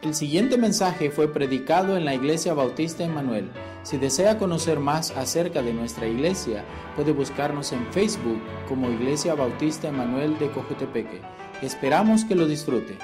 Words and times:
El 0.00 0.14
siguiente 0.14 0.56
mensaje 0.56 1.10
fue 1.10 1.26
predicado 1.26 1.96
en 1.96 2.04
la 2.04 2.14
Iglesia 2.14 2.54
Bautista 2.54 3.02
Emanuel. 3.02 3.50
Si 3.82 3.96
desea 3.96 4.38
conocer 4.38 4.78
más 4.78 5.10
acerca 5.10 5.60
de 5.60 5.72
nuestra 5.72 6.06
iglesia, 6.06 6.64
puede 6.94 7.10
buscarnos 7.10 7.72
en 7.72 7.84
Facebook 7.92 8.40
como 8.68 8.92
Iglesia 8.92 9.34
Bautista 9.34 9.88
Emanuel 9.88 10.38
de 10.38 10.52
Cojutepeque. 10.52 11.20
Esperamos 11.62 12.24
que 12.24 12.36
lo 12.36 12.46
disfrute. 12.46 12.96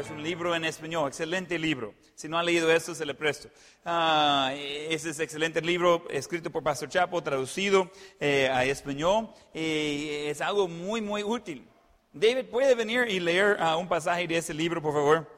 Es 0.00 0.10
un 0.10 0.22
libro 0.22 0.54
en 0.54 0.64
español, 0.64 1.08
excelente 1.08 1.58
libro. 1.58 1.94
Si 2.14 2.26
no 2.26 2.38
ha 2.38 2.42
leído 2.42 2.70
esto, 2.72 2.94
se 2.94 3.04
le 3.04 3.14
presto. 3.14 3.50
Ah, 3.84 4.52
ese 4.54 5.10
es 5.10 5.20
excelente 5.20 5.60
libro 5.60 6.06
escrito 6.10 6.50
por 6.50 6.62
Pastor 6.62 6.88
Chapo, 6.88 7.22
traducido 7.22 7.90
eh, 8.18 8.48
a 8.50 8.64
español. 8.64 9.28
es 9.52 10.40
algo 10.40 10.68
muy, 10.68 11.00
muy 11.00 11.22
útil. 11.22 11.68
David, 12.12 12.46
¿puede 12.46 12.74
venir 12.74 13.08
y 13.08 13.20
leer 13.20 13.56
ah, 13.60 13.76
un 13.76 13.88
pasaje 13.88 14.26
de 14.26 14.38
ese 14.38 14.54
libro, 14.54 14.80
por 14.80 14.94
favor? 14.94 15.30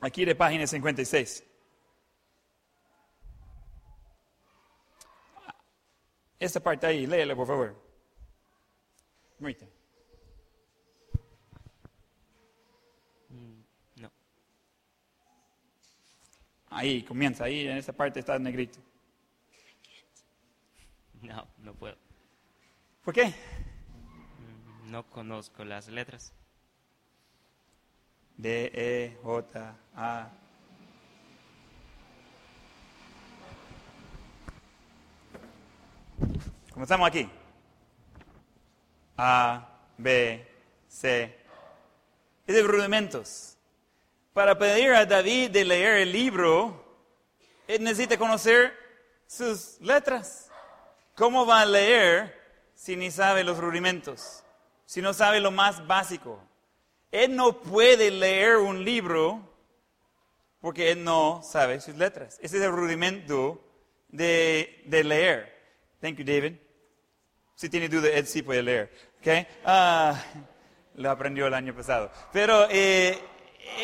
Aquí 0.00 0.24
de 0.24 0.34
página 0.34 0.66
56. 0.66 1.44
Esta 6.38 6.60
parte 6.60 6.86
ahí, 6.86 7.06
léela, 7.06 7.34
por 7.34 7.46
favor. 7.46 7.74
Muy 9.38 9.54
Ahí, 16.78 17.02
comienza, 17.02 17.42
ahí 17.42 17.66
en 17.66 17.76
esa 17.76 17.92
parte 17.92 18.20
está 18.20 18.38
negrito. 18.38 18.78
No, 21.22 21.44
no 21.58 21.74
puedo. 21.74 21.96
¿Por 23.02 23.12
qué? 23.12 23.34
Mm, 24.84 24.92
No 24.92 25.02
conozco 25.10 25.64
las 25.64 25.88
letras. 25.88 26.32
D, 28.36 28.70
E, 28.72 29.18
J, 29.24 29.76
A. 29.96 30.30
Comenzamos 36.72 37.08
aquí. 37.08 37.28
A, 39.16 39.80
B, 39.96 40.48
C. 40.86 41.36
Es 42.46 42.54
de 42.54 42.62
rudimentos. 42.62 43.57
Para 44.38 44.56
pedir 44.56 44.92
a 44.92 45.04
David 45.04 45.50
de 45.50 45.64
leer 45.64 45.96
el 45.96 46.12
libro, 46.12 46.84
él 47.66 47.82
necesita 47.82 48.16
conocer 48.16 48.72
sus 49.26 49.80
letras. 49.80 50.48
¿Cómo 51.16 51.44
va 51.44 51.62
a 51.62 51.66
leer 51.66 52.40
si 52.72 52.94
ni 52.94 53.10
sabe 53.10 53.42
los 53.42 53.58
rudimentos? 53.58 54.44
Si 54.86 55.02
no 55.02 55.12
sabe 55.12 55.40
lo 55.40 55.50
más 55.50 55.84
básico. 55.88 56.40
Él 57.10 57.34
no 57.34 57.60
puede 57.62 58.12
leer 58.12 58.58
un 58.58 58.84
libro 58.84 59.42
porque 60.60 60.92
él 60.92 61.02
no 61.02 61.42
sabe 61.42 61.80
sus 61.80 61.96
letras. 61.96 62.38
Ese 62.40 62.58
es 62.58 62.62
el 62.62 62.70
rudimento 62.70 63.60
de, 64.06 64.84
de 64.86 65.02
leer. 65.02 65.52
Thank 66.00 66.18
you, 66.18 66.24
David. 66.24 66.54
Si 67.56 67.68
tiene 67.68 67.88
duda, 67.88 68.08
él 68.10 68.24
sí 68.28 68.42
puede 68.42 68.62
leer. 68.62 68.92
Okay? 69.18 69.48
Ah, 69.64 70.14
lo 70.94 71.10
aprendió 71.10 71.48
el 71.48 71.54
año 71.54 71.74
pasado. 71.74 72.12
Pero 72.32 72.68
eh, 72.70 73.18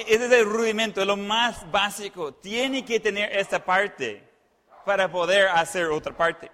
ese 0.06 0.26
es 0.26 0.32
el 0.32 0.44
rudimento, 0.44 1.04
lo 1.04 1.16
más 1.16 1.70
básico. 1.70 2.32
Tiene 2.34 2.84
que 2.84 3.00
tener 3.00 3.36
esta 3.36 3.64
parte 3.64 4.22
para 4.84 5.10
poder 5.10 5.48
hacer 5.48 5.86
otra 5.86 6.16
parte. 6.16 6.50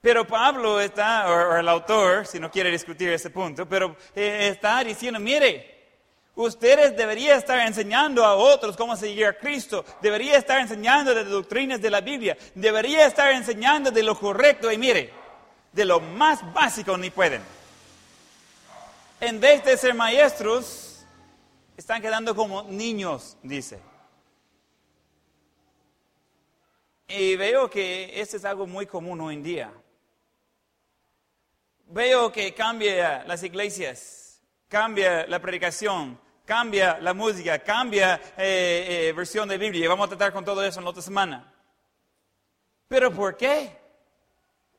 Pero 0.00 0.26
Pablo 0.26 0.80
está, 0.80 1.30
o, 1.30 1.56
el 1.56 1.68
autor, 1.68 2.26
si 2.26 2.38
no 2.38 2.50
quiere 2.50 2.70
discutir 2.70 3.08
ese 3.10 3.30
punto, 3.30 3.66
pero 3.66 3.96
eh, 4.14 4.48
está 4.52 4.84
diciendo, 4.84 5.18
mire, 5.18 5.74
ustedes 6.34 6.94
deberían 6.94 7.38
estar 7.38 7.58
enseñando 7.60 8.24
a 8.24 8.34
otros 8.34 8.76
cómo 8.76 8.96
seguir 8.96 9.24
a 9.24 9.38
Cristo, 9.38 9.82
debería 10.02 10.36
estar 10.36 10.58
enseñando 10.60 11.14
de 11.14 11.22
las 11.22 11.30
doctrinas 11.30 11.80
de 11.80 11.90
la 11.90 12.02
Biblia, 12.02 12.36
debería 12.54 13.06
estar 13.06 13.30
enseñando 13.32 13.90
de 13.90 14.02
lo 14.02 14.18
correcto 14.18 14.70
y 14.70 14.76
mire, 14.76 15.10
de 15.72 15.84
lo 15.86 16.00
más 16.00 16.52
básico 16.52 16.98
ni 16.98 17.08
pueden. 17.08 17.40
En 19.20 19.40
vez 19.40 19.64
de 19.64 19.74
ser 19.78 19.94
maestros, 19.94 20.83
están 21.76 22.00
quedando 22.00 22.34
como 22.34 22.62
niños, 22.64 23.36
dice. 23.42 23.80
Y 27.08 27.36
veo 27.36 27.68
que 27.68 28.20
esto 28.20 28.36
es 28.36 28.44
algo 28.44 28.66
muy 28.66 28.86
común 28.86 29.20
hoy 29.20 29.34
en 29.34 29.42
día. 29.42 29.72
Veo 31.86 32.32
que 32.32 32.54
cambia 32.54 33.24
las 33.24 33.42
iglesias, 33.42 34.40
cambia 34.68 35.26
la 35.26 35.38
predicación, 35.38 36.18
cambia 36.44 36.98
la 37.00 37.12
música, 37.12 37.58
cambia 37.58 38.20
eh, 38.36 39.08
eh, 39.08 39.12
versión 39.12 39.48
de 39.48 39.58
Biblia. 39.58 39.88
Vamos 39.88 40.06
a 40.06 40.08
tratar 40.10 40.32
con 40.32 40.44
todo 40.44 40.64
eso 40.64 40.80
en 40.80 40.84
la 40.84 40.90
otra 40.90 41.02
semana. 41.02 41.52
¿Pero 42.88 43.12
por 43.12 43.36
qué? 43.36 43.78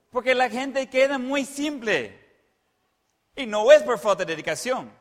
Porque 0.10 0.34
la 0.34 0.50
gente 0.50 0.90
queda 0.90 1.18
muy 1.18 1.46
simple. 1.46 2.22
Y 3.36 3.46
no 3.46 3.72
es 3.72 3.84
por 3.84 4.00
falta 4.00 4.24
de 4.24 4.34
dedicación. 4.34 4.92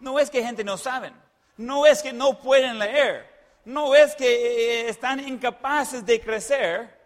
No 0.00 0.18
es 0.18 0.30
que 0.30 0.42
gente 0.42 0.64
no 0.64 0.76
saben. 0.76 1.25
No 1.56 1.86
es 1.86 2.02
que 2.02 2.12
no 2.12 2.40
pueden 2.40 2.78
leer. 2.78 3.34
No 3.64 3.94
es 3.94 4.14
que 4.14 4.26
eh, 4.26 4.88
están 4.88 5.26
incapaces 5.26 6.04
de 6.04 6.20
crecer. 6.20 6.96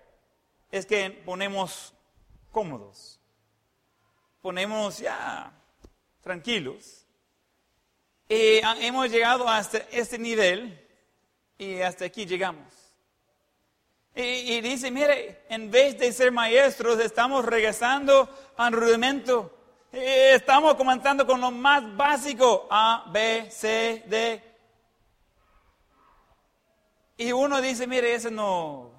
Es 0.70 0.86
que 0.86 1.10
ponemos 1.10 1.92
cómodos. 2.50 3.18
Ponemos 4.42 4.98
ya 4.98 5.52
tranquilos. 6.20 7.06
Y 8.28 8.60
hemos 8.80 9.10
llegado 9.10 9.48
hasta 9.48 9.78
este 9.90 10.18
nivel 10.18 10.86
y 11.58 11.80
hasta 11.80 12.04
aquí 12.04 12.26
llegamos. 12.26 12.72
Y, 14.14 14.22
y, 14.22 14.60
dice, 14.60 14.90
mire, 14.90 15.42
en 15.48 15.70
vez 15.70 15.98
de 15.98 16.12
ser 16.12 16.32
maestros, 16.32 16.98
estamos 17.00 17.44
regresando 17.44 18.28
al 18.56 18.72
rudimento. 18.72 19.59
Estamos 19.92 20.76
comenzando 20.76 21.26
con 21.26 21.40
lo 21.40 21.50
más 21.50 21.96
básico, 21.96 22.68
A, 22.70 23.10
B, 23.12 23.50
C, 23.50 24.04
D. 24.06 24.42
Y 27.16 27.32
uno 27.32 27.60
dice, 27.60 27.86
mire, 27.86 28.14
eso 28.14 28.30
no, 28.30 28.92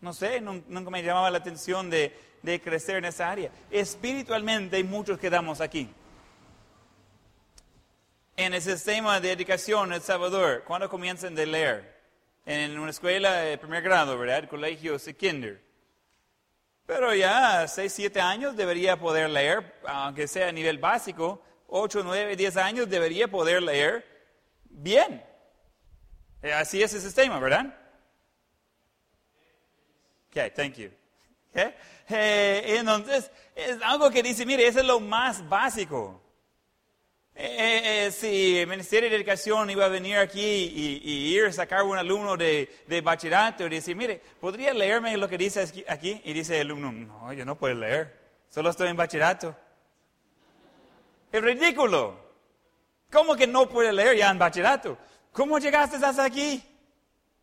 no 0.00 0.12
sé, 0.14 0.40
nunca 0.40 0.90
me 0.90 1.02
llamaba 1.02 1.30
la 1.30 1.38
atención 1.38 1.90
de, 1.90 2.16
de 2.42 2.60
crecer 2.60 2.96
en 2.96 3.04
esa 3.04 3.30
área. 3.30 3.50
Espiritualmente 3.70 4.76
hay 4.76 4.84
muchos 4.84 5.18
que 5.18 5.28
damos 5.28 5.60
aquí. 5.60 5.92
En 8.36 8.54
el 8.54 8.62
sistema 8.62 9.20
de 9.20 9.32
educación 9.32 9.88
en 9.90 9.96
El 9.96 10.00
Salvador, 10.00 10.64
¿cuándo 10.64 10.88
comienzan 10.88 11.34
de 11.34 11.44
leer? 11.44 11.98
En 12.46 12.78
una 12.78 12.90
escuela 12.90 13.32
de 13.42 13.58
primer 13.58 13.82
grado, 13.82 14.16
¿verdad? 14.16 14.48
Colegio 14.48 14.98
secundario. 14.98 15.67
Pero 16.88 17.14
ya 17.14 17.60
a 17.60 17.68
6, 17.68 17.92
7 17.92 18.18
años 18.18 18.56
debería 18.56 18.98
poder 18.98 19.28
leer, 19.28 19.78
aunque 19.86 20.26
sea 20.26 20.48
a 20.48 20.52
nivel 20.52 20.78
básico. 20.78 21.42
8, 21.66 22.00
9, 22.02 22.34
10 22.34 22.56
años 22.56 22.88
debería 22.88 23.28
poder 23.28 23.62
leer 23.62 24.06
bien. 24.64 25.22
Así 26.54 26.82
es 26.82 26.94
el 26.94 27.02
sistema, 27.02 27.38
¿verdad? 27.38 27.78
Ok, 30.28 30.54
thank 30.56 30.76
you. 30.76 30.90
Okay. 31.50 31.74
Eh, 32.08 32.76
entonces, 32.78 33.30
es 33.54 33.76
algo 33.82 34.10
que 34.10 34.22
dice, 34.22 34.46
mire, 34.46 34.66
eso 34.66 34.80
es 34.80 34.86
lo 34.86 34.98
más 34.98 35.46
básico. 35.46 36.22
Eh, 37.40 38.06
eh, 38.06 38.10
si 38.10 38.58
el 38.58 38.66
Ministerio 38.66 39.08
de 39.08 39.14
Educación 39.14 39.70
iba 39.70 39.84
a 39.84 39.88
venir 39.88 40.16
aquí 40.16 40.40
y, 40.40 41.00
y 41.04 41.36
ir 41.36 41.44
a 41.44 41.52
sacar 41.52 41.84
un 41.84 41.96
alumno 41.96 42.36
de, 42.36 42.68
de, 42.88 43.00
bachillerato 43.00 43.64
y 43.64 43.68
decir, 43.68 43.94
mire, 43.94 44.20
¿podría 44.40 44.74
leerme 44.74 45.16
lo 45.16 45.28
que 45.28 45.38
dice 45.38 45.64
aquí? 45.86 46.20
Y 46.24 46.32
dice 46.32 46.60
el 46.60 46.66
alumno, 46.66 46.90
no, 46.90 47.32
yo 47.32 47.44
no 47.44 47.56
puedo 47.56 47.76
leer, 47.76 48.12
solo 48.48 48.70
estoy 48.70 48.88
en 48.88 48.96
bachillerato. 48.96 49.54
Es 51.30 51.40
ridículo. 51.40 52.18
¿Cómo 53.08 53.36
que 53.36 53.46
no 53.46 53.68
puede 53.68 53.92
leer 53.92 54.16
ya 54.16 54.30
en 54.30 54.38
bachillerato? 54.40 54.98
¿Cómo 55.30 55.60
llegaste 55.60 56.04
hasta 56.04 56.24
aquí? 56.24 56.60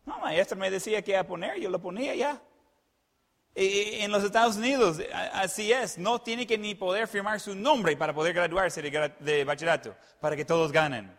No, 0.04 0.18
maestro 0.18 0.58
me 0.58 0.70
decía 0.70 1.00
que 1.00 1.16
a 1.16 1.26
poner, 1.26 1.58
yo 1.58 1.70
lo 1.70 1.80
ponía 1.80 2.14
ya. 2.14 2.38
Y 3.58 4.00
en 4.02 4.12
los 4.12 4.22
Estados 4.22 4.56
Unidos, 4.56 4.98
así 5.32 5.72
es, 5.72 5.96
no 5.96 6.20
tiene 6.20 6.46
que 6.46 6.58
ni 6.58 6.74
poder 6.74 7.08
firmar 7.08 7.40
su 7.40 7.54
nombre 7.54 7.96
para 7.96 8.12
poder 8.12 8.34
graduarse 8.34 8.82
de, 8.82 9.44
bachillerato, 9.44 9.96
para 10.20 10.36
que 10.36 10.44
todos 10.44 10.70
ganen. 10.70 11.10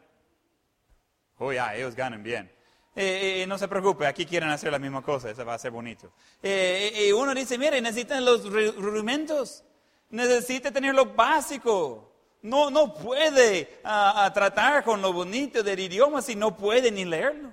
Oh, 1.39 1.51
ya, 1.51 1.73
ellos 1.73 1.95
ganan 1.95 2.21
bien. 2.21 2.51
Eh, 2.95 3.41
eh, 3.41 3.47
no 3.47 3.57
se 3.57 3.67
preocupe, 3.67 4.05
aquí 4.05 4.23
quieren 4.23 4.49
hacer 4.49 4.71
la 4.71 4.77
misma 4.77 5.01
cosa, 5.01 5.31
eso 5.31 5.43
va 5.43 5.55
a 5.55 5.57
ser 5.57 5.71
bonito. 5.71 6.11
Eh, 6.43 7.11
uno 7.17 7.33
dice, 7.33 7.57
mire, 7.57 7.81
necesitan 7.81 8.23
los 8.23 8.43
rudimentos, 8.43 9.63
necesita 10.11 10.71
tener 10.71 10.93
lo 10.93 11.07
básico. 11.07 12.13
No, 12.43 12.69
no 12.69 12.93
puede 12.93 13.79
tratar 13.81 14.83
con 14.83 15.01
lo 15.01 15.11
bonito 15.11 15.63
del 15.63 15.79
idioma 15.79 16.21
si 16.21 16.35
no 16.35 16.55
puede 16.55 16.91
ni 16.91 17.03
leerlo. 17.03 17.51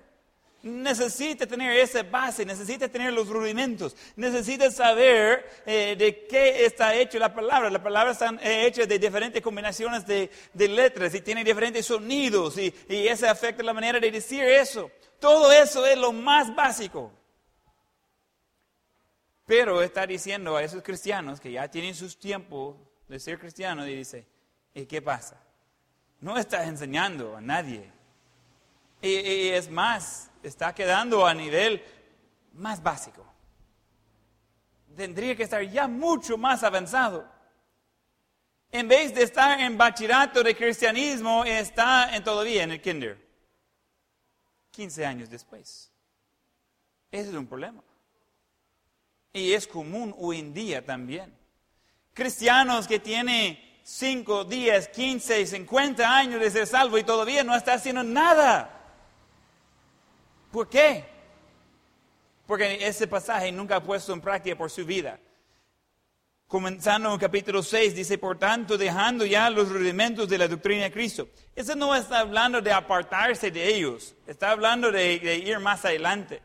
Necesita 0.64 1.46
tener 1.46 1.76
esa 1.78 2.02
base, 2.02 2.44
necesita 2.44 2.88
tener 2.88 3.12
los 3.12 3.28
rudimentos, 3.28 3.94
necesita 4.16 4.70
saber 4.70 5.46
eh, 5.66 5.94
de 5.96 6.26
qué 6.26 6.64
está 6.64 6.94
hecho 6.94 7.18
la 7.18 7.32
palabra. 7.32 7.70
La 7.70 7.82
palabra 7.82 8.12
está 8.12 8.34
hecha 8.42 8.86
de 8.86 8.98
diferentes 8.98 9.42
combinaciones 9.42 10.06
de, 10.06 10.30
letras 10.54 11.14
y 11.14 11.20
tiene 11.20 11.44
diferentes 11.44 11.86
sonidos 11.86 12.56
y, 12.58 12.74
y 12.88 13.06
eso 13.06 13.28
afecta 13.28 13.62
la 13.62 13.74
manera 13.74 14.00
de 14.00 14.10
decir 14.10 14.42
eso. 14.42 14.90
Todo 15.20 15.52
eso 15.52 15.86
es 15.86 15.98
lo 15.98 16.12
más 16.12 16.54
básico. 16.54 17.12
Pero 19.46 19.82
está 19.82 20.06
diciendo 20.06 20.56
a 20.56 20.62
esos 20.62 20.82
cristianos 20.82 21.40
que 21.40 21.52
ya 21.52 21.70
tienen 21.70 21.94
sus 21.94 22.18
tiempos 22.18 22.76
de 23.06 23.20
ser 23.20 23.38
cristianos 23.38 23.86
y 23.86 23.94
dice, 23.96 24.26
¿y 24.72 24.86
qué 24.86 25.02
pasa? 25.02 25.38
No 26.20 26.38
estás 26.38 26.66
enseñando 26.66 27.36
a 27.36 27.42
nadie. 27.42 27.93
Y, 29.04 29.50
es 29.50 29.68
más, 29.68 30.30
está 30.42 30.74
quedando 30.74 31.26
a 31.26 31.34
nivel 31.34 31.84
más 32.54 32.82
básico. 32.82 33.22
Tendría 34.96 35.36
que 35.36 35.42
estar 35.42 35.60
ya 35.62 35.86
mucho 35.86 36.38
más 36.38 36.62
avanzado. 36.62 37.30
En 38.70 38.88
vez 38.88 39.14
de 39.14 39.24
estar 39.24 39.60
en 39.60 39.76
bachillerato 39.76 40.42
de 40.42 40.56
cristianismo, 40.56 41.44
está 41.44 42.16
en 42.16 42.24
todavía 42.24 42.62
en 42.62 42.70
el 42.70 42.80
kinder. 42.80 43.22
15 44.70 45.04
años 45.04 45.28
después. 45.28 45.92
Ese 47.10 47.28
es 47.28 47.34
un 47.34 47.46
problema. 47.46 47.82
Y 49.34 49.52
es 49.52 49.66
común 49.66 50.14
hoy 50.18 50.38
en 50.38 50.54
día 50.54 50.82
también. 50.82 51.36
Cristianos 52.14 52.88
que 52.88 53.00
tienen 53.00 53.58
5, 53.82 54.44
10, 54.44 54.88
15, 54.88 55.46
50 55.46 56.16
años 56.16 56.40
de 56.40 56.50
ser 56.50 56.66
salvo 56.66 56.96
y 56.96 57.04
todavía 57.04 57.44
no 57.44 57.54
está 57.54 57.74
haciendo 57.74 58.02
nada. 58.02 58.73
¿Por 60.54 60.68
qué? 60.68 61.04
Porque 62.46 62.86
ese 62.86 63.06
pasaje 63.06 63.52
nunca 63.52 63.76
ha 63.76 63.82
puesto 63.82 64.12
en 64.14 64.20
práctica 64.20 64.56
por 64.56 64.70
su 64.70 64.86
vida. 64.86 65.18
Comenzando 66.46 67.12
en 67.12 67.18
capítulo 67.18 67.62
6, 67.62 67.94
dice, 67.94 68.16
por 68.16 68.38
tanto, 68.38 68.78
dejando 68.78 69.26
ya 69.26 69.50
los 69.50 69.68
rudimentos 69.68 70.28
de 70.28 70.38
la 70.38 70.48
doctrina 70.48 70.84
de 70.84 70.92
Cristo. 70.92 71.28
Eso 71.56 71.74
no 71.74 71.94
está 71.94 72.20
hablando 72.20 72.62
de 72.62 72.72
apartarse 72.72 73.50
de 73.50 73.74
ellos, 73.74 74.14
está 74.26 74.52
hablando 74.52 74.90
de 74.92 75.14
ir 75.44 75.58
más 75.58 75.84
adelante 75.84 76.40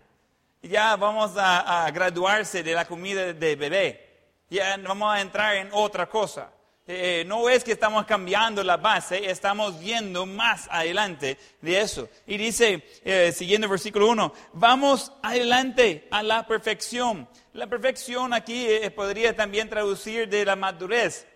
ya 0.62 0.96
vamos 0.96 1.34
a, 1.38 1.90
graduarse 1.92 2.64
de 2.64 2.74
la 2.74 2.86
comida 2.86 3.34
de 3.34 3.56
bebé, 3.56 4.10
ya 4.50 4.78
vamos 4.78 5.14
a 5.14 5.22
entrar 5.22 5.56
en 5.56 5.70
otra 5.72 6.08
cosa. 6.10 6.52
Eh, 6.92 7.24
no 7.28 7.48
es 7.48 7.64
que 7.64 7.74
estamos 7.74 8.04
cambiando 8.08 8.64
la 8.64 8.76
base, 8.78 9.30
estamos 9.30 9.80
viendo 9.80 10.26
más 10.26 10.68
adelante 10.72 11.38
de 11.62 11.80
eso. 11.80 12.10
Y 12.26 12.36
dice, 12.36 12.84
eh, 13.06 13.32
siguiendo 13.32 13.66
el 13.66 13.70
versículo 13.70 14.08
1, 14.08 14.34
vamos 14.54 15.12
adelante 15.22 16.08
a 16.10 16.24
la 16.24 16.48
perfección. 16.48 17.30
La 17.54 17.68
perfección 17.68 18.34
aquí 18.34 18.66
eh, 18.66 18.90
podría 18.90 19.36
también 19.36 19.70
traducir 19.70 20.28
de 20.28 20.44
la 20.44 20.56
madurez. 20.56 21.28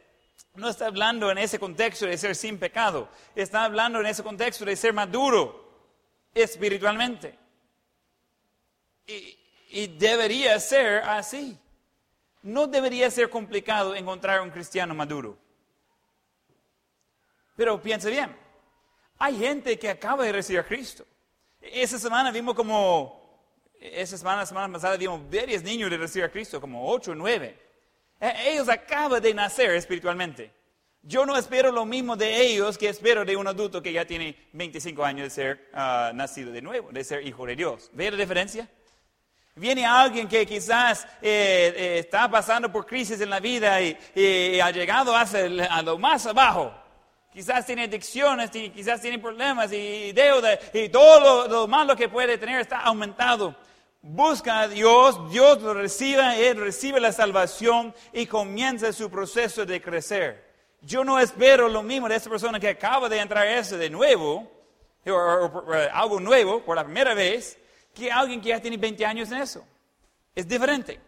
No 0.55 0.69
está 0.69 0.87
hablando 0.87 1.29
en 1.29 1.37
ese 1.37 1.59
contexto 1.59 2.07
de 2.07 2.17
ser 2.17 2.35
sin 2.35 2.57
pecado, 2.57 3.07
está 3.35 3.63
hablando 3.63 3.99
en 3.99 4.07
ese 4.07 4.23
contexto 4.23 4.65
de 4.65 4.75
ser 4.75 4.91
maduro 4.91 5.69
espiritualmente. 6.33 7.37
Y, 9.05 9.85
debería 9.99 10.59
ser 10.59 11.03
así. 11.03 11.59
No 12.41 12.65
debería 12.65 13.11
ser 13.11 13.29
complicado 13.29 13.93
encontrar 13.95 14.41
un 14.41 14.49
cristiano 14.49 14.95
maduro. 14.95 15.42
Pero 17.55 17.81
piensa 17.81 18.09
bien, 18.09 18.35
hay 19.17 19.37
gente 19.37 19.77
que 19.77 19.89
acaba 19.89 20.23
de 20.23 20.31
recibir 20.31 20.59
a 20.59 20.65
Cristo. 20.65 21.05
Esa 21.61 21.97
semana 21.97 22.31
vimos 22.31 22.55
como, 22.55 23.49
esa 23.79 24.17
semana, 24.17 24.45
semana 24.45 24.73
pasada 24.73 24.97
vimos 24.97 25.21
varios 25.29 25.63
niños 25.63 25.89
de 25.89 25.97
recibir 25.97 26.25
a 26.25 26.31
Cristo, 26.31 26.59
como 26.59 26.89
ocho 26.89 27.11
o 27.11 27.15
nueve. 27.15 27.57
E, 28.19 28.51
ellos 28.51 28.67
acaban 28.69 29.21
de 29.21 29.33
nacer 29.33 29.71
espiritualmente. 29.71 30.51
Yo 31.01 31.25
no 31.25 31.35
espero 31.35 31.71
lo 31.71 31.85
mismo 31.85 32.15
de 32.15 32.41
ellos 32.41 32.77
que 32.77 32.87
espero 32.87 33.25
de 33.25 33.35
un 33.35 33.45
adulto 33.45 33.83
que 33.83 33.91
ya 33.91 34.05
tiene 34.05 34.47
25 34.53 35.03
años 35.03 35.25
de 35.25 35.29
ser 35.29 35.69
ah, 35.73 36.11
nacido 36.13 36.51
de 36.51 36.61
nuevo, 36.61 36.91
de 36.91 37.03
ser 37.03 37.27
hijo 37.27 37.45
de 37.45 37.57
Dios. 37.57 37.89
¿Ve 37.93 38.09
la 38.09 38.17
diferencia? 38.17 38.69
Viene 39.55 39.85
alguien 39.85 40.27
que 40.27 40.45
quizás 40.45 41.05
eh, 41.21 41.73
eh, 41.75 41.99
está 41.99 42.29
pasando 42.29 42.71
por 42.71 42.85
crisis 42.85 43.21
en 43.21 43.29
la 43.29 43.39
vida 43.39 43.79
y, 43.81 44.59
ha 44.59 44.71
llegado 44.71 45.13
a 45.15 45.81
lo 45.81 45.97
más 45.99 46.25
abajo. 46.25 46.82
Quizás 47.33 47.65
tiene 47.65 47.85
adicciones, 47.85 48.51
quizás 48.51 49.01
tiene 49.01 49.17
problemas 49.17 49.73
y 49.73 50.11
deuda 50.11 50.59
y 50.71 50.87
todo 50.89 51.47
lo, 51.47 51.67
malo 51.67 51.95
que 51.95 52.07
puede 52.07 52.37
tener 52.37 52.61
está 52.61 52.81
aumentado. 52.81 53.55
Busca 54.03 54.61
a 54.61 54.67
Dios, 54.67 55.31
Dios 55.31 55.61
lo 55.61 55.73
recibe, 55.73 56.47
Él 56.47 56.57
recibe 56.57 56.99
la 56.99 57.11
salvación 57.11 57.95
y 58.11 58.27
comienza 58.27 58.93
su 58.93 59.09
proceso 59.09 59.65
de 59.65 59.81
crecer. 59.81 60.53
Yo 60.81 61.03
no 61.03 61.19
espero 61.19 61.69
lo 61.69 61.81
mismo 61.81 62.07
de 62.07 62.17
esa 62.17 62.29
persona 62.29 62.59
que 62.59 62.69
acaba 62.69 63.09
de 63.09 63.17
entrar 63.17 63.47
a 63.47 63.57
eso 63.57 63.77
de 63.77 63.89
nuevo, 63.89 64.51
o 65.07 65.63
algo 65.91 66.19
nuevo 66.19 66.61
por 66.63 66.75
la 66.75 66.83
primera 66.83 67.15
vez, 67.15 67.57
que 67.95 68.11
alguien 68.11 68.41
que 68.41 68.49
ya 68.49 68.61
tiene 68.61 68.77
20 68.77 69.05
años 69.05 69.31
en 69.31 69.41
eso. 69.41 69.65
Es 70.35 70.47
diferente. 70.47 70.99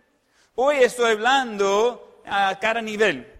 Hoy 0.56 0.78
estoy 0.78 1.12
hablando 1.12 2.21
a 2.25 2.57
cada 2.60 2.81
nivel. 2.81 3.34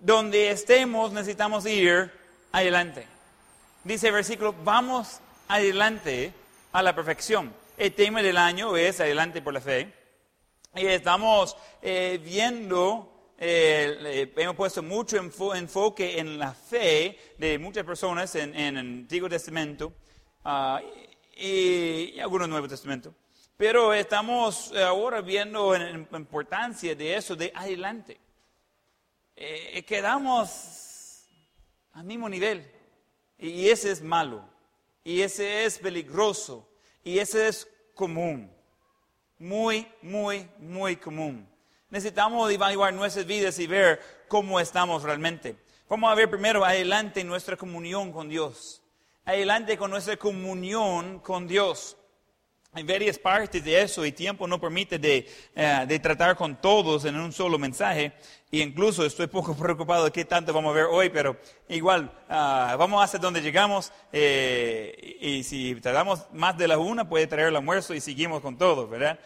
Donde 0.00 0.50
estemos 0.50 1.10
necesitamos 1.12 1.66
ir 1.66 2.12
adelante. 2.52 3.06
Dice 3.82 4.08
el 4.08 4.14
versículo, 4.14 4.54
vamos 4.62 5.20
adelante 5.48 6.32
a 6.70 6.84
la 6.84 6.94
perfección. 6.94 7.52
El 7.76 7.92
tema 7.94 8.22
del 8.22 8.36
año 8.36 8.76
es 8.76 9.00
adelante 9.00 9.42
por 9.42 9.54
la 9.54 9.60
fe. 9.60 9.92
Y 10.76 10.86
estamos 10.86 11.56
eh, 11.82 12.20
viendo, 12.22 13.32
eh, 13.38 14.32
hemos 14.36 14.54
puesto 14.54 14.84
mucho 14.84 15.16
enfoque 15.16 16.20
en 16.20 16.38
la 16.38 16.52
fe 16.52 17.18
de 17.36 17.58
muchas 17.58 17.84
personas 17.84 18.36
en, 18.36 18.54
el 18.54 18.76
Antiguo 18.76 19.28
Testamento. 19.28 19.92
Ah, 20.44 20.80
y, 21.36 22.20
algunos 22.20 22.48
Nuevo 22.48 22.68
Testamento. 22.68 23.12
Pero 23.56 23.92
estamos 23.92 24.72
ahora 24.76 25.22
viendo 25.22 25.76
la 25.76 26.18
importancia 26.18 26.94
de 26.94 27.16
eso 27.16 27.34
de 27.34 27.50
adelante. 27.52 28.27
Eh, 29.40 29.84
quedamos 29.84 31.24
al 31.92 32.04
mismo 32.04 32.28
nivel. 32.28 32.68
Y 33.38 33.68
ese 33.68 33.92
es 33.92 34.02
malo. 34.02 34.42
Y 35.04 35.22
ese 35.22 35.64
es 35.64 35.78
peligroso. 35.78 36.68
Y 37.04 37.18
ese 37.18 37.48
es 37.48 37.68
común. 37.94 38.52
Muy, 39.38 39.86
muy, 40.02 40.48
muy 40.58 40.96
común. 40.96 41.48
Necesitamos 41.88 42.50
evaluar 42.50 42.92
nuestras 42.92 43.26
vidas 43.26 43.58
y 43.60 43.66
ver 43.66 44.00
cómo 44.26 44.58
estamos 44.58 45.04
realmente. 45.04 45.56
Vamos 45.88 46.10
a 46.10 46.14
ver 46.14 46.28
primero 46.28 46.64
adelante 46.64 47.22
nuestra 47.22 47.56
comunión 47.56 48.12
con 48.12 48.28
Dios 48.28 48.82
adelante 49.28 49.76
con 49.76 49.90
nuestra 49.90 50.16
comunión 50.16 51.18
con 51.18 51.46
Dios. 51.46 51.97
Hay 52.78 52.84
varias 52.84 53.18
partes 53.18 53.64
de 53.64 53.82
eso 53.82 54.06
y 54.06 54.12
tiempo 54.12 54.46
no 54.46 54.60
permite 54.60 55.00
de, 55.00 55.28
eh, 55.56 55.98
tratar 56.00 56.36
con 56.36 56.54
todos 56.60 57.04
en 57.06 57.16
un 57.16 57.32
solo 57.32 57.58
mensaje. 57.58 58.12
E 58.52 58.58
incluso 58.58 59.04
estoy 59.04 59.26
poco 59.26 59.56
preocupado 59.58 60.04
de 60.04 60.12
qué 60.12 60.24
tanto 60.24 60.52
vamos 60.52 60.70
a 60.70 60.74
ver 60.76 60.84
hoy, 60.84 61.10
pero 61.10 61.36
igual 61.68 62.08
ah, 62.28 62.76
vamos 62.78 63.02
hasta 63.02 63.18
donde 63.18 63.42
llegamos. 63.42 63.92
Eh, 64.12 65.16
y 65.20 65.42
si 65.42 65.74
tardamos 65.80 66.26
más 66.32 66.56
de 66.56 66.68
la 66.68 66.78
una, 66.78 67.08
puede 67.08 67.26
traer 67.26 67.48
el 67.48 67.56
almuerzo 67.56 67.94
y 67.94 68.00
seguimos 68.00 68.42
con 68.42 68.56
todo, 68.56 68.86
¿verdad? 68.86 69.18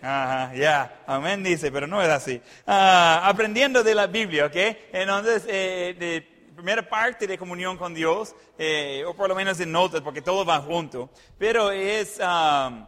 Ajá, 0.00 0.54
ya, 0.54 1.02
amén 1.04 1.42
dice, 1.42 1.72
pero 1.72 1.88
no 1.88 2.00
es 2.00 2.08
así. 2.08 2.40
Ah, 2.68 3.22
aprendiendo 3.24 3.82
de 3.82 3.96
la 3.96 4.06
Biblia, 4.06 4.46
¿ok? 4.46 4.56
Entonces, 4.92 5.44
eh, 5.48 5.96
de, 5.98 6.32
primera 6.54 6.88
parte 6.88 7.26
de 7.26 7.38
comunión 7.38 7.76
con 7.76 7.94
Dios, 7.94 8.34
eh, 8.58 9.04
o 9.06 9.14
por 9.14 9.28
lo 9.28 9.34
menos 9.34 9.58
en 9.60 9.72
notas, 9.72 10.00
porque 10.00 10.22
todo 10.22 10.44
va 10.44 10.60
junto, 10.60 11.10
pero 11.38 11.70
es 11.70 12.18
um, 12.18 12.86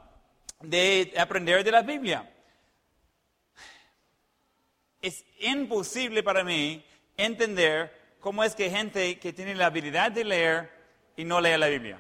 de 0.61 1.15
aprender 1.19 1.63
de 1.65 1.71
la 1.71 1.83
Biblia. 1.83 2.31
Es 5.01 5.25
imposible 5.41 6.23
para 6.23 6.43
mí 6.43 6.85
entender 7.17 8.17
cómo 8.21 8.43
es 8.43 8.55
que 8.55 8.71
gente 8.71 9.19
que 9.19 9.33
tiene 9.33 9.55
la 9.55 9.67
habilidad 9.67 10.11
de 10.11 10.25
leer 10.25 10.71
y 11.17 11.25
no 11.25 11.41
lee 11.41 11.57
la 11.59 11.69
Biblia. 11.69 11.99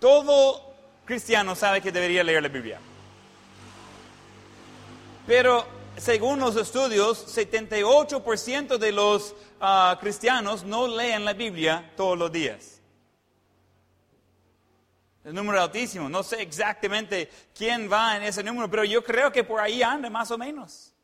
Todo 0.00 0.74
cristiano 1.04 1.54
sabe 1.54 1.80
que 1.80 1.92
debería 1.92 2.24
leer 2.24 2.42
la 2.42 2.48
Biblia. 2.48 2.80
Pero 5.26 5.66
según 5.96 6.40
los 6.40 6.56
estudios, 6.56 7.36
78% 7.36 8.78
de 8.78 8.92
los 8.92 9.34
ah, 9.60 9.96
cristianos 10.00 10.64
no 10.64 10.88
leen 10.88 11.24
la 11.24 11.32
Biblia 11.32 11.92
todos 11.96 12.18
los 12.18 12.32
días. 12.32 12.73
El 15.24 15.34
número 15.34 15.60
altísimo. 15.60 16.08
No 16.08 16.22
sé 16.22 16.42
exactamente 16.42 17.30
quién 17.54 17.90
va 17.90 18.16
en 18.16 18.24
ese 18.24 18.42
número, 18.42 18.70
pero 18.70 18.84
yo 18.84 19.02
creo 19.02 19.32
que 19.32 19.42
por 19.42 19.60
ahí 19.60 19.82
anda 19.82 20.10
más 20.10 20.30
o 20.30 20.38
menos. 20.38 20.94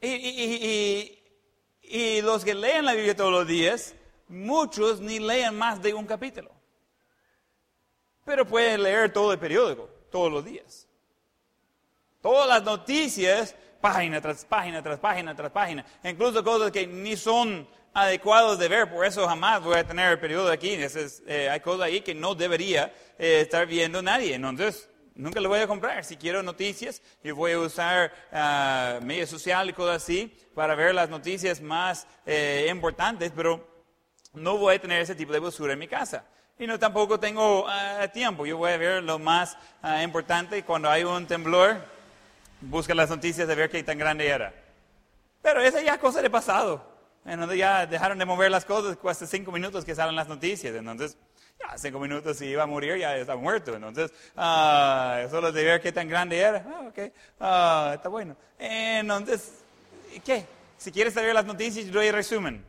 Y, 0.00 1.20
los 2.22 2.44
que 2.44 2.54
leen 2.54 2.86
la 2.86 2.94
Biblia 2.94 3.14
todos 3.14 3.30
los 3.30 3.46
días, 3.46 3.94
muchos 4.28 5.00
ni 5.00 5.18
leen 5.18 5.56
más 5.56 5.80
de 5.82 5.94
un 5.94 6.06
capítulo. 6.06 6.50
pero 8.24 8.46
puede 8.46 8.78
leer 8.78 9.12
todo 9.12 9.32
el 9.32 9.38
periódico, 9.38 9.88
todos 10.10 10.32
los 10.32 10.44
días. 10.44 10.88
Todas 12.22 12.48
las 12.48 12.62
noticias, 12.62 13.54
página 13.82 14.18
tras 14.22 14.46
página, 14.46 14.82
tras 14.82 14.98
página, 14.98 15.36
tras 15.36 15.52
página. 15.52 15.84
Incluso 16.02 16.42
cosas 16.42 16.70
que 16.70 16.86
ni 16.86 17.16
son 17.16 17.68
adecuados 17.94 18.58
de 18.58 18.68
ver, 18.68 18.90
por 18.90 19.06
eso 19.06 19.26
jamás 19.26 19.62
voy 19.62 19.78
a 19.78 19.86
tener 19.86 20.10
el 20.10 20.18
periódico 20.18 20.52
aquí. 20.52 20.76
Eh, 21.26 21.48
hay 21.48 21.60
cosas 21.60 21.86
ahí 21.86 22.00
que 22.00 22.14
no 22.14 22.34
debería 22.34 22.92
eh, 23.18 23.40
estar 23.40 23.66
viendo 23.66 24.02
nadie. 24.02 24.34
Entonces, 24.34 24.88
nunca 25.14 25.40
lo 25.40 25.48
voy 25.48 25.60
a 25.60 25.68
comprar. 25.68 26.04
Si 26.04 26.16
quiero 26.16 26.42
noticias, 26.42 27.00
yo 27.22 27.36
voy 27.36 27.52
a 27.52 27.60
usar 27.60 28.12
uh, 28.32 29.04
medios 29.04 29.30
sociales 29.30 29.72
y 29.72 29.76
cosas 29.76 30.02
así 30.02 30.36
para 30.54 30.74
ver 30.74 30.94
las 30.94 31.08
noticias 31.08 31.60
más 31.60 32.06
eh, 32.26 32.66
importantes, 32.68 33.32
pero 33.34 33.66
no 34.32 34.58
voy 34.58 34.74
a 34.74 34.80
tener 34.80 35.00
ese 35.00 35.14
tipo 35.14 35.32
de 35.32 35.38
basura 35.38 35.72
en 35.72 35.78
mi 35.78 35.86
casa. 35.86 36.24
Y 36.58 36.66
no 36.66 36.78
tampoco 36.78 37.18
tengo 37.18 37.66
tiempo. 38.12 38.46
Yo 38.46 38.56
voy 38.58 38.70
a 38.70 38.76
ver 38.76 39.02
lo 39.02 39.18
más 39.18 39.56
importante 40.04 40.62
cuando 40.62 40.88
hay 40.88 41.02
un 41.02 41.26
temblor 41.26 41.78
busca 42.60 42.94
las 42.94 43.10
noticias 43.10 43.48
de 43.48 43.56
ver 43.56 43.70
qué 43.70 43.82
tan 43.82 43.98
grande 43.98 44.28
era. 44.28 44.54
Pero 45.42 45.60
esa 45.60 45.82
ya 45.82 45.94
es 45.94 45.98
cosa 45.98 46.22
de 46.22 46.30
pasado. 46.30 46.93
Entonces 47.24 47.58
ya 47.58 47.86
dejaron 47.86 48.18
de 48.18 48.24
mover 48.24 48.50
las 48.50 48.64
cosas 48.64 48.98
hace 49.04 49.26
cinco 49.26 49.50
minutos 49.50 49.84
que 49.84 49.94
salen 49.94 50.14
las 50.14 50.28
noticias. 50.28 50.74
Entonces, 50.74 51.16
ya 51.58 51.78
cinco 51.78 51.98
minutos 51.98 52.36
si 52.36 52.46
iba 52.46 52.62
a 52.62 52.66
morir 52.66 52.98
ya 52.98 53.16
está 53.16 53.36
muerto. 53.36 53.74
Entonces, 53.74 54.12
uh, 54.36 55.30
solo 55.30 55.50
de 55.50 55.64
ver 55.64 55.80
qué 55.80 55.92
tan 55.92 56.08
grande 56.08 56.38
era. 56.38 56.64
Ah, 56.66 56.88
ok, 56.88 57.12
ah, 57.40 57.92
está 57.94 58.08
bueno. 58.08 58.36
Entonces, 58.58 59.64
¿qué? 60.24 60.46
Si 60.76 60.92
quieres 60.92 61.14
saber 61.14 61.34
las 61.34 61.46
noticias, 61.46 61.90
doy 61.90 62.08
el 62.08 62.14
resumen. 62.14 62.64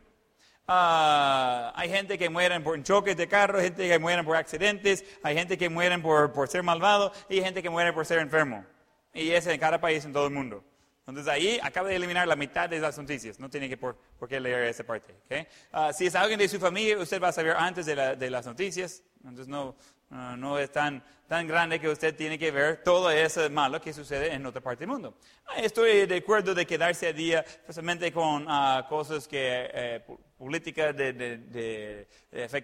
hay 0.68 1.90
gente 1.90 2.18
que 2.18 2.30
mueren 2.30 2.64
por 2.64 2.82
choques 2.82 3.18
de 3.18 3.28
carro, 3.28 3.60
gente 3.60 3.88
que 3.90 4.00
mueren 4.00 4.24
por 4.24 4.38
accidentes, 4.38 5.04
hay 5.22 5.36
gente 5.36 5.58
que 5.58 5.70
mueren 5.70 6.02
por, 6.02 6.32
por 6.32 6.48
ser 6.48 6.64
malvado 6.64 7.12
y 7.28 7.38
hay 7.38 7.44
gente 7.44 7.62
que 7.62 7.70
muere 7.70 7.92
por 7.92 8.06
ser 8.06 8.20
enfermo. 8.20 8.66
Y 9.14 9.32
es 9.32 9.46
en 9.48 9.60
cada 9.60 9.80
país, 9.82 10.06
en 10.06 10.14
todo 10.14 10.28
el 10.28 10.34
mundo. 10.34 10.64
Entonces 11.08 11.32
ahí 11.32 11.60
acaba 11.62 11.90
de 11.90 11.96
eliminar 11.96 12.28
la 12.28 12.36
mitad 12.36 12.68
de 12.68 12.80
las 12.80 12.98
noticias. 12.98 13.40
No 13.40 13.50
tiene 13.50 13.70
que 13.70 13.78
por, 13.78 13.98
qué 14.28 14.40
leer 14.40 14.64
esa 14.64 14.84
parte. 14.84 15.16
¿okay? 15.26 15.48
Ah, 15.72 15.94
si 15.94 16.08
es 16.08 16.16
alguien 16.16 16.40
de 16.40 16.48
su 16.48 16.60
familia, 16.60 16.98
usted 16.98 17.22
va 17.22 17.28
a 17.28 17.32
saber 17.32 17.56
antes 17.58 17.86
de, 17.86 17.96
la, 17.96 18.16
de 18.16 18.30
las 18.30 18.46
noticias. 18.46 19.04
Entonces 19.20 19.48
no, 19.48 19.76
uh, 20.12 20.36
no 20.38 20.58
es 20.60 20.72
tan, 20.72 21.04
tan 21.28 21.48
grande 21.48 21.80
que 21.80 21.90
usted 21.90 22.16
tiene 22.16 22.38
que 22.38 22.52
ver 22.52 22.84
todo 22.84 23.10
eso 23.12 23.50
malo 23.50 23.82
que 23.82 23.94
sucede 23.94 24.34
en 24.34 24.46
otra 24.46 24.62
parte 24.62 24.82
del 24.82 24.90
mundo. 24.90 25.18
Ah, 25.48 25.60
estoy 25.60 26.06
de 26.06 26.18
acuerdo 26.18 26.54
de 26.54 26.66
quedarse 26.66 27.08
a 27.08 27.14
día, 27.14 27.40
especialmente 27.42 28.12
con 28.12 28.48
uh, 28.48 28.88
cosas 28.88 29.28
que, 29.28 29.70
eh, 29.74 30.06
políticas 30.38 30.96
de, 30.96 31.14
de, 31.14 32.08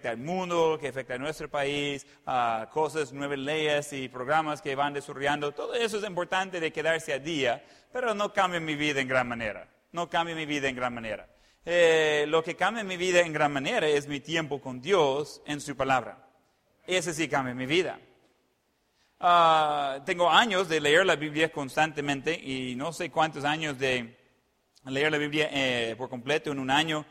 al 0.08 0.18
mundo, 0.18 0.78
que 0.80 0.88
afecta 0.88 1.14
a 1.14 1.18
nuestro 1.18 1.48
país, 1.48 2.06
cosas, 2.70 3.12
nuevas 3.12 3.38
leyes 3.38 3.92
y 3.92 4.08
programas 4.08 4.60
que 4.60 4.74
van 4.74 4.92
desarrollando. 4.92 5.52
Todo 5.52 5.74
eso 5.74 5.98
es 5.98 6.04
importante 6.04 6.60
de 6.60 6.72
quedarse 6.72 7.12
a 7.12 7.18
día, 7.18 7.64
pero 7.92 8.14
no 8.14 8.32
cambia 8.32 8.60
mi 8.60 8.74
vida 8.74 9.00
en 9.00 9.08
gran 9.08 9.26
manera. 9.26 9.66
No 9.92 10.08
cambia 10.08 10.34
mi 10.34 10.46
vida 10.46 10.68
en 10.68 10.76
gran 10.76 10.94
manera. 10.94 11.28
Eh, 11.64 12.24
lo 12.28 12.42
que 12.42 12.56
cambia 12.56 12.82
mi 12.82 12.96
vida 12.96 13.20
en 13.20 13.32
gran 13.32 13.52
manera 13.52 13.86
es 13.86 14.08
mi 14.08 14.20
tiempo 14.20 14.60
con 14.60 14.80
Dios 14.80 15.42
en 15.46 15.60
su 15.60 15.76
palabra. 15.76 16.18
Ese 16.86 17.14
sí 17.14 17.28
cambia 17.28 17.54
mi 17.54 17.66
vida. 17.66 18.00
Ah, 19.20 20.00
tengo 20.04 20.28
años 20.28 20.68
de 20.68 20.80
leer 20.80 21.06
la 21.06 21.14
Biblia 21.14 21.52
constantemente 21.52 22.34
y 22.34 22.74
no 22.74 22.92
sé 22.92 23.08
cuántos 23.08 23.44
años 23.44 23.78
de 23.78 24.18
leer 24.86 25.12
la 25.12 25.18
Biblia 25.18 25.48
eh, 25.52 25.94
por 25.96 26.08
completo 26.08 26.50
en 26.50 26.58
un 26.58 26.70
año. 26.70 27.06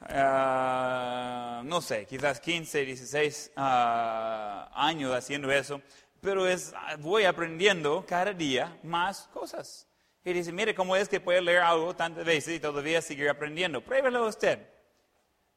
Ah, 0.00 1.62
no 1.64 1.80
sé, 1.80 2.04
quizás 2.06 2.40
15, 2.40 2.84
16 2.84 3.52
ah, 3.54 4.72
años 4.74 5.14
haciendo 5.14 5.52
eso, 5.52 5.80
pero 6.20 6.48
es, 6.48 6.74
voy 6.98 7.24
aprendiendo 7.24 8.04
cada 8.04 8.32
día 8.32 8.76
más 8.82 9.28
cosas. 9.32 9.86
Y 10.24 10.32
dice, 10.32 10.50
mire, 10.50 10.74
¿cómo 10.74 10.96
es 10.96 11.08
que 11.08 11.20
puede 11.20 11.40
leer 11.40 11.60
algo 11.60 11.94
tantas 11.94 12.24
veces 12.24 12.56
y 12.56 12.60
todavía 12.60 13.00
seguir 13.00 13.28
aprendiendo? 13.28 13.84
Pruébelo 13.84 14.26
usted. 14.26 14.66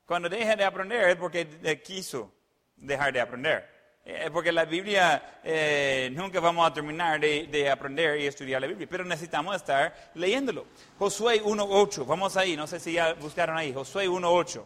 Cuando 0.05 0.29
deje 0.29 0.55
de 0.55 0.65
aprender 0.65 1.09
es 1.09 1.15
porque 1.15 1.81
quiso 1.83 2.36
dejar 2.77 3.13
de 3.13 3.21
aprender. 3.21 3.77
Eh, 4.09 4.29
porque 4.31 4.53
la 4.53 4.63
Biblia, 4.63 5.41
eh, 5.43 6.09
nunca 6.13 6.39
vamos 6.39 6.65
a 6.65 6.73
terminar 6.73 7.19
de, 7.19 7.69
aprender 7.69 8.21
y 8.21 8.25
estudiar 8.25 8.61
la 8.61 8.67
Biblia, 8.67 8.87
pero 8.89 9.03
necesitamos 9.03 9.53
estar 9.57 10.11
leyéndolo. 10.15 10.65
Josué 10.97 11.43
1.8, 11.43 12.05
vamos 12.05 12.37
ahí, 12.37 12.55
no 12.55 12.67
sé 12.67 12.79
si 12.79 12.93
ya 12.93 13.13
buscaron 13.15 13.57
ahí, 13.57 13.73
Josué 13.73 14.07
1.8. 14.07 14.63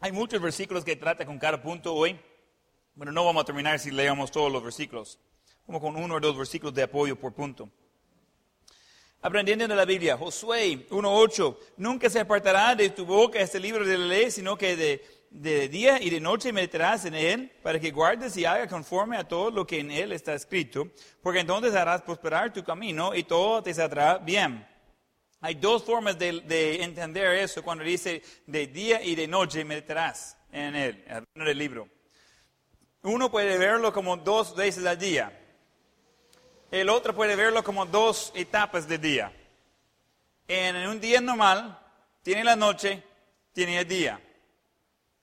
Hay 0.00 0.10
muchos 0.10 0.42
versículos 0.42 0.84
que 0.84 0.96
trata 0.96 1.24
con 1.24 1.38
cada 1.38 1.62
punto 1.62 1.94
hoy. 1.94 2.18
Bueno, 2.96 3.12
no 3.12 3.24
vamos 3.24 3.42
a 3.42 3.46
terminar 3.46 3.78
si 3.78 3.92
leemos 3.92 4.32
todos 4.32 4.50
los 4.50 4.62
versículos. 4.62 5.20
Como 5.64 5.80
con 5.80 5.94
uno 5.94 6.16
o 6.16 6.20
dos 6.20 6.36
versículos 6.36 6.74
de 6.74 6.82
apoyo 6.82 7.14
por 7.14 7.32
punto. 7.32 7.70
Aprendiendo 9.26 9.66
de 9.66 9.74
la 9.74 9.86
Biblia, 9.86 10.18
Josué 10.18 10.86
1.8, 10.90 11.56
nunca 11.78 12.10
se 12.10 12.20
apartará 12.20 12.74
de 12.74 12.90
tu 12.90 13.06
boca 13.06 13.40
este 13.40 13.58
libro 13.58 13.82
de 13.86 13.96
la 13.96 14.04
ley, 14.04 14.30
sino 14.30 14.58
que 14.58 14.76
de, 15.30 15.68
día 15.70 15.98
y 15.98 16.10
de 16.10 16.20
noche 16.20 16.52
meditarás 16.52 17.06
en 17.06 17.14
él, 17.14 17.50
para 17.62 17.80
que 17.80 17.90
guardes 17.90 18.36
y 18.36 18.44
hagas 18.44 18.68
conforme 18.68 19.16
a 19.16 19.26
todo 19.26 19.50
lo 19.50 19.66
que 19.66 19.80
en 19.80 19.90
él 19.90 20.12
está 20.12 20.34
escrito, 20.34 20.88
porque 21.22 21.40
entonces 21.40 21.74
harás 21.74 22.02
prosperar 22.02 22.52
tu 22.52 22.62
camino 22.62 23.14
y 23.14 23.22
todo 23.22 23.62
te 23.62 23.72
saldrá 23.72 24.18
bien. 24.18 24.68
Hay 25.40 25.54
dos 25.54 25.84
formas 25.84 26.18
de, 26.18 26.42
de 26.42 26.82
entender 26.82 27.34
eso 27.36 27.62
cuando 27.62 27.82
dice 27.82 28.20
de 28.46 28.66
día 28.66 29.02
y 29.02 29.14
de 29.14 29.26
noche 29.26 29.64
meditarás 29.64 30.36
en 30.52 30.76
él, 30.76 31.02
en 31.08 31.48
el 31.48 31.56
libro. 31.56 31.88
Uno 33.00 33.30
puede 33.30 33.56
verlo 33.56 33.90
como 33.90 34.18
dos 34.18 34.54
veces 34.54 34.84
al 34.84 34.98
día. 34.98 35.43
El 36.74 36.88
otro 36.88 37.14
puede 37.14 37.36
verlo 37.36 37.62
como 37.62 37.86
dos 37.86 38.32
etapas 38.34 38.88
de 38.88 38.98
día. 38.98 39.32
En 40.48 40.74
un 40.88 41.00
día 41.00 41.20
normal, 41.20 41.78
tiene 42.20 42.42
la 42.42 42.56
noche, 42.56 43.00
tiene 43.52 43.78
el 43.78 43.86
día. 43.86 44.20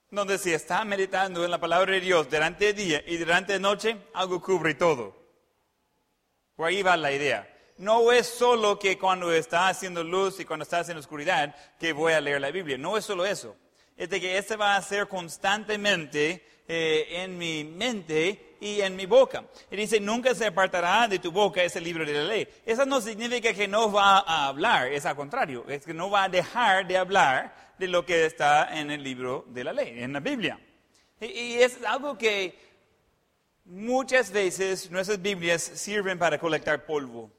Donde 0.09 0.37
si 0.37 0.53
está 0.53 0.85
meditando 0.85 1.43
en 1.43 1.51
la 1.51 1.59
palabra 1.59 1.91
de 1.91 1.99
Dios 1.99 2.29
durante 2.29 2.69
el 2.69 2.75
día 2.77 3.03
y 3.05 3.17
durante 3.17 3.51
la 3.51 3.59
noche, 3.59 3.97
algo 4.13 4.41
cubre 4.41 4.75
todo. 4.75 5.13
Por 6.55 6.69
ahí 6.69 6.83
va 6.83 6.95
la 6.95 7.11
idea. 7.11 7.53
No 7.77 8.13
es 8.13 8.27
solo 8.27 8.79
que 8.79 8.97
cuando 8.97 9.29
está 9.33 9.67
haciendo 9.67 10.05
luz 10.05 10.39
y 10.39 10.45
cuando 10.45 10.63
está 10.63 10.79
haciendo 10.79 11.01
oscuridad 11.01 11.53
que 11.77 11.91
voy 11.91 12.13
a 12.13 12.21
leer 12.21 12.39
la 12.39 12.51
Biblia. 12.51 12.77
No 12.77 12.95
es 12.95 13.03
solo 13.03 13.25
eso. 13.25 13.57
Es 13.97 14.09
de 14.09 14.21
que 14.21 14.37
este 14.37 14.55
va 14.55 14.77
a 14.77 14.81
ser 14.81 15.09
constantemente 15.09 16.47
eh, 16.65 17.07
en 17.09 17.37
mi 17.37 17.65
mente 17.65 18.50
y 18.61 18.79
en 18.79 18.95
mi 18.95 19.07
boca. 19.07 19.43
Y 19.69 19.75
dice, 19.75 19.99
nunca 19.99 20.33
se 20.33 20.45
apartará 20.45 21.07
de 21.07 21.19
tu 21.19 21.31
boca 21.31 21.61
ese 21.61 21.81
libro 21.81 22.05
de 22.05 22.13
la 22.13 22.23
ley. 22.23 22.47
Eso 22.65 22.85
no 22.85 23.01
significa 23.01 23.53
que 23.53 23.67
no 23.67 23.91
va 23.91 24.19
a 24.19 24.47
hablar, 24.47 24.87
es 24.87 25.05
al 25.05 25.15
contrario, 25.15 25.65
es 25.67 25.83
que 25.83 25.93
no 25.93 26.09
va 26.09 26.25
a 26.25 26.29
dejar 26.29 26.87
de 26.87 26.95
hablar 26.95 27.73
de 27.77 27.87
lo 27.87 28.05
que 28.05 28.25
está 28.25 28.79
en 28.79 28.91
el 28.91 29.03
libro 29.03 29.43
de 29.47 29.63
la 29.63 29.73
ley, 29.73 30.01
en 30.01 30.13
la 30.13 30.19
Biblia. 30.19 30.59
Y, 31.19 31.55
es 31.55 31.83
algo 31.83 32.17
que 32.17 32.57
muchas 33.65 34.31
veces 34.31 34.89
nuestras 34.91 35.19
Biblias 35.19 35.61
sirven 35.61 36.19
para 36.19 36.37
colectar 36.37 36.85
polvo 36.85 37.31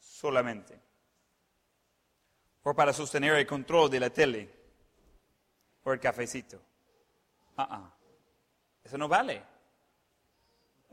solamente. 0.00 0.78
O 2.64 2.74
para 2.74 2.92
sostener 2.92 3.34
el 3.34 3.46
control 3.46 3.90
de 3.90 4.00
la 4.00 4.10
tele. 4.10 4.50
O 5.84 5.92
el 5.92 6.00
cafecito. 6.00 6.60
Ah, 7.56 7.68
ah. 7.70 7.94
Eso 8.82 8.98
no 8.98 9.06
vale. 9.06 9.53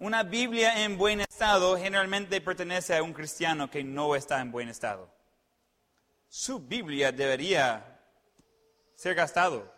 Una 0.01 0.24
Biblia 0.24 0.84
en 0.84 0.98
buen 0.98 1.22
estado 1.22 1.77
generalmente 1.77 2.41
pertenece 2.41 2.98
a 2.98 3.03
un 3.03 3.13
cristiano 3.13 3.70
que 3.70 3.84
no 3.84 4.15
está 4.15 4.41
en 4.41 4.51
buen 4.51 4.67
estado. 4.67 5.08
Su 6.27 6.60
Biblia 6.60 7.12
debería 7.12 8.00
ser 8.96 9.13
gastado. 9.13 9.72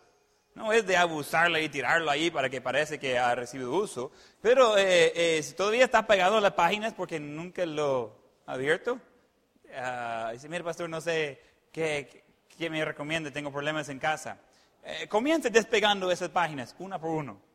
No 0.56 0.72
es 0.72 0.88
de 0.88 0.96
abusarla 0.96 1.60
y 1.60 1.68
tirarlo 1.68 2.10
ahí 2.10 2.32
para 2.32 2.50
que 2.50 2.62
parece 2.62 3.02
que 3.02 3.20
ha 3.20 3.36
recibido 3.36 3.74
uso, 3.74 4.14
pero 4.42 4.78
eh, 4.78 5.12
eh, 5.14 5.44
si 5.44 5.56
todavía 5.56 5.84
está 5.84 6.08
pegado 6.08 6.38
a 6.38 6.42
las 6.42 6.54
páginas 6.54 6.94
porque 6.94 7.20
nunca 7.20 7.66
lo 7.66 8.18
ha 8.46 8.54
abierto, 8.54 8.94
uh, 8.94 10.32
dice, 10.32 10.48
mire 10.48 10.64
pastor, 10.64 10.90
no 10.90 11.02
sé 11.02 11.42
qué, 11.70 12.24
me 12.70 12.86
recomienda, 12.86 13.30
tengo 13.30 13.52
problemas 13.52 13.90
en 13.90 14.00
casa. 14.00 14.38
Eh, 14.86 15.06
comience 15.10 15.50
despegando 15.50 16.10
esas 16.10 16.30
páginas, 16.30 16.74
una 16.80 16.98
por 16.98 17.10
uno 17.10 17.53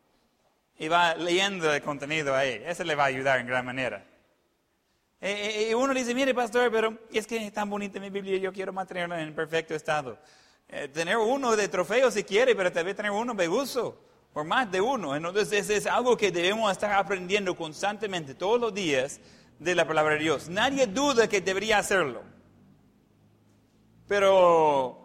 y 0.79 0.89
va 0.89 1.15
leyendo 1.15 1.73
el 1.73 1.83
contenido 1.83 2.35
ahí. 2.35 2.63
Eso 2.65 2.85
le 2.85 2.95
va 2.95 3.05
a 3.05 3.07
ayudar 3.07 3.41
en 3.41 3.47
gran 3.47 3.65
manera. 3.65 4.05
Eh, 5.21 5.67
eh, 5.67 5.71
y 5.71 5.75
uno 5.75 5.93
dice, 5.93 6.15
mire 6.15 6.33
pastor, 6.33 6.71
pero 6.71 6.97
es 7.13 7.27
que 7.27 7.45
es 7.45 7.53
tan 7.53 7.69
bonita 7.69 7.99
mi 7.99 8.11
Biblia, 8.11 8.39
yo 8.39 8.53
quiero 8.53 8.73
mantenerla 8.73 9.21
en 9.21 9.35
perfecto 9.35 9.75
estado. 9.75 10.19
Eh, 10.69 10.89
tener 10.89 11.17
uno 11.17 11.57
de 11.57 11.69
trofeo 11.69 12.11
si 12.11 12.23
quiere, 12.23 12.55
pero 12.55 12.71
tal 12.71 12.85
vez 12.85 12.95
tener 12.95 13.11
uno 13.11 13.35
de 13.35 13.49
uso, 13.49 14.01
por 14.33 14.45
más 14.45 14.71
de 14.71 14.81
uno. 14.81 15.17
Entonces 15.17 15.69
es 15.71 15.87
algo 15.87 16.17
que 16.17 16.31
debemos 16.31 16.71
estar 16.71 16.93
aprendiendo 16.93 17.57
constantemente, 17.57 18.35
todos 18.35 18.61
los 18.61 18.73
días, 18.73 19.21
de 19.59 19.75
la 19.75 19.87
palabra 19.87 20.15
de 20.15 20.21
Dios. 20.21 20.49
Nadie 20.49 20.87
duda 20.87 21.29
que 21.29 21.41
debería 21.41 21.79
hacerlo. 21.79 22.23
Pero 24.07 25.05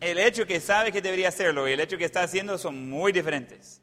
El 0.00 0.18
hecho 0.18 0.46
que 0.46 0.60
sabe 0.60 0.92
que 0.92 1.02
debería 1.02 1.28
hacerlo 1.28 1.68
y 1.68 1.72
el 1.72 1.80
hecho 1.80 1.98
que 1.98 2.04
está 2.04 2.22
haciendo 2.22 2.56
son 2.56 2.88
muy 2.88 3.10
diferentes. 3.12 3.82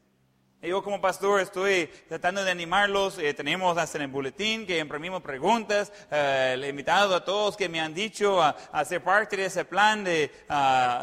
Yo 0.62 0.82
como 0.82 1.00
pastor 1.00 1.40
estoy 1.40 1.86
tratando 2.08 2.42
de 2.42 2.50
animarlos. 2.50 3.18
eh, 3.18 3.34
tenemos 3.34 3.76
hasta 3.78 3.98
en 3.98 4.02
el 4.02 4.10
boletín 4.10 4.66
que 4.66 4.78
imprimimos 4.78 5.22
preguntas. 5.22 5.92
eh, 6.10 6.58
he 6.60 6.68
invitado 6.68 7.14
a 7.14 7.24
todos 7.24 7.56
que 7.56 7.68
me 7.68 7.78
han 7.78 7.94
dicho 7.94 8.42
a, 8.42 8.84
ser 8.84 9.02
parte 9.02 9.36
de 9.36 9.44
ese 9.46 9.64
plan 9.64 10.02
de 10.02 10.30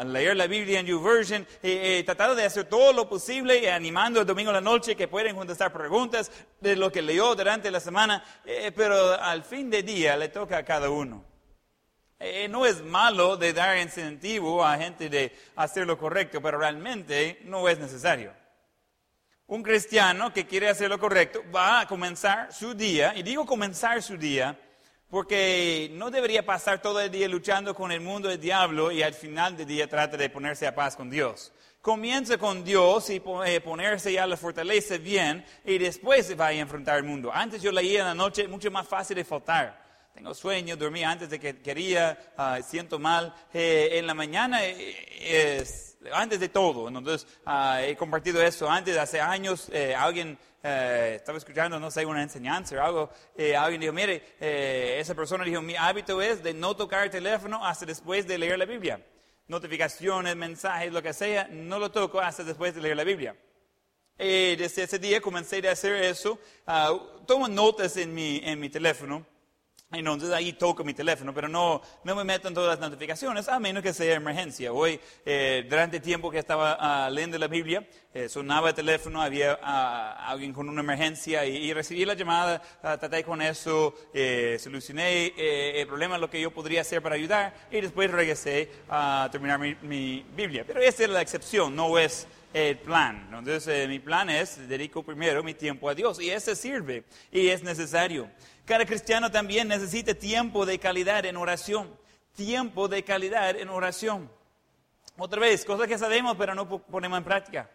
leer 0.06 0.36
la 0.36 0.46
Biblia 0.46 0.80
en 0.80 0.86
YouVersion. 0.86 1.46
He 1.62 2.02
tratado 2.04 2.34
de 2.34 2.44
hacer 2.44 2.64
todo 2.64 2.92
lo 2.92 3.08
posible, 3.08 3.64
eh, 3.64 3.70
animando 3.70 4.20
el 4.20 4.26
domingo 4.26 4.50
a 4.50 4.54
la 4.54 4.60
noche 4.60 4.96
que 4.96 5.08
pueden 5.08 5.36
contestar 5.36 5.72
preguntas 5.72 6.30
de 6.60 6.76
lo 6.76 6.90
que 6.90 7.00
leyó 7.00 7.34
durante 7.34 7.70
la 7.70 7.80
semana. 7.80 8.22
eh, 8.44 8.72
pero 8.74 9.14
al 9.14 9.44
fin 9.44 9.70
de 9.70 9.82
día 9.82 10.16
le 10.16 10.28
toca 10.28 10.58
a 10.58 10.64
cada 10.64 10.90
uno. 10.90 11.24
Eh, 12.18 12.48
no 12.48 12.64
es 12.64 12.82
malo 12.82 13.36
de 13.36 13.52
dar 13.52 13.78
incentivo 13.78 14.64
a 14.64 14.78
gente 14.78 15.08
de 15.08 15.36
hacer 15.56 15.86
lo 15.86 15.98
correcto, 15.98 16.40
pero 16.40 16.58
realmente 16.58 17.40
no 17.44 17.68
es 17.68 17.78
necesario. 17.78 18.32
Un 19.46 19.62
cristiano 19.62 20.32
que 20.32 20.46
quiere 20.46 20.70
hacer 20.70 20.88
lo 20.88 20.98
correcto 20.98 21.42
va 21.54 21.80
a 21.80 21.86
comenzar 21.86 22.50
su 22.50 22.72
día, 22.72 23.12
y 23.14 23.22
digo 23.22 23.44
comenzar 23.44 24.02
su 24.02 24.16
día, 24.16 24.58
porque 25.10 25.90
no 25.92 26.10
debería 26.10 26.46
pasar 26.46 26.80
todo 26.80 26.98
el 26.98 27.10
día 27.10 27.28
luchando 27.28 27.74
con 27.74 27.92
el 27.92 28.00
mundo 28.00 28.30
del 28.30 28.40
diablo 28.40 28.90
y 28.90 29.02
al 29.02 29.12
final 29.12 29.54
del 29.54 29.66
día 29.66 29.86
trata 29.86 30.16
de 30.16 30.30
ponerse 30.30 30.66
a 30.66 30.74
paz 30.74 30.96
con 30.96 31.10
Dios. 31.10 31.52
Comienza 31.82 32.38
con 32.38 32.64
Dios 32.64 33.10
y 33.10 33.22
eh, 33.44 33.60
ponerse 33.60 34.14
ya 34.14 34.26
la 34.26 34.38
fortaleza 34.38 34.96
bien 34.96 35.44
y 35.62 35.76
después 35.76 36.26
se 36.26 36.34
va 36.34 36.46
a 36.46 36.52
enfrentar 36.52 36.96
el 36.96 37.04
mundo. 37.04 37.30
Antes 37.30 37.60
yo 37.60 37.70
leía 37.70 38.00
en 38.00 38.06
la 38.06 38.14
noche, 38.14 38.48
mucho 38.48 38.70
más 38.70 38.88
fácil 38.88 39.16
de 39.16 39.24
faltar. 39.24 39.84
Tengo 40.14 40.32
sueño, 40.32 40.74
dormí 40.76 41.04
antes 41.04 41.28
de 41.28 41.38
que 41.38 41.60
quería, 41.60 42.32
ah, 42.38 42.60
siento 42.66 42.98
mal. 42.98 43.34
Eh, 43.52 43.90
en 43.92 44.06
la 44.06 44.14
mañana 44.14 44.64
eh, 44.64 45.58
es 45.60 45.93
antes 46.12 46.40
de 46.40 46.48
todo. 46.48 46.88
Entonces, 46.88 47.26
ah, 47.46 47.82
he 47.82 47.96
compartido 47.96 48.42
eso 48.42 48.68
antes, 48.68 48.96
hace 48.96 49.20
años, 49.20 49.68
eh, 49.72 49.94
alguien 49.94 50.38
eh, 50.66 51.16
estaba 51.16 51.36
escuchando, 51.36 51.78
no 51.78 51.90
sé, 51.90 52.06
una 52.06 52.22
enseñanza 52.22 52.74
o 52.76 52.80
algo, 52.80 53.10
eh, 53.36 53.54
alguien 53.54 53.82
dijo, 53.82 53.92
mire, 53.92 54.34
eh, 54.40 54.96
esa 54.98 55.14
persona 55.14 55.44
dijo, 55.44 55.60
mi 55.60 55.76
hábito 55.76 56.22
es 56.22 56.42
de 56.42 56.54
no 56.54 56.74
tocar 56.74 57.04
el 57.04 57.10
teléfono 57.10 57.62
hasta 57.64 57.84
después 57.84 58.26
de 58.26 58.38
leer 58.38 58.58
la 58.58 58.64
Biblia. 58.64 58.98
Notificaciones, 59.46 60.34
mensajes, 60.36 60.90
lo 60.90 61.02
que 61.02 61.12
sea, 61.12 61.48
no 61.50 61.78
lo 61.78 61.90
toco 61.90 62.18
hasta 62.18 62.44
después 62.44 62.74
de 62.74 62.80
leer 62.80 62.96
la 62.96 63.04
Biblia. 63.04 63.36
Y 64.18 64.56
desde 64.56 64.84
ese 64.84 64.98
día 64.98 65.20
comencé 65.20 65.68
a 65.68 65.72
hacer 65.72 65.96
eso. 65.96 66.38
ah, 66.66 66.96
tomo 67.26 67.46
notas 67.46 67.98
en 67.98 68.14
mi, 68.14 68.40
en 68.42 68.58
mi 68.58 68.70
teléfono. 68.70 69.26
Entonces 69.98 70.30
ahí 70.30 70.52
toco 70.52 70.84
mi 70.84 70.94
teléfono, 70.94 71.32
pero 71.32 71.48
no, 71.48 71.80
no 72.04 72.16
me 72.16 72.24
meto 72.24 72.48
en 72.48 72.54
todas 72.54 72.78
las 72.78 72.90
notificaciones, 72.90 73.48
a 73.48 73.58
menos 73.58 73.82
que 73.82 73.92
sea 73.92 74.14
emergencia. 74.14 74.72
Hoy, 74.72 75.00
eh, 75.24 75.66
durante 75.68 75.96
el 75.98 76.02
tiempo 76.02 76.30
que 76.30 76.38
estaba 76.38 76.76
ah, 76.78 77.10
leyendo 77.10 77.38
la 77.38 77.48
Biblia, 77.48 77.86
eh, 78.12 78.28
sonaba 78.28 78.70
el 78.70 78.74
teléfono, 78.74 79.20
había 79.20 79.58
ah, 79.62 80.28
alguien 80.28 80.52
con 80.52 80.68
una 80.68 80.80
emergencia 80.80 81.44
y, 81.44 81.56
y 81.56 81.72
recibí 81.72 82.04
la 82.04 82.14
llamada, 82.14 82.62
ah, 82.82 82.96
traté 82.96 83.24
con 83.24 83.42
eso, 83.42 83.94
eh, 84.12 84.56
solucioné 84.60 85.32
eh, 85.36 85.80
el 85.80 85.86
problema, 85.86 86.18
lo 86.18 86.30
que 86.30 86.40
yo 86.40 86.50
podría 86.50 86.82
hacer 86.82 87.02
para 87.02 87.16
ayudar 87.16 87.54
y 87.70 87.80
después 87.80 88.10
regresé 88.10 88.70
a 88.88 89.28
terminar 89.30 89.58
mi, 89.58 89.74
mi 89.82 90.24
Biblia. 90.36 90.64
Pero 90.66 90.80
esa 90.80 91.04
es 91.04 91.10
la 91.10 91.20
excepción, 91.20 91.74
no 91.74 91.98
es 91.98 92.26
el 92.54 92.78
plan. 92.78 93.28
Entonces, 93.36 93.66
eh, 93.66 93.88
mi 93.88 93.98
plan 93.98 94.30
es, 94.30 94.68
dedico 94.68 95.02
primero 95.02 95.42
mi 95.42 95.54
tiempo 95.54 95.88
a 95.88 95.94
Dios 95.94 96.20
y 96.20 96.30
ese 96.30 96.54
sirve 96.54 97.04
y 97.32 97.48
es 97.48 97.62
necesario. 97.62 98.30
Cada 98.64 98.86
cristiano 98.86 99.30
también 99.30 99.68
necesita 99.68 100.14
tiempo 100.14 100.64
de 100.64 100.78
calidad 100.78 101.24
en 101.26 101.36
oración. 101.36 101.94
Tiempo 102.34 102.88
de 102.88 103.04
calidad 103.04 103.56
en 103.56 103.68
oración. 103.68 104.30
Otra 105.18 105.38
vez, 105.40 105.64
cosas 105.64 105.86
que 105.86 105.98
sabemos 105.98 106.34
pero 106.36 106.54
no 106.54 106.68
po- 106.68 106.80
ponemos 106.80 107.18
en 107.18 107.24
práctica. 107.24 107.70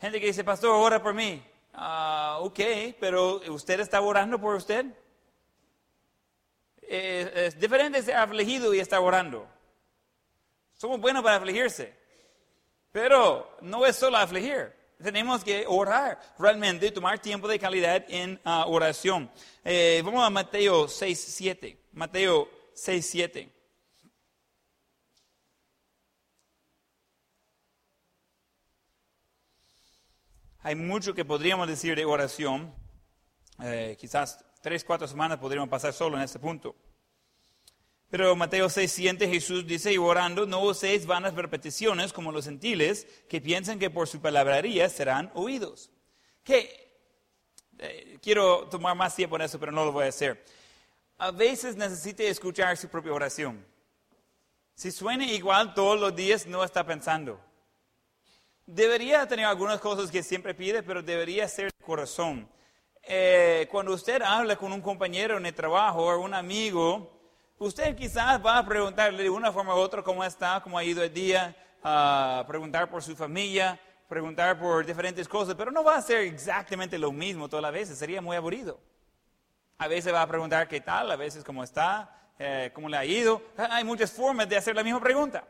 Gente 0.00 0.20
que 0.20 0.26
dice, 0.26 0.44
pastor, 0.44 0.70
ora 0.70 1.02
por 1.02 1.14
mí. 1.14 1.42
Ah, 1.74 2.38
ok, 2.40 2.60
pero 3.00 3.40
¿usted 3.52 3.80
está 3.80 4.00
orando 4.00 4.40
por 4.40 4.54
usted? 4.54 4.86
Eh, 6.82 7.32
es 7.46 7.58
diferente 7.58 8.02
ser 8.02 8.16
afligido 8.16 8.74
y 8.74 8.80
estar 8.80 9.00
orando. 9.00 9.46
Somos 10.74 11.00
buenos 11.00 11.22
para 11.22 11.36
afligirse. 11.36 11.94
Pero 12.92 13.56
no 13.60 13.86
es 13.86 13.96
solo 13.96 14.16
afligir. 14.16 14.72
Tenemos 15.02 15.42
que 15.42 15.64
orar 15.66 16.20
realmente, 16.38 16.90
tomar 16.90 17.18
tiempo 17.18 17.48
de 17.48 17.58
calidad 17.58 18.04
en 18.08 18.38
ah, 18.44 18.66
oración. 18.66 19.30
Eh, 19.64 20.02
vamos 20.04 20.22
a 20.22 20.28
Mateo 20.28 20.88
6, 20.88 21.18
7. 21.18 21.78
Mateo 21.92 22.50
6, 22.74 23.06
7. 23.10 23.52
Hay 30.62 30.74
mucho 30.74 31.14
que 31.14 31.24
podríamos 31.24 31.66
decir 31.66 31.96
de 31.96 32.04
oración. 32.04 32.74
Eh, 33.62 33.96
quizás 33.98 34.44
tres, 34.60 34.84
cuatro 34.84 35.08
semanas 35.08 35.38
podríamos 35.38 35.70
pasar 35.70 35.94
solo 35.94 36.18
en 36.18 36.24
este 36.24 36.38
punto. 36.38 36.76
Pero 38.10 38.34
Mateo 38.34 38.68
6, 38.68 38.90
7, 38.90 39.28
Jesús 39.28 39.66
dice, 39.66 39.92
y 39.92 39.98
orando, 39.98 40.44
no 40.44 40.60
uséis 40.62 41.06
vanas 41.06 41.34
repeticiones 41.34 42.12
como 42.12 42.32
los 42.32 42.44
gentiles, 42.44 43.06
que 43.28 43.40
piensan 43.40 43.78
que 43.78 43.88
por 43.88 44.08
su 44.08 44.20
palabrería 44.20 44.88
serán 44.88 45.30
oídos. 45.34 45.90
Que, 46.42 46.90
eh, 47.78 48.18
quiero 48.20 48.66
tomar 48.68 48.96
más 48.96 49.14
tiempo 49.14 49.36
en 49.36 49.42
eso, 49.42 49.60
pero 49.60 49.70
no 49.70 49.84
lo 49.84 49.92
voy 49.92 50.06
a 50.06 50.08
hacer. 50.08 50.44
A 51.18 51.30
veces 51.30 51.76
necesita 51.76 52.24
escuchar 52.24 52.76
su 52.76 52.88
propia 52.88 53.12
oración. 53.12 53.64
Si 54.74 54.90
suena 54.90 55.24
igual 55.26 55.74
todos 55.74 56.00
los 56.00 56.16
días, 56.16 56.46
no 56.46 56.64
está 56.64 56.84
pensando. 56.84 57.40
Debería 58.66 59.26
tener 59.28 59.46
algunas 59.46 59.78
cosas 59.78 60.10
que 60.10 60.22
siempre 60.22 60.54
pide, 60.54 60.82
pero 60.82 61.02
debería 61.02 61.46
ser 61.46 61.66
de 61.66 61.84
corazón. 61.84 62.48
Eh, 63.02 63.68
cuando 63.70 63.92
usted 63.92 64.20
habla 64.22 64.56
con 64.56 64.72
un 64.72 64.80
compañero 64.80 65.36
en 65.36 65.46
el 65.46 65.54
trabajo 65.54 66.06
o 66.06 66.18
un 66.20 66.34
amigo, 66.34 67.19
usted 67.60 67.94
quizás 67.94 68.44
va 68.44 68.58
a 68.58 68.64
preguntarle 68.66 69.22
de 69.22 69.30
una 69.30 69.52
forma 69.52 69.74
u 69.74 69.78
otra 69.78 70.02
cómo 70.02 70.24
está, 70.24 70.60
cómo 70.62 70.78
ha 70.78 70.84
ido 70.84 71.02
el 71.02 71.12
día, 71.12 71.54
preguntar 72.48 72.88
por 72.90 73.02
su 73.02 73.14
familia, 73.14 73.78
preguntar 74.08 74.58
por 74.58 74.84
diferentes 74.84 75.28
cosas, 75.28 75.54
pero 75.54 75.70
no 75.70 75.84
va 75.84 75.96
a 75.96 76.02
ser 76.02 76.22
exactamente 76.22 76.98
lo 76.98 77.12
mismo 77.12 77.48
todas 77.48 77.62
las 77.62 77.72
veces, 77.72 77.98
sería 77.98 78.20
muy 78.20 78.36
aburrido. 78.36 78.80
A 79.78 79.88
veces 79.88 80.12
va 80.12 80.22
a 80.22 80.26
preguntar 80.26 80.68
qué 80.68 80.80
tal, 80.80 81.10
a 81.10 81.16
veces 81.16 81.44
cómo 81.44 81.62
está, 81.62 82.32
eh, 82.38 82.70
cómo 82.74 82.88
le 82.88 82.96
ha 82.96 83.04
ido. 83.04 83.42
Hay 83.56 83.84
muchas 83.84 84.10
formas 84.10 84.48
de 84.48 84.56
hacer 84.56 84.74
la 84.74 84.82
misma 84.82 85.00
pregunta. 85.00 85.44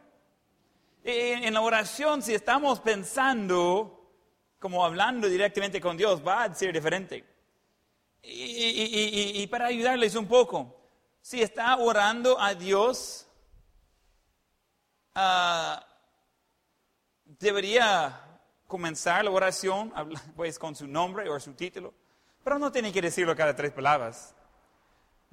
En, 1.03 1.45
en 1.45 1.55
la 1.55 1.61
oración, 1.63 2.23
si 2.23 2.35
estamos 2.35 2.81
pensando, 2.81 4.13
como 4.59 4.85
hablando 4.85 5.29
directamente 5.29 5.81
con 5.81 5.97
Dios, 5.97 6.27
va 6.27 6.43
a 6.45 6.55
ser 6.55 6.73
diferente. 6.73 7.25
Y- 8.23 9.43
y 9.43 9.47
para 9.47 9.67
ayudarles 9.67 10.15
un 10.15 10.27
poco, 10.27 10.80
si 11.21 11.43
está 11.43 11.77
orando 11.77 12.41
a 12.41 12.55
Dios, 12.55 13.27
ah, 15.15 15.85
debería 17.25 18.21
comenzar 18.67 19.25
la 19.25 19.31
oración 19.31 19.93
pues, 20.37 20.59
con 20.59 20.75
su 20.75 20.87
nombre 20.87 21.29
o 21.29 21.39
su 21.41 21.55
título, 21.55 21.93
pero 22.43 22.59
no 22.59 22.73
tiene 22.73 22.93
que 22.93 23.03
decirlo 23.03 23.35
cada 23.37 23.55
tres 23.55 23.73
palabras. 23.73 24.35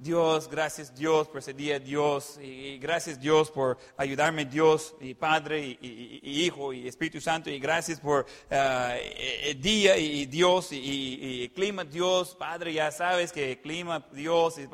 Dios, 0.00 0.48
gracias 0.48 0.94
Dios 0.94 1.26
por 1.26 1.38
ese 1.38 1.52
día, 1.52 1.80
Dios, 1.80 2.38
y 2.40 2.78
gracias 2.78 3.18
Dios 3.18 3.50
por 3.50 3.78
ayudarme, 3.96 4.44
Dios, 4.44 4.94
y 5.00 5.12
Padre, 5.14 5.76
y, 5.80 6.20
Hijo, 6.44 6.72
y 6.72 6.86
Espíritu 6.86 7.20
Santo, 7.20 7.50
y 7.50 7.58
gracias 7.58 7.98
por 7.98 8.24
ah, 8.48 8.94
el 8.96 9.60
día, 9.60 9.96
y 9.96 10.26
Dios, 10.26 10.68
y, 10.70 11.48
clima, 11.52 11.82
Dios, 11.82 12.36
Padre, 12.36 12.74
ya 12.74 12.92
sabes 12.92 13.32
que 13.32 13.60
clima, 13.60 14.06
Dios. 14.12 14.58
y 14.58 14.68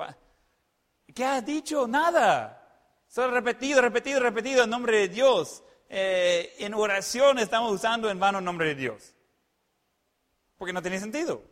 ¿Qué 1.15 1.25
has 1.25 1.47
dicho? 1.47 1.87
Nada. 1.87 2.61
Solo 3.07 3.33
repetido, 3.33 3.81
repetido, 3.81 4.19
repetido 4.19 4.65
el 4.65 4.71
nombre 4.71 4.99
de 4.99 5.09
Dios. 5.09 5.63
Eh, 5.89 6.57
en 6.59 6.75
oración 6.75 7.39
estamos 7.39 7.73
usando 7.73 8.11
en 8.11 8.19
vano 8.19 8.39
el 8.39 8.45
nombre 8.45 8.67
de 8.67 8.75
Dios. 8.75 9.15
Porque 10.59 10.73
no 10.73 10.83
tiene 10.83 10.99
sentido. 10.99 11.43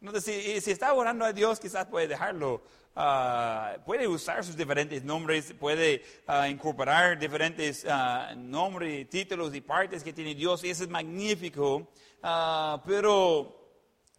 Entonces, 0.00 0.64
si, 0.64 0.70
está 0.72 0.92
orando 0.92 1.24
a 1.24 1.32
Dios, 1.32 1.60
quizás 1.60 1.86
puede 1.86 2.08
dejarlo. 2.08 2.62
ah, 2.96 3.76
puede 3.86 4.08
usar 4.08 4.44
sus 4.44 4.56
diferentes 4.56 5.04
nombres, 5.04 5.54
puede 5.58 6.02
ah, 6.26 6.48
incorporar 6.48 7.16
diferentes 7.18 7.86
ah, 7.88 8.34
nombres, 8.36 9.08
títulos 9.08 9.54
y 9.54 9.60
partes 9.60 10.02
que 10.02 10.12
tiene 10.12 10.34
Dios, 10.34 10.64
y 10.64 10.70
eso 10.70 10.82
es 10.82 10.90
magnífico. 10.90 11.88
Pero 12.20 13.63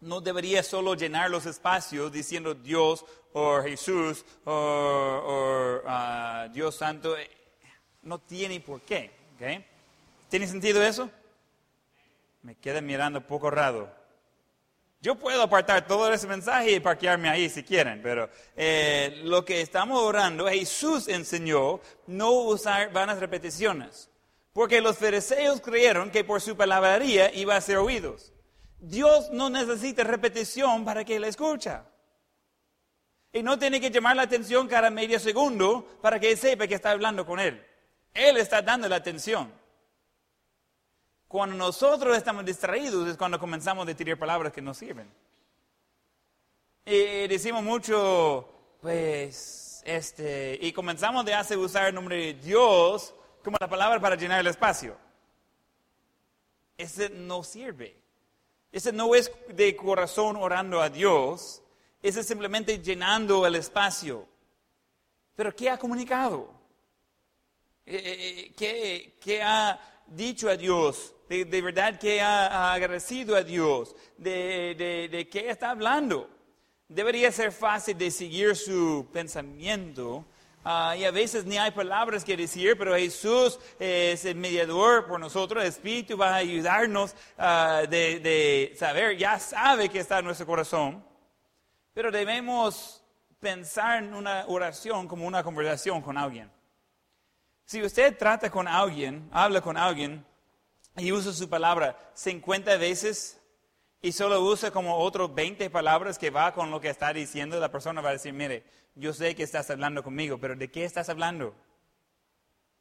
no 0.00 0.20
debería 0.20 0.62
solo 0.62 0.94
llenar 0.94 1.30
los 1.30 1.46
espacios 1.46 2.12
diciendo 2.12 2.54
Dios 2.54 3.04
o 3.32 3.62
Jesús 3.62 4.24
o, 4.44 5.80
ah, 5.86 6.48
Dios 6.52 6.74
Santo. 6.74 7.16
No 8.02 8.18
tiene 8.18 8.60
por 8.60 8.80
qué. 8.82 9.10
¿ok? 9.34 9.64
¿Tiene 10.28 10.46
sentido 10.46 10.82
eso? 10.82 11.10
Me 12.42 12.54
queda 12.56 12.80
mirando 12.80 13.18
un 13.18 13.24
poco 13.24 13.50
raro. 13.50 13.90
Yo 15.00 15.14
puedo 15.16 15.42
apartar 15.42 15.86
todo 15.86 16.12
ese 16.12 16.26
mensaje 16.26 16.72
y 16.72 16.80
parquearme 16.80 17.28
ahí 17.28 17.48
si 17.48 17.62
quieren, 17.62 18.00
pero 18.02 18.28
eh, 18.56 19.20
lo 19.24 19.44
que 19.44 19.60
estamos 19.60 20.00
orando, 20.00 20.48
Jesús 20.48 21.06
enseñó 21.06 21.80
no 22.06 22.32
usar 22.32 22.92
vanas 22.92 23.18
repeticiones. 23.18 24.08
Porque 24.52 24.80
los 24.80 24.96
fariseos 24.96 25.60
creyeron 25.60 26.10
que 26.10 26.24
por 26.24 26.40
su 26.40 26.56
palabrería 26.56 27.32
iba 27.34 27.54
a 27.54 27.60
ser 27.60 27.76
oídos. 27.76 28.32
Dios 28.88 29.30
no 29.32 29.50
necesita 29.50 30.04
repetición 30.04 30.84
para 30.84 31.04
que 31.04 31.18
le 31.18 31.26
escucha. 31.26 31.84
Y 33.32 33.42
no 33.42 33.58
tiene 33.58 33.80
que 33.80 33.90
llamar 33.90 34.14
la 34.14 34.22
atención 34.22 34.68
cada 34.68 34.90
medio 34.90 35.18
segundo 35.18 35.98
para 36.00 36.20
que 36.20 36.30
él 36.30 36.38
sepa 36.38 36.68
que 36.68 36.76
está 36.76 36.92
hablando 36.92 37.26
con 37.26 37.40
él. 37.40 37.66
Él 38.14 38.36
está 38.36 38.62
dando 38.62 38.88
la 38.88 38.96
atención. 38.96 39.52
Cuando 41.26 41.56
nosotros 41.56 42.16
estamos 42.16 42.44
distraídos 42.44 43.08
es 43.08 43.16
cuando 43.16 43.40
comenzamos 43.40 43.88
a 43.88 43.94
tirar 43.94 44.18
palabras 44.18 44.52
que 44.52 44.62
no 44.62 44.72
sirven. 44.72 45.12
Y 46.84 47.26
decimos 47.26 47.64
mucho, 47.64 48.48
pues, 48.80 49.82
este, 49.84 50.56
y 50.62 50.72
comenzamos 50.72 51.24
de 51.24 51.34
hacer 51.34 51.58
usar 51.58 51.88
el 51.88 51.94
nombre 51.96 52.16
de 52.16 52.34
Dios 52.34 53.12
como 53.42 53.56
la 53.60 53.68
palabra 53.68 53.98
para 53.98 54.14
llenar 54.14 54.38
el 54.38 54.46
espacio. 54.46 54.96
Ese 56.78 57.10
no 57.10 57.42
sirve. 57.42 58.05
Ese 58.72 58.92
no 58.92 59.14
es 59.14 59.30
de 59.48 59.74
corazón 59.76 60.36
orando 60.36 60.80
a 60.80 60.88
Dios, 60.88 61.62
ese 62.02 62.20
es 62.20 62.26
simplemente 62.26 62.78
llenando 62.78 63.46
el 63.46 63.54
espacio. 63.56 64.26
Pero 65.34 65.54
¿qué 65.54 65.70
ha 65.70 65.78
comunicado? 65.78 66.50
Eh, 67.84 67.96
eh, 67.96 68.54
eh, 68.58 69.14
¿Qué, 69.20 69.42
ha 69.42 69.78
dicho 70.06 70.48
a 70.48 70.56
Dios? 70.56 71.14
De, 71.28 71.44
verdad 71.62 71.98
que 71.98 72.20
ha, 72.20 72.72
agradecido 72.72 73.36
a 73.36 73.42
Dios? 73.42 73.94
¿De, 74.16 75.28
qué 75.30 75.50
está 75.50 75.70
hablando? 75.70 76.30
Debería 76.88 77.30
ser 77.32 77.52
fácil 77.52 77.98
de 77.98 78.10
seguir 78.10 78.56
su 78.56 79.08
pensamiento 79.12 80.24
Ah, 80.68 80.96
y 80.96 81.04
a 81.04 81.12
veces 81.12 81.44
ni 81.44 81.56
hay 81.56 81.70
palabras 81.70 82.24
que 82.24 82.36
decir, 82.36 82.76
pero 82.76 82.96
Jesús 82.96 83.56
es 83.78 84.24
el 84.24 84.34
mediador 84.34 85.06
por 85.06 85.20
nosotros, 85.20 85.62
el 85.62 85.68
Espíritu 85.68 86.16
va 86.16 86.30
a 86.30 86.36
ayudarnos 86.38 87.14
ah, 87.38 87.84
de, 87.88 88.74
saber, 88.76 89.16
ya 89.16 89.38
sabe 89.38 89.88
que 89.88 90.00
está 90.00 90.18
en 90.18 90.24
nuestro 90.24 90.44
corazón, 90.44 91.04
pero 91.94 92.10
debemos 92.10 93.00
pensar 93.38 94.02
en 94.02 94.12
una 94.12 94.44
oración 94.48 95.06
como 95.06 95.24
una 95.24 95.44
conversación 95.44 96.02
con 96.02 96.18
alguien. 96.18 96.50
Si 97.64 97.80
usted 97.80 98.18
trata 98.18 98.50
con 98.50 98.66
alguien, 98.66 99.28
habla 99.30 99.60
con 99.60 99.76
alguien 99.76 100.26
y 100.96 101.12
usa 101.12 101.32
su 101.32 101.48
palabra 101.48 101.96
50 102.14 102.76
veces 102.76 103.40
y 104.02 104.10
solo 104.10 104.42
usa 104.42 104.72
como 104.72 104.98
otros 104.98 105.32
20 105.32 105.70
palabras 105.70 106.18
que 106.18 106.30
va 106.30 106.52
con 106.52 106.72
lo 106.72 106.80
que 106.80 106.90
está 106.90 107.12
diciendo, 107.12 107.60
la 107.60 107.70
persona 107.70 108.00
va 108.00 108.08
a 108.08 108.14
decir, 108.14 108.32
mire, 108.32 108.64
yo 108.96 109.12
sé 109.12 109.34
que 109.34 109.42
estás 109.42 109.70
hablando 109.70 110.02
conmigo, 110.02 110.38
pero 110.38 110.56
¿de 110.56 110.70
qué 110.70 110.84
estás 110.84 111.10
hablando? 111.10 111.54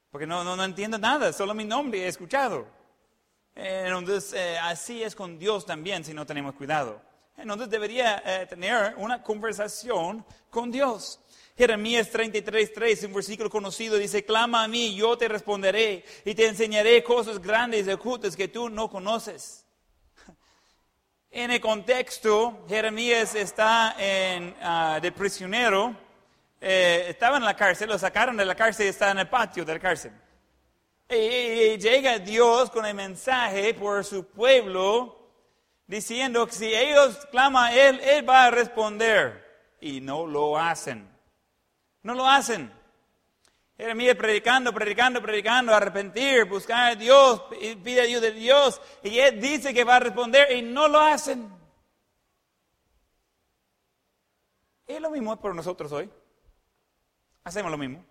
Porque 0.09 0.25
no, 0.25 0.43
no, 0.43 0.63
entiendo 0.63 0.97
nada, 0.97 1.33
solo 1.33 1.53
mi 1.53 1.65
nombre 1.65 2.03
he 2.03 2.07
escuchado. 2.07 2.65
Entonces, 3.53 4.31
eh, 4.33 4.57
así 4.57 5.03
es 5.03 5.13
con 5.13 5.37
Dios 5.37 5.65
también 5.65 6.05
si 6.05 6.13
no 6.13 6.25
tenemos 6.25 6.55
cuidado. 6.55 7.01
Entonces 7.37 7.69
debería 7.69 8.23
eh, 8.25 8.45
tener 8.45 8.95
una 8.97 9.21
conversación 9.21 10.25
con 10.49 10.71
Dios. 10.71 11.19
Jeremías 11.57 12.11
33.3, 12.11 13.07
un 13.07 13.13
versículo 13.13 13.49
conocido, 13.49 13.97
dice, 13.97 14.23
clama 14.23 14.63
a 14.63 14.67
mí, 14.69 14.95
yo 14.95 15.17
te 15.17 15.27
responderé 15.27 16.05
y 16.23 16.33
te 16.33 16.47
enseñaré 16.47 17.03
cosas 17.03 17.41
grandes 17.41 17.87
y 17.87 17.91
ocultas 17.91 18.37
que 18.37 18.47
tú 18.47 18.69
no 18.69 18.89
conoces. 18.89 19.65
En 21.29 21.51
el 21.51 21.59
contexto, 21.59 22.63
Jeremías 22.69 23.35
está 23.35 23.97
en, 23.99 24.55
ah, 24.61 24.99
de 25.01 25.11
prisionero 25.11 26.04
eh, 26.67 27.09
estaba 27.09 27.37
en 27.37 27.45
la 27.45 27.55
cárcel, 27.55 27.89
lo 27.89 27.99
sacaron 27.99 28.35
de 28.35 28.43
la 28.43 28.55
cárcel 28.55 28.87
y 28.87 28.89
está 28.89 29.11
en 29.11 29.19
el 29.19 29.29
patio 29.29 29.63
de 29.63 29.73
la 29.73 29.79
cárcel. 29.79 30.11
Y, 31.07 31.77
llega 31.77 32.17
Dios 32.17 32.71
con 32.71 32.87
el 32.87 32.95
mensaje 32.95 33.75
por 33.75 34.03
su 34.03 34.25
pueblo 34.25 35.15
diciendo 35.85 36.47
que 36.47 36.53
si 36.53 36.73
ellos 36.73 37.23
claman 37.29 37.65
a 37.65 37.75
Él, 37.75 37.99
Él 37.99 38.27
va 38.27 38.45
a 38.45 38.49
responder. 38.49 39.45
Y 39.79 40.01
no 40.01 40.25
lo 40.25 40.57
hacen. 40.57 41.07
No 42.01 42.15
lo 42.15 42.27
hacen. 42.27 42.73
Jeremías 43.77 44.15
predicando, 44.15 44.73
predicando, 44.73 45.21
predicando, 45.21 45.71
arrepentir, 45.71 46.45
buscar 46.45 46.93
a 46.93 46.95
Dios, 46.95 47.43
pide 47.83 48.01
ayuda 48.01 48.21
de 48.21 48.31
Dios. 48.31 48.81
Y 49.03 49.19
Él 49.19 49.39
dice 49.39 49.71
que 49.71 49.83
va 49.83 49.97
a 49.97 49.99
responder 49.99 50.51
y 50.51 50.63
no 50.63 50.87
lo 50.87 50.99
hacen. 50.99 51.47
Es 54.87 54.99
lo 54.99 55.11
mismo 55.11 55.39
por 55.39 55.53
nosotros 55.53 55.91
hoy. 55.91 56.09
Hacemos 57.45 57.71
lo 57.71 57.77
mismo. 57.77 58.03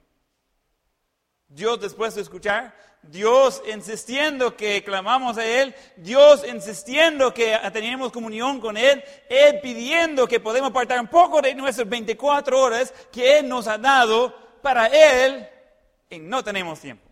Dios 1.49 1.81
después 1.81 2.14
de 2.14 2.23
escuchar, 2.23 2.73
Dios 3.03 3.61
insistiendo 3.73 4.57
que 4.57 4.83
clamamos 4.85 5.37
a 5.37 5.44
Él, 5.44 5.75
Dios 5.97 6.47
insistiendo 6.47 7.35
que 7.35 7.59
tenemos 7.73 8.12
comunión 8.12 8.61
con 8.61 8.77
Él, 8.77 9.03
Él 9.29 9.59
pidiendo 9.61 10.29
que 10.29 10.38
podemos 10.38 10.70
apartar 10.70 11.01
un 11.01 11.09
poco 11.09 11.42
de 11.42 11.53
nuestras 11.53 11.88
24 11.88 12.61
horas 12.61 12.94
que 13.11 13.38
Él 13.38 13.49
nos 13.49 13.66
ha 13.66 13.77
dado 13.77 14.33
para 14.62 14.87
Él 14.87 15.49
y 16.09 16.20
no 16.20 16.42
tenemos 16.44 16.79
tiempo. 16.81 17.11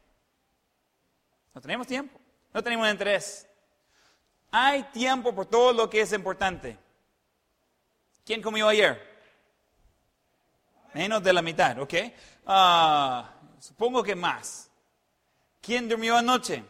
No 1.53 1.61
tenemos 1.61 1.89
tiempo, 1.89 2.21
no 2.55 2.63
tenemos 2.63 2.89
interés. 2.89 3.49
Hay 4.53 4.85
tiempo 4.85 5.35
por 5.35 5.47
todo 5.47 5.73
lo 5.73 5.91
que 5.91 6.01
es 6.01 6.13
importante. 6.13 6.79
¿Quién 8.25 8.41
comió 8.41 8.69
ayer? 8.69 9.12
Menos 10.95 11.23
de 11.23 11.33
la 11.33 11.43
mitad, 11.43 11.79
¿ok? 11.79 11.95
Ah, 12.47 13.31
supongo 13.59 14.03
que 14.03 14.15
más. 14.15 14.71
¿Quién 15.61 15.89
durmió 15.89 16.17
anoche? 16.17 16.65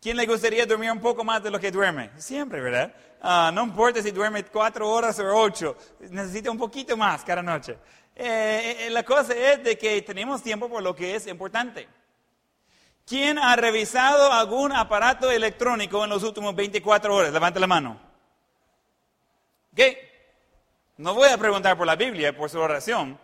¿Quién 0.00 0.16
le 0.16 0.26
gustaría 0.26 0.64
dormir 0.64 0.90
un 0.90 1.00
poco 1.00 1.22
más 1.22 1.42
de 1.42 1.50
lo 1.50 1.60
que 1.60 1.70
duerme? 1.70 2.10
Siempre, 2.16 2.60
¿verdad? 2.60 2.94
Ah, 3.20 3.50
no 3.52 3.64
importa 3.64 4.02
si 4.02 4.10
duerme 4.10 4.44
cuatro 4.44 4.88
horas 4.88 5.18
o 5.18 5.36
ocho, 5.36 5.76
necesita 6.08 6.50
un 6.50 6.56
poquito 6.56 6.96
más 6.96 7.22
cada 7.22 7.42
noche. 7.42 7.76
Eh, 8.16 8.86
eh, 8.86 8.90
la 8.90 9.02
cosa 9.02 9.34
es 9.34 9.62
de 9.62 9.76
que 9.76 10.00
tenemos 10.02 10.42
tiempo 10.42 10.68
por 10.68 10.82
lo 10.82 10.94
que 10.96 11.14
es 11.14 11.26
importante. 11.26 11.86
¿Quién 13.06 13.38
ha 13.38 13.56
revisado 13.56 14.32
algún 14.32 14.72
aparato 14.72 15.30
electrónico 15.30 16.02
en 16.04 16.10
los 16.10 16.22
últimos 16.22 16.54
24 16.54 17.14
horas? 17.14 17.32
Levante 17.32 17.60
la 17.60 17.66
mano. 17.66 18.00
¿Ok? 19.72 19.80
No 21.00 21.14
voy 21.14 21.30
a 21.30 21.38
preguntar 21.38 21.78
por 21.78 21.86
la 21.86 21.96
Biblia, 21.96 22.36
por 22.36 22.50
su 22.50 22.60
oración, 22.60 23.18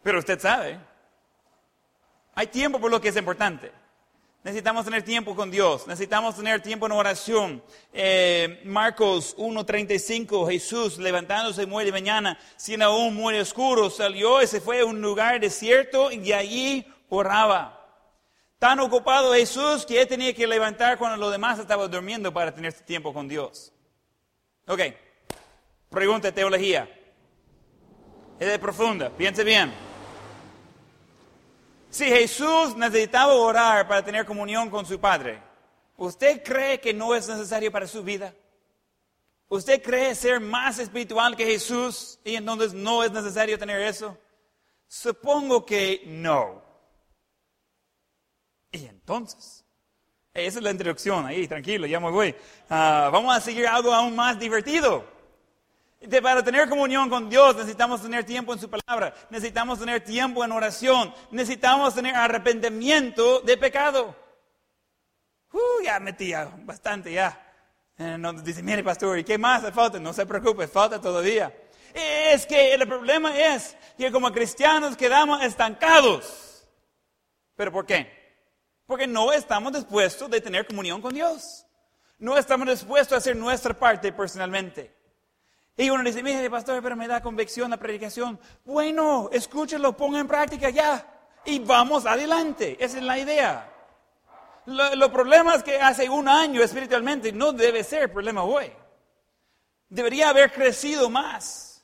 pero 0.00 0.20
usted 0.20 0.38
sabe. 0.38 0.78
Hay 2.36 2.46
tiempo 2.46 2.80
por 2.80 2.88
lo 2.88 3.00
que 3.00 3.08
es 3.08 3.16
importante. 3.16 3.72
Necesitamos 4.44 4.84
tener 4.84 5.02
tiempo 5.02 5.34
con 5.34 5.50
Dios, 5.50 5.88
necesitamos 5.88 6.36
tener 6.36 6.62
tiempo 6.62 6.86
en 6.86 6.92
oración. 6.92 7.64
Eh, 7.92 8.62
Marcos 8.64 9.36
1.35, 9.38 10.48
Jesús 10.52 10.98
levantándose 10.98 11.66
muy 11.66 11.84
de 11.84 11.90
mañana, 11.90 12.38
siendo 12.56 12.86
aún 12.86 13.16
muy 13.16 13.36
oscuro, 13.40 13.90
salió 13.90 14.40
y 14.40 14.46
se 14.46 14.60
fue 14.60 14.78
a 14.78 14.84
un 14.84 15.02
lugar 15.02 15.40
desierto 15.40 16.12
y 16.12 16.32
allí 16.32 16.86
oraba. 17.08 17.88
Tan 18.60 18.78
ocupado 18.78 19.34
Jesús 19.34 19.84
que 19.84 20.00
él 20.00 20.06
tenía 20.06 20.32
que 20.32 20.46
levantar 20.46 20.96
cuando 20.96 21.16
los 21.16 21.32
demás 21.32 21.58
estaban 21.58 21.90
durmiendo 21.90 22.32
para 22.32 22.54
tener 22.54 22.72
tiempo 22.72 23.12
con 23.12 23.26
Dios. 23.26 23.72
Ok, 24.68 24.80
pregunta 25.90 26.28
de 26.28 26.32
teología 26.32 26.88
es 28.48 28.58
profunda, 28.58 29.10
piense 29.10 29.44
bien. 29.44 29.70
Si 31.90 32.04
Jesús 32.06 32.74
necesitaba 32.76 33.34
orar 33.34 33.86
para 33.86 34.02
tener 34.02 34.24
comunión 34.24 34.70
con 34.70 34.86
su 34.86 34.98
Padre, 34.98 35.42
¿usted 35.96 36.42
cree 36.42 36.80
que 36.80 36.94
no 36.94 37.14
es 37.14 37.28
necesario 37.28 37.70
para 37.70 37.86
su 37.86 38.02
vida? 38.02 38.32
¿Usted 39.48 39.82
cree 39.82 40.14
ser 40.14 40.40
más 40.40 40.78
espiritual 40.78 41.36
que 41.36 41.44
Jesús 41.44 42.18
y 42.24 42.36
entonces 42.36 42.72
no 42.72 43.04
es 43.04 43.10
necesario 43.10 43.58
tener 43.58 43.80
eso? 43.80 44.16
Supongo 44.88 45.66
que 45.66 46.04
no. 46.06 46.62
Y 48.72 48.86
entonces, 48.86 49.64
esa 50.32 50.58
es 50.60 50.64
la 50.64 50.70
introducción 50.70 51.26
ahí, 51.26 51.46
tranquilo, 51.46 51.86
ya 51.86 52.00
me 52.00 52.10
voy. 52.10 52.34
Ah, 52.70 53.10
vamos 53.12 53.36
a 53.36 53.40
seguir 53.40 53.66
algo 53.66 53.92
aún 53.92 54.14
más 54.14 54.38
divertido 54.38 55.19
para 56.22 56.42
tener 56.42 56.68
comunión 56.68 57.10
con 57.10 57.28
Dios 57.28 57.56
necesitamos 57.56 58.00
tener 58.02 58.24
tiempo 58.24 58.52
en 58.52 58.58
su 58.58 58.70
palabra, 58.70 59.14
necesitamos 59.28 59.78
tener 59.78 60.02
tiempo 60.02 60.44
en 60.44 60.52
oración, 60.52 61.14
necesitamos 61.30 61.94
tener 61.94 62.14
arrepentimiento 62.14 63.40
de 63.40 63.56
pecado. 63.56 64.16
Uh, 65.52 65.82
ya 65.84 66.00
metí 66.00 66.32
bastante 66.64 67.12
ya. 67.12 67.38
Eh, 67.98 68.16
dice, 68.42 68.62
mire 68.62 68.82
pastor, 68.82 69.18
¿y 69.18 69.24
qué 69.24 69.36
más 69.36 69.62
falta? 69.74 69.98
No 69.98 70.12
se 70.12 70.24
preocupe, 70.24 70.66
falta 70.66 71.00
todavía. 71.00 71.54
Es 71.92 72.46
que 72.46 72.72
el 72.72 72.86
problema 72.86 73.36
es 73.36 73.76
que 73.98 74.10
como 74.10 74.32
cristianos 74.32 74.96
quedamos 74.96 75.42
estancados. 75.42 76.66
¿Pero 77.56 77.72
por 77.72 77.84
qué? 77.84 78.10
Porque 78.86 79.06
no 79.06 79.32
estamos 79.32 79.72
dispuestos 79.72 80.30
de 80.30 80.40
tener 80.40 80.66
comunión 80.66 81.02
con 81.02 81.12
Dios. 81.12 81.66
No 82.18 82.38
estamos 82.38 82.68
dispuestos 82.68 83.14
a 83.14 83.18
hacer 83.18 83.36
nuestra 83.36 83.78
parte 83.78 84.12
personalmente. 84.12 84.99
Y 85.80 85.88
uno 85.88 86.02
dice, 86.04 86.22
mire, 86.22 86.50
pastor, 86.50 86.82
pero 86.82 86.94
me 86.94 87.08
da 87.08 87.22
convicción 87.22 87.70
la 87.70 87.78
predicación. 87.78 88.38
Bueno, 88.66 89.30
escúchelo, 89.32 89.96
ponga 89.96 90.18
en 90.20 90.28
práctica 90.28 90.68
ya. 90.68 91.06
Y 91.46 91.58
vamos 91.60 92.04
adelante. 92.04 92.76
Esa 92.78 92.98
es 92.98 93.02
la 93.02 93.18
idea. 93.18 93.66
Lo- 94.66 94.94
Los 94.94 95.08
problemas 95.08 95.62
que 95.62 95.80
hace 95.80 96.06
un 96.10 96.28
año 96.28 96.62
espiritualmente 96.62 97.32
no 97.32 97.52
debe 97.52 97.82
ser 97.82 98.12
problema 98.12 98.42
hoy. 98.42 98.70
Debería 99.88 100.28
haber 100.28 100.52
crecido 100.52 101.08
más. 101.08 101.82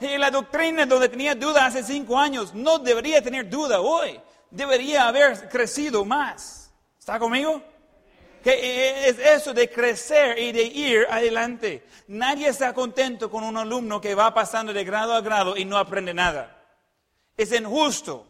Y 0.00 0.18
la 0.18 0.32
doctrina 0.32 0.84
donde 0.84 1.08
tenía 1.08 1.36
duda 1.36 1.66
hace 1.66 1.84
cinco 1.84 2.18
años 2.18 2.52
no 2.54 2.80
debería 2.80 3.22
tener 3.22 3.48
duda 3.48 3.80
hoy. 3.80 4.20
Debería 4.50 5.06
haber 5.06 5.48
crecido 5.48 6.04
más. 6.04 6.72
¿Está 6.98 7.20
conmigo? 7.20 7.62
Que 8.42 9.08
es 9.08 9.18
eso 9.18 9.52
de 9.54 9.68
crecer 9.70 10.38
y 10.38 10.52
de 10.52 10.62
ir 10.62 11.06
adelante. 11.10 11.84
Nadie 12.08 12.48
está 12.48 12.72
contento 12.72 13.30
con 13.30 13.44
un 13.44 13.56
alumno 13.56 14.00
que 14.00 14.14
va 14.14 14.32
pasando 14.32 14.72
de 14.72 14.84
grado 14.84 15.12
a 15.14 15.20
grado 15.20 15.56
y 15.56 15.64
no 15.64 15.76
aprende 15.78 16.14
nada. 16.14 16.56
Es 17.36 17.52
injusto. 17.52 18.24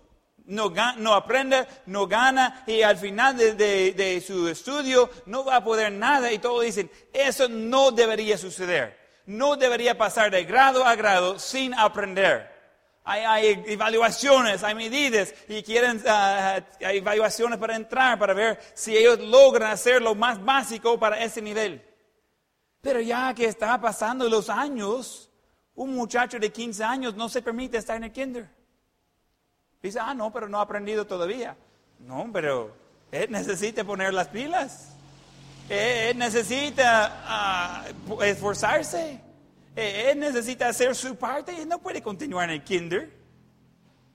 No, 0.46 0.72
no 0.96 1.12
aprende, 1.14 1.66
no 1.86 2.06
gana 2.06 2.64
y 2.66 2.80
al 2.80 2.96
final 2.96 3.36
de, 3.36 3.52
de- 3.52 3.92
de 3.92 4.20
su 4.22 4.48
estudio 4.48 5.10
no 5.26 5.44
va 5.44 5.56
a 5.56 5.64
poder 5.64 5.92
nada 5.92 6.32
y 6.32 6.38
todos 6.38 6.62
dicen, 6.64 6.90
eso 7.12 7.48
no 7.50 7.90
debería 7.90 8.38
suceder. 8.38 8.96
No 9.26 9.56
debería 9.56 9.98
pasar 9.98 10.30
de 10.30 10.44
grado 10.44 10.86
a 10.86 10.94
grado 10.96 11.38
sin 11.38 11.74
aprender. 11.74 12.50
Hay, 13.10 13.64
evaluaciones, 13.66 14.62
hay 14.62 14.74
medidas 14.74 15.32
y 15.48 15.62
quieren, 15.62 16.02
ah, 16.06 16.60
hay 16.84 16.98
evaluaciones 16.98 17.58
para 17.58 17.74
entrar, 17.74 18.18
para 18.18 18.34
ver 18.34 18.60
si 18.74 18.94
ellos 18.94 19.18
logran 19.18 19.72
hacer 19.72 20.02
lo 20.02 20.14
más 20.14 20.44
básico 20.44 20.98
para 20.98 21.18
ese 21.24 21.40
nivel. 21.40 21.82
Pero 22.82 23.00
ya 23.00 23.32
que 23.32 23.46
está 23.46 23.80
pasando 23.80 24.28
los 24.28 24.50
años, 24.50 25.30
un 25.74 25.94
muchacho 25.94 26.38
de 26.38 26.52
15 26.52 26.84
años 26.84 27.14
no 27.14 27.30
se 27.30 27.40
permite 27.40 27.78
estar 27.78 27.96
en 27.96 28.04
el 28.04 28.12
kinder. 28.12 28.46
Dice, 29.82 29.98
ah, 30.02 30.12
no, 30.12 30.30
pero 30.30 30.46
no 30.46 30.58
ha 30.58 30.62
aprendido 30.62 31.06
todavía. 31.06 31.56
No, 32.00 32.28
pero 32.30 32.74
él 33.10 33.30
necesita 33.30 33.84
poner 33.84 34.12
las 34.12 34.28
pilas. 34.28 34.90
Él, 35.70 36.10
él 36.10 36.18
necesita 36.18 37.22
ah, 37.24 37.84
esforzarse. 38.22 39.27
Él, 39.78 40.06
él 40.08 40.18
necesita 40.18 40.68
hacer 40.68 40.94
su 40.94 41.16
parte 41.16 41.52
y 41.52 41.64
no 41.64 41.78
puede 41.80 42.02
continuar 42.02 42.48
en 42.48 42.56
el 42.56 42.64
kinder. 42.64 43.10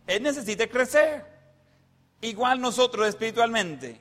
Él 0.05 0.21
necesita 0.21 0.67
crecer. 0.67 1.25
Igual 2.21 2.59
nosotros 2.59 3.07
espiritualmente. 3.07 3.99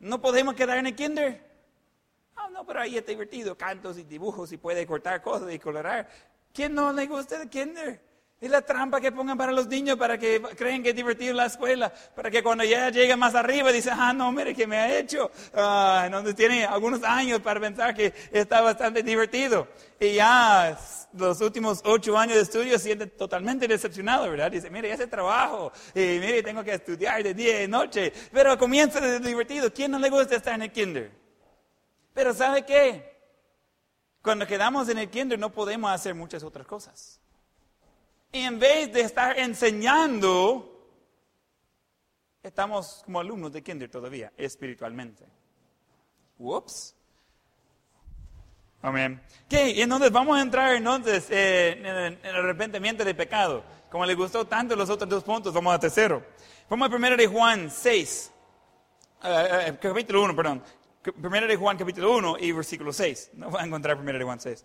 No 0.00 0.20
podemos 0.20 0.54
quedar 0.54 0.78
en 0.78 0.86
el 0.86 0.94
kinder. 0.94 1.52
Ah, 2.36 2.48
no, 2.50 2.66
pero 2.66 2.80
ahí 2.80 2.96
es 2.96 3.06
divertido, 3.06 3.56
cantos 3.56 3.98
y 3.98 4.02
dibujos 4.04 4.50
y 4.52 4.56
puede 4.56 4.86
cortar 4.86 5.22
cosas 5.22 5.52
y 5.52 5.58
colorar. 5.58 6.08
¿Quién 6.52 6.74
no 6.74 6.92
le 6.92 7.06
gusta 7.06 7.40
el 7.40 7.48
kinder? 7.48 8.00
Es 8.42 8.50
la 8.50 8.60
trampa 8.60 9.00
que 9.00 9.12
pongan 9.12 9.38
para 9.38 9.52
los 9.52 9.68
niños 9.68 9.96
para 9.96 10.18
que 10.18 10.42
creen 10.56 10.82
que 10.82 10.90
es 10.90 10.96
divertido 10.96 11.32
la 11.32 11.46
escuela, 11.46 11.92
para 12.16 12.28
que 12.28 12.42
cuando 12.42 12.64
ya 12.64 12.90
lleguen 12.90 13.16
más 13.16 13.36
arriba 13.36 13.70
dicen, 13.70 13.94
ah, 13.96 14.12
no, 14.12 14.32
mire, 14.32 14.52
¿qué 14.52 14.66
me 14.66 14.78
ha 14.78 14.98
hecho? 14.98 15.30
Ah, 15.54 16.02
entonces 16.06 16.34
tiene 16.34 16.64
algunos 16.64 17.04
años 17.04 17.38
para 17.38 17.60
pensar 17.60 17.94
que 17.94 18.12
está 18.32 18.60
bastante 18.60 19.04
divertido. 19.04 19.68
Y 20.00 20.14
ya 20.14 20.76
los 21.12 21.40
últimos 21.40 21.82
ocho 21.84 22.18
años 22.18 22.34
de 22.34 22.42
estudio 22.42 22.80
siente 22.80 23.06
totalmente 23.06 23.68
decepcionado, 23.68 24.28
¿verdad? 24.28 24.50
Dice, 24.50 24.70
mire, 24.70 24.90
ese 24.90 25.06
trabajo, 25.06 25.70
y 25.94 26.00
mire, 26.00 26.42
tengo 26.42 26.64
que 26.64 26.74
estudiar 26.74 27.22
de 27.22 27.34
día 27.34 27.58
y 27.58 27.60
de 27.60 27.68
noche, 27.68 28.12
pero 28.32 28.58
comienza 28.58 29.00
de 29.00 29.20
divertido. 29.20 29.72
¿Quién 29.72 29.92
no 29.92 30.00
le 30.00 30.10
gusta 30.10 30.34
estar 30.34 30.56
en 30.56 30.62
el 30.62 30.72
kinder? 30.72 31.12
Pero 32.12 32.34
¿sabe 32.34 32.66
qué? 32.66 33.08
Cuando 34.20 34.48
quedamos 34.48 34.88
en 34.88 34.98
el 34.98 35.08
kinder 35.08 35.38
no 35.38 35.52
podemos 35.52 35.92
hacer 35.92 36.16
muchas 36.16 36.42
otras 36.42 36.66
cosas. 36.66 37.21
En 38.32 38.58
vez 38.58 38.92
de 38.92 39.02
estar 39.02 39.38
enseñando, 39.38 40.88
estamos 42.42 43.02
como 43.04 43.20
alumnos 43.20 43.52
de 43.52 43.62
kinder 43.62 43.90
todavía, 43.90 44.32
espiritualmente. 44.36 45.24
Ups. 46.38 46.94
Amén. 48.80 49.22
¿Qué? 49.48 49.80
Entonces 49.82 50.10
vamos 50.10 50.36
a 50.38 50.42
entrar 50.42 50.74
entonces 50.74 51.28
eh, 51.30 51.72
en, 51.78 51.86
el- 51.86 52.12
en 52.14 52.26
el 52.26 52.36
arrepentimiento 52.36 53.04
de 53.04 53.14
pecado. 53.14 53.62
Como 53.90 54.06
le 54.06 54.14
gustó 54.14 54.46
tanto 54.46 54.74
los 54.74 54.88
otros 54.88 55.08
dos 55.08 55.22
puntos, 55.22 55.52
vamos 55.52 55.74
a 55.74 55.78
tercero. 55.78 56.24
Vamos 56.68 56.86
a 56.86 56.90
primero 56.90 57.16
de 57.16 57.26
Juan 57.26 57.70
6. 57.70 58.32
Eh, 59.24 59.48
eh, 59.68 59.78
capítulo 59.80 60.22
1, 60.24 60.34
perdón. 60.34 60.62
Primero 61.02 61.46
de 61.46 61.56
Juan 61.56 61.76
capítulo 61.76 62.16
1 62.16 62.36
y 62.40 62.50
versículo 62.52 62.92
6. 62.92 63.32
No 63.34 63.50
va 63.50 63.60
a 63.60 63.66
encontrar 63.66 63.96
primero 63.96 64.18
de 64.18 64.24
Juan 64.24 64.40
6. 64.40 64.64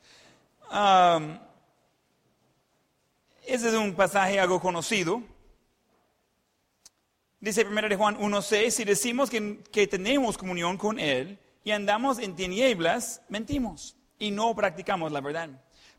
Um, 0.72 1.38
ese 3.48 3.70
es 3.70 3.74
un 3.74 3.94
pasaje 3.94 4.40
algo 4.40 4.60
conocido. 4.60 5.22
Dice 7.40 7.66
1 7.66 7.90
de 7.90 7.96
Juan 7.96 8.18
1.6, 8.18 8.70
si 8.72 8.84
decimos 8.84 9.30
que, 9.30 9.60
que 9.72 9.88
tenemos 9.88 10.38
comunión 10.38 10.78
con 10.78 11.00
Él 11.00 11.40
y 11.64 11.72
andamos 11.72 12.20
en 12.20 12.36
tinieblas, 12.36 13.22
mentimos 13.30 13.96
y 14.20 14.32
no 14.32 14.56
practicamos 14.56 15.12
la 15.12 15.22
verdad. 15.22 15.50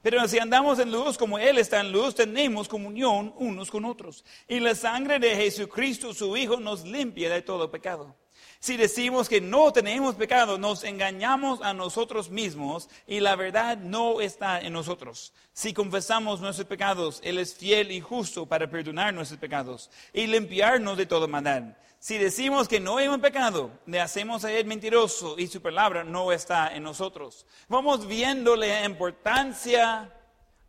Pero 0.03 0.27
si 0.29 0.39
andamos 0.39 0.79
en 0.79 0.93
luz 0.93 1.19
como 1.19 1.39
Él 1.39 1.59
está 1.59 1.81
en 1.81 1.93
luz, 1.93 2.15
tenemos 2.15 2.69
comunión 2.69 3.35
unos 3.37 3.71
con 3.71 3.85
otros. 3.85 4.25
Y 4.47 4.61
la 4.61 4.75
sangre 4.75 5.19
de 5.19 5.35
Jesucristo, 5.35 6.15
su 6.15 6.37
Hijo, 6.37 6.59
nos 6.59 6.85
limpia 6.85 7.31
de 7.31 7.43
todo 7.43 7.71
pecado. 7.71 8.15
Si 8.61 8.77
decimos 8.77 9.29
que 9.29 9.41
no 9.41 9.73
tenemos 9.73 10.17
pecado, 10.17 10.59
nos 10.59 10.83
engañamos 10.83 11.63
a 11.63 11.73
nosotros 11.73 12.29
mismos 12.29 12.89
y 13.07 13.21
la 13.21 13.37
verdad 13.37 13.79
no 13.79 14.21
está 14.21 14.61
en 14.61 14.73
nosotros. 14.73 15.33
Si 15.53 15.73
confesamos 15.73 16.41
nuestros 16.41 16.67
pecados, 16.67 17.21
Él 17.23 17.39
es 17.39 17.55
fiel 17.55 17.93
y 17.93 18.01
justo 18.01 18.47
para 18.47 18.69
perdonar 18.69 19.15
nuestros 19.15 19.39
pecados 19.39 19.91
y 20.13 20.27
limpiarnos 20.27 20.97
de 20.97 21.07
toda 21.07 21.29
maldad. 21.29 21.77
Si 22.01 22.19
decimos 22.19 22.67
que 22.67 22.81
no 22.81 22.99
hemos 22.99 23.21
pecado, 23.21 23.71
le 23.87 24.01
hacemos 24.01 24.45
a 24.45 24.53
Él 24.53 24.67
mentiroso 24.67 25.39
y 25.39 25.47
su 25.47 25.63
palabra 25.63 26.03
no 26.03 26.33
está 26.33 26.75
en 26.75 26.83
nosotros. 26.83 27.47
Vamos 27.69 28.09
viendo 28.09 28.57
la 28.57 28.85
importancia 28.85 30.13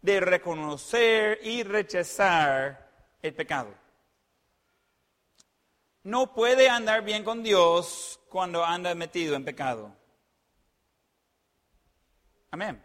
de 0.02 0.20
reconocer 0.20 1.40
y 1.44 1.64
rechazar 1.64 2.88
el 3.24 3.34
pecado 3.34 3.79
no 6.04 6.34
puede 6.34 6.70
andar 6.70 7.04
bien 7.04 7.24
con 7.24 7.44
Dios 7.44 8.20
cuando 8.30 8.64
anda 8.64 8.94
metido 8.96 9.36
en 9.36 9.46
pecado. 9.46 9.96
Amén. 12.52 12.82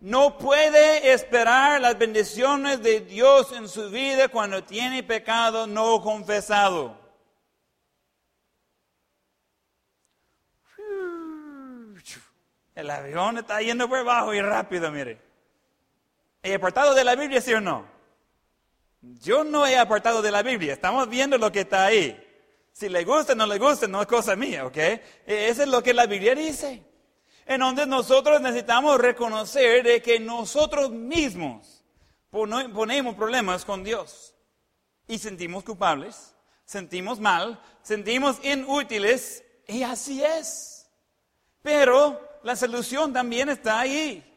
No 0.00 0.36
puede 0.36 1.12
esperar 1.12 1.80
las 1.80 1.96
bendiciones 1.96 2.82
de 2.82 3.00
Dios 3.00 3.52
en 3.52 3.68
su 3.68 3.88
vida 3.90 4.28
cuando 4.28 4.64
tiene 4.64 5.02
pecado 5.02 5.66
no 5.66 6.00
confesado. 6.02 7.00
El 12.74 12.90
avión 12.90 13.38
está 13.38 13.60
yendo 13.60 13.88
por 13.88 13.98
abajo 13.98 14.32
y 14.34 14.40
rápido, 14.40 14.90
mire. 14.90 15.20
¿He 16.42 16.54
apartado 16.54 16.94
de 16.94 17.04
la 17.04 17.14
Biblia, 17.14 17.40
sí 17.40 17.52
o 17.52 17.60
no? 17.60 17.91
Yo 19.02 19.42
no 19.42 19.66
he 19.66 19.76
apartado 19.76 20.22
de 20.22 20.30
la 20.30 20.42
Biblia, 20.42 20.72
estamos 20.72 21.08
viendo 21.08 21.36
lo 21.36 21.50
que 21.50 21.60
está 21.60 21.86
ahí. 21.86 22.16
Si 22.72 22.88
le 22.88 23.04
gusta 23.04 23.32
o 23.32 23.36
no 23.36 23.46
le 23.46 23.58
gusta, 23.58 23.86
no 23.88 24.00
es 24.00 24.06
cosa 24.06 24.36
mía, 24.36 24.64
¿ok? 24.64 24.76
Eso 25.26 25.62
es 25.62 25.68
lo 25.68 25.82
que 25.82 25.92
la 25.92 26.06
Biblia 26.06 26.34
dice. 26.34 26.82
Entonces 27.44 27.88
nosotros 27.88 28.40
necesitamos 28.40 28.98
reconocer 28.98 29.82
de 29.82 30.00
que 30.00 30.20
nosotros 30.20 30.90
mismos 30.90 31.84
pone- 32.30 32.68
ponemos 32.68 33.16
problemas 33.16 33.64
con 33.64 33.82
Dios 33.82 34.34
y 35.08 35.18
sentimos 35.18 35.64
culpables, 35.64 36.34
sentimos 36.64 37.18
mal, 37.18 37.60
sentimos 37.82 38.38
inútiles 38.44 39.44
y 39.66 39.82
así 39.82 40.22
es. 40.24 40.86
Pero 41.60 42.38
la 42.44 42.54
solución 42.54 43.12
también 43.12 43.48
está 43.48 43.80
ahí. 43.80 44.31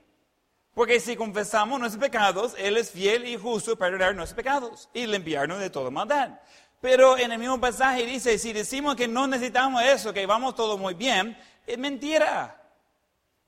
Porque 0.75 0.99
si 0.99 1.15
confesamos 1.15 1.79
nuestros 1.79 2.03
pecados, 2.03 2.53
Él 2.57 2.75
es 2.75 2.91
fiel 2.91 3.25
y 3.25 3.37
justo 3.37 3.77
para 3.77 3.91
perdonar 3.91 4.13
nuestros 4.13 4.35
pecados 4.35 4.89
y 4.93 5.07
limpiarnos 5.07 5.57
de 5.57 5.69
toda 5.69 5.89
maldad. 5.89 6.37
Pero 6.81 7.17
en 7.17 7.31
el 7.31 7.39
mismo 7.39 7.59
pasaje 7.61 8.05
dice, 8.05 8.37
si 8.37 8.51
decimos 8.51 8.97
que 8.97 9.07
no 9.07 9.25
necesitamos 9.25 9.81
eso, 9.83 10.13
que 10.13 10.25
vamos 10.25 10.53
todo 10.53 10.77
muy 10.77 10.93
bien, 10.93 11.37
es 11.65 11.77
mentira. 11.77 12.61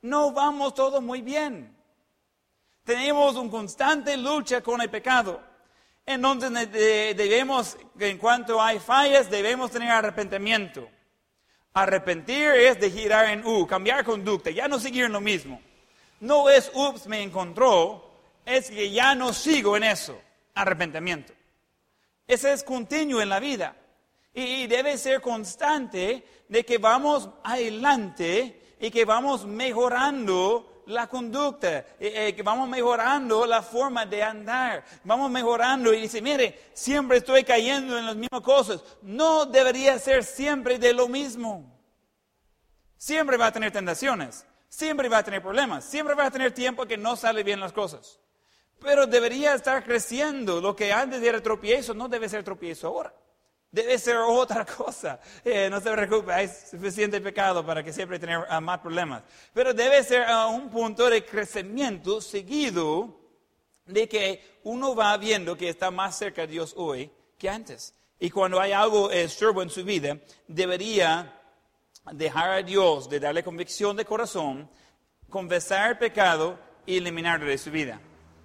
No 0.02 0.32
vamos 0.32 0.74
todo 0.74 1.02
muy 1.02 1.22
bien. 1.22 1.76
Tenemos 2.86 3.36
una 3.36 3.52
constante 3.52 4.16
lucha 4.16 4.62
con 4.62 4.82
el 4.82 4.90
pecado. 4.90 5.42
Entonces 6.06 6.72
debemos, 6.72 7.78
en 8.00 8.18
cuanto 8.18 8.62
hay 8.62 8.80
fallas, 8.80 9.30
debemos 9.30 9.70
tener 9.70 9.92
arrepentimiento. 9.92 10.88
Arrepentir 11.74 12.52
es 12.52 12.80
de 12.80 12.90
girar 12.90 13.26
en 13.26 13.46
U, 13.46 13.68
cambiar 13.68 14.06
conducta, 14.06 14.50
ya 14.50 14.70
no 14.70 14.80
seguir 14.80 15.04
en 15.04 15.12
lo 15.12 15.20
mismo. 15.20 15.62
No 16.20 16.50
es, 16.50 16.72
ups, 16.74 17.08
me 17.08 17.22
encontró, 17.22 18.10
es 18.46 18.70
que 18.70 18.92
ya 18.92 19.14
no 19.14 19.34
sigo 19.34 19.78
en 19.78 19.84
eso. 19.84 20.20
Arrepentimiento. 20.56 21.34
Ese 22.28 22.52
es 22.52 22.64
continuo 22.64 23.22
en 23.22 23.30
la 23.30 23.40
vida. 23.40 23.76
Y, 24.34 24.68
debe 24.68 24.98
ser 24.98 25.22
constante 25.22 26.24
de 26.48 26.66
que 26.66 26.78
vamos 26.78 27.30
adelante 27.44 28.76
y 28.80 28.92
que 28.92 29.04
vamos 29.04 29.46
mejorando 29.46 30.84
la 30.88 31.08
conducta, 31.08 31.80
eh, 31.80 31.86
eh, 32.00 32.36
que 32.36 32.44
vamos 32.44 32.70
mejorando 32.70 33.46
la 33.46 33.62
forma 33.62 34.06
de 34.06 34.24
andar, 34.24 34.86
vamos 35.04 35.30
mejorando 35.32 35.94
y 35.94 36.02
dice, 36.02 36.22
mire, 36.22 36.70
siempre 36.74 37.18
estoy 37.18 37.44
cayendo 37.44 37.98
en 37.98 38.06
las 38.06 38.16
mismas 38.16 38.42
cosas. 38.42 38.84
No 39.02 39.46
debería 39.46 39.98
ser 40.00 40.24
siempre 40.24 40.78
de 40.78 40.94
lo 40.94 41.08
mismo. 41.08 41.66
Siempre 42.96 43.38
va 43.38 43.48
a 43.48 43.52
tener 43.52 43.72
tentaciones, 43.72 44.46
siempre 44.68 45.10
va 45.10 45.20
a 45.20 45.24
tener 45.24 45.42
problemas, 45.42 45.86
siempre 45.86 46.16
va 46.16 46.26
a 46.26 46.32
tener 46.32 46.52
tiempo 46.52 46.86
que 46.86 46.98
no 46.98 47.16
sale 47.16 47.44
bien 47.44 47.60
las 47.60 47.74
cosas. 47.74 48.20
Pero 48.80 49.08
debería 49.08 49.54
estar 49.54 49.84
creciendo. 49.84 50.62
Lo 50.62 50.76
que 50.76 50.94
antes 50.94 51.22
era 51.22 51.42
tropiezo 51.42 51.94
no 51.94 52.08
debe 52.08 52.30
ser 52.30 52.44
tropiezo 52.44 52.88
ahora. 52.88 53.14
Debe 53.72 53.98
ser 53.98 54.18
otra 54.18 54.66
cosa. 54.78 55.20
Eh, 55.44 55.70
no 55.70 55.82
se 55.82 55.92
preocupe, 55.92 56.32
hay 56.32 56.48
suficiente 56.48 57.20
pecado 57.22 57.66
para 57.66 57.84
que 57.84 57.92
siempre 57.92 58.20
tener 58.20 58.46
ah, 58.50 58.62
más 58.62 58.80
problemas. 58.80 59.24
Pero 59.54 59.74
debe 59.74 60.04
ser 60.04 60.24
a 60.24 60.48
un 60.48 60.70
punto 60.70 61.10
de 61.10 61.26
crecimiento 61.26 62.22
seguido 62.22 63.20
de 63.86 64.08
que 64.08 64.60
uno 64.64 64.96
va 64.96 65.16
viendo 65.18 65.58
que 65.58 65.70
está 65.70 65.92
más 65.92 66.18
cerca 66.18 66.42
de 66.42 66.48
Dios 66.48 66.74
hoy 66.78 67.12
que 67.38 67.50
antes. 67.50 67.94
Y 68.20 68.30
cuando 68.30 68.60
hay 68.60 68.72
algo 68.72 69.12
estorbo 69.12 69.62
en 69.62 69.70
su 69.70 69.84
vida, 69.84 70.18
debería 70.48 71.37
dejar 72.14 72.52
a 72.52 72.64
Dios 72.64 73.10
de 73.10 73.20
darle 73.20 73.44
convicción 73.44 73.96
de 73.96 74.06
corazón, 74.06 74.70
confesar 75.30 75.92
el 75.92 75.98
pecado 75.98 76.60
y 76.86 76.98
eliminarlo 76.98 77.48
de 77.48 77.58
su 77.58 77.72
vida. 77.72 78.00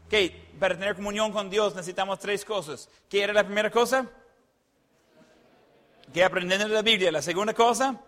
Okay, 0.06 0.50
para 0.60 0.74
tener 0.74 0.94
comunión 0.94 1.32
con 1.32 1.48
Dios 1.48 1.74
necesitamos 1.74 2.18
tres 2.18 2.44
cosas. 2.44 2.88
¿Qué 3.08 3.22
era 3.22 3.32
la 3.32 3.44
primera 3.44 3.70
cosa? 3.70 4.06
Que 6.12 6.22
aprendiendo 6.22 6.68
de 6.68 6.74
la 6.74 6.82
Biblia. 6.82 7.10
La 7.10 7.22
segunda 7.22 7.54
cosa, 7.54 7.98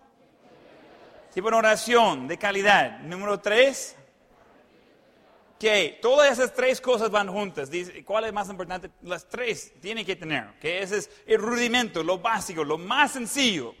tipo 1.33 1.49
de 1.49 1.55
oración 1.55 2.27
de 2.27 2.37
calidad. 2.37 2.99
Número 2.99 3.39
tres, 3.39 3.95
que 5.57 5.97
todas 6.01 6.31
esas 6.33 6.53
tres 6.53 6.79
cosas 6.79 7.09
van 7.09 7.27
juntas. 7.27 7.71
¿Cuál 8.05 8.25
es 8.25 8.33
más 8.33 8.49
importante? 8.49 8.91
Las 9.01 9.27
tres 9.27 9.73
tienen 9.81 10.05
que 10.05 10.15
tener. 10.15 10.59
Que 10.59 10.83
ese 10.83 10.97
es 10.97 11.09
el 11.25 11.39
rudimento, 11.39 12.03
lo 12.03 12.19
básico, 12.19 12.63
lo 12.63 12.77
más 12.77 13.13
sencillo. 13.13 13.73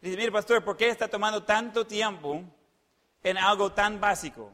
Dice, 0.00 0.16
mire 0.16 0.30
pastor, 0.30 0.62
¿por 0.62 0.76
qué 0.76 0.88
está 0.88 1.08
tomando 1.08 1.42
tanto 1.42 1.86
tiempo 1.86 2.42
en 3.22 3.38
algo 3.38 3.72
tan 3.72 4.00
básico? 4.00 4.52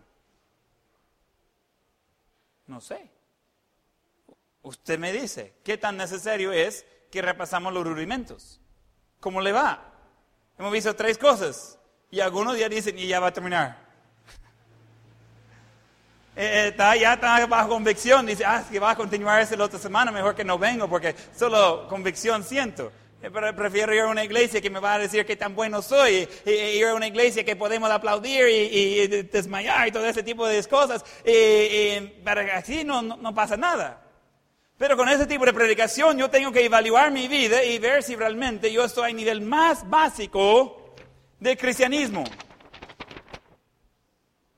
No 2.66 2.81
sé. 2.81 3.11
Usted 4.62 4.98
me 4.98 5.12
dice, 5.12 5.55
¿qué 5.64 5.76
tan 5.76 5.96
necesario 5.96 6.52
es 6.52 6.87
que 7.11 7.20
repasamos 7.20 7.72
los 7.72 7.85
rudimentos? 7.85 8.61
¿Cómo 9.18 9.40
le 9.40 9.52
va? 9.52 9.92
Hemos 10.59 10.72
visto 10.72 10.94
tres 10.94 11.18
cosas 11.18 11.78
y 12.11 12.20
algunos 12.20 12.57
ya 12.57 12.68
dicen, 12.68 12.96
y 12.98 13.07
ya 13.07 13.20
va 13.20 13.28
a 13.28 13.33
terminar. 13.33 13.83
Eh, 16.35 16.68
está, 16.68 16.96
ya 16.96 17.12
está 17.12 17.44
bajo 17.44 17.68
convicción, 17.68 18.24
dice, 18.24 18.42
ah, 18.46 18.64
que 18.70 18.81
va 18.81 18.92
a 18.92 18.96
continuar 18.96 19.42
esa 19.42 19.55
la 19.55 19.64
otra 19.64 19.78
semana, 19.78 20.11
mejor 20.11 20.35
que 20.35 20.42
no 20.42 20.59
vengo 20.59 20.88
porque 20.88 21.14
solo 21.37 21.87
convicción 21.88 22.42
siento. 22.42 22.90
Eh, 23.22 23.30
prefiero 23.30 23.94
ir 23.94 24.00
a 24.00 24.08
una 24.08 24.24
iglesia 24.24 24.61
que 24.61 24.68
me 24.68 24.80
va 24.80 24.94
a 24.94 24.98
decir 24.98 25.24
que 25.24 25.37
tan 25.37 25.54
bueno 25.54 25.80
soy, 25.80 26.28
y, 26.44 26.50
ir 26.50 26.87
a 26.87 26.94
una 26.94 27.06
iglesia 27.06 27.44
que 27.44 27.54
podemos 27.54 27.88
aplaudir 27.88 28.48
y, 28.48 29.06
desmayar 29.06 29.87
y 29.87 29.92
todo 29.92 30.04
ese 30.06 30.24
tipo 30.24 30.44
de 30.44 30.61
cosas, 30.64 31.04
y, 31.24 32.00
para 32.24 32.56
así 32.56 32.82
no, 32.82 33.00
no, 33.00 33.32
pasa 33.32 33.56
nada. 33.56 34.02
Pero 34.76 34.96
con 34.96 35.08
ese 35.08 35.26
tipo 35.26 35.44
de 35.44 35.52
predicación 35.52 36.18
yo 36.18 36.28
tengo 36.28 36.50
que 36.50 36.64
evaluar 36.64 37.12
mi 37.12 37.28
vida 37.28 37.62
y 37.62 37.78
ver 37.78 38.02
si 38.02 38.16
realmente 38.16 38.72
yo 38.72 38.85
estoy 38.85 39.12
a 39.12 39.14
nivel 39.14 39.40
más 39.40 39.88
básico 39.88 40.96
del 41.38 41.56
cristianismo. 41.56 42.24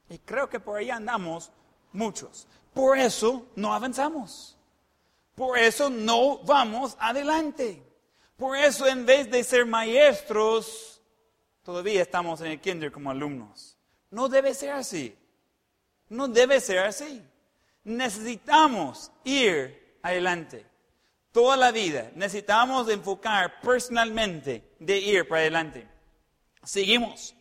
Y 0.08 0.18
creo 0.20 0.48
que 0.48 0.58
por 0.58 0.78
ahí 0.78 0.88
andamos 0.88 1.52
muchos. 1.92 2.46
Por 2.72 2.96
eso 2.98 3.44
no 3.56 3.74
avanzamos. 3.74 4.56
Por 5.34 5.58
eso 5.58 5.90
no 5.90 6.38
vamos 6.38 6.96
adelante. 6.98 7.83
Por 8.36 8.56
eso 8.56 8.86
en 8.86 9.06
vez 9.06 9.30
de 9.30 9.44
ser 9.44 9.64
maestros, 9.64 11.00
todavía 11.62 12.02
estamos 12.02 12.40
en 12.40 12.48
el 12.48 12.60
kinder 12.60 12.90
como 12.90 13.10
alumnos. 13.10 13.76
No 14.10 14.28
debe 14.28 14.54
ser 14.54 14.70
así. 14.72 15.16
No 16.08 16.28
debe 16.28 16.60
ser 16.60 16.80
así. 16.80 17.22
Necesitamos 17.84 19.12
ir 19.24 19.98
adelante. 20.02 20.66
Toda 21.30 21.56
la 21.56 21.70
vida 21.70 22.10
necesitamos 22.14 22.88
enfocar 22.88 23.60
personalmente 23.60 24.74
de 24.78 24.98
ir 24.98 25.28
para 25.28 25.42
adelante. 25.42 25.88
Seguimos. 26.62 27.34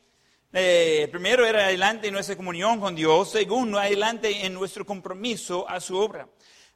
Eh, 0.51 1.07
primero 1.11 1.45
era 1.45 1.65
adelante 1.65 2.07
en 2.07 2.13
nuestra 2.13 2.35
comunión 2.35 2.79
con 2.79 2.95
Dios. 2.95 3.31
Segundo, 3.31 3.79
adelante 3.79 4.45
en 4.45 4.53
nuestro 4.53 4.85
compromiso 4.85 5.67
a 5.67 5.79
su 5.79 5.97
obra 5.97 6.27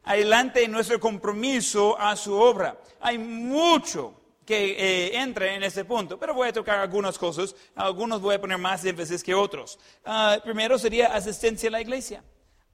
adelante 0.08 0.68
nuestro 0.68 1.00
compromiso 1.00 2.00
a 2.00 2.16
su 2.16 2.34
obra. 2.34 2.80
Hay 3.02 3.18
mucho 3.18 4.14
que 4.46 4.72
eh, 4.72 5.18
entra 5.20 5.54
en 5.54 5.64
ese 5.64 5.84
punto, 5.84 6.18
pero 6.18 6.34
voy 6.34 6.48
a 6.48 6.54
tocar 6.54 6.80
algunas 6.80 7.18
cosas, 7.18 7.54
algunos 7.76 8.22
voy 8.22 8.36
a 8.36 8.42
poner 8.42 8.58
más 8.58 8.86
énfasis 8.86 9.22
que 9.22 9.36
otros. 9.36 9.78
Ah, 10.06 10.38
primero 10.42 10.80
sería 10.80 11.14
asistencia 11.14 11.68
a 11.68 11.74
la 11.74 11.82
iglesia. 11.82 12.24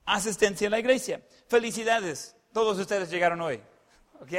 Asistencia 0.05 0.67
a 0.67 0.69
la 0.69 0.79
iglesia. 0.79 1.23
Felicidades, 1.47 2.35
todos 2.53 2.77
ustedes 2.77 3.09
llegaron 3.09 3.41
hoy. 3.41 3.59
¿Ok? 4.21 4.31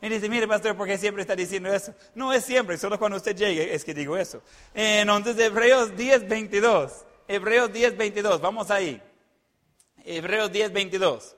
Y 0.00 0.08
dice, 0.08 0.28
mire, 0.30 0.48
pastor, 0.48 0.74
¿por 0.74 0.86
qué 0.86 0.96
siempre 0.96 1.20
está 1.20 1.36
diciendo 1.36 1.72
eso? 1.72 1.94
No 2.14 2.32
es 2.32 2.44
siempre, 2.44 2.78
solo 2.78 2.98
cuando 2.98 3.18
usted 3.18 3.36
llegue 3.36 3.74
es 3.74 3.84
que 3.84 3.92
digo 3.92 4.16
eso. 4.16 4.42
Entonces, 4.74 5.38
Hebreos 5.38 5.94
10, 5.96 6.26
22. 6.26 7.04
Hebreos 7.26 7.72
10, 7.72 7.96
22. 7.96 8.40
Vamos 8.40 8.70
ahí. 8.70 9.02
Hebreos 10.04 10.50
10, 10.50 10.72
22. 10.72 11.36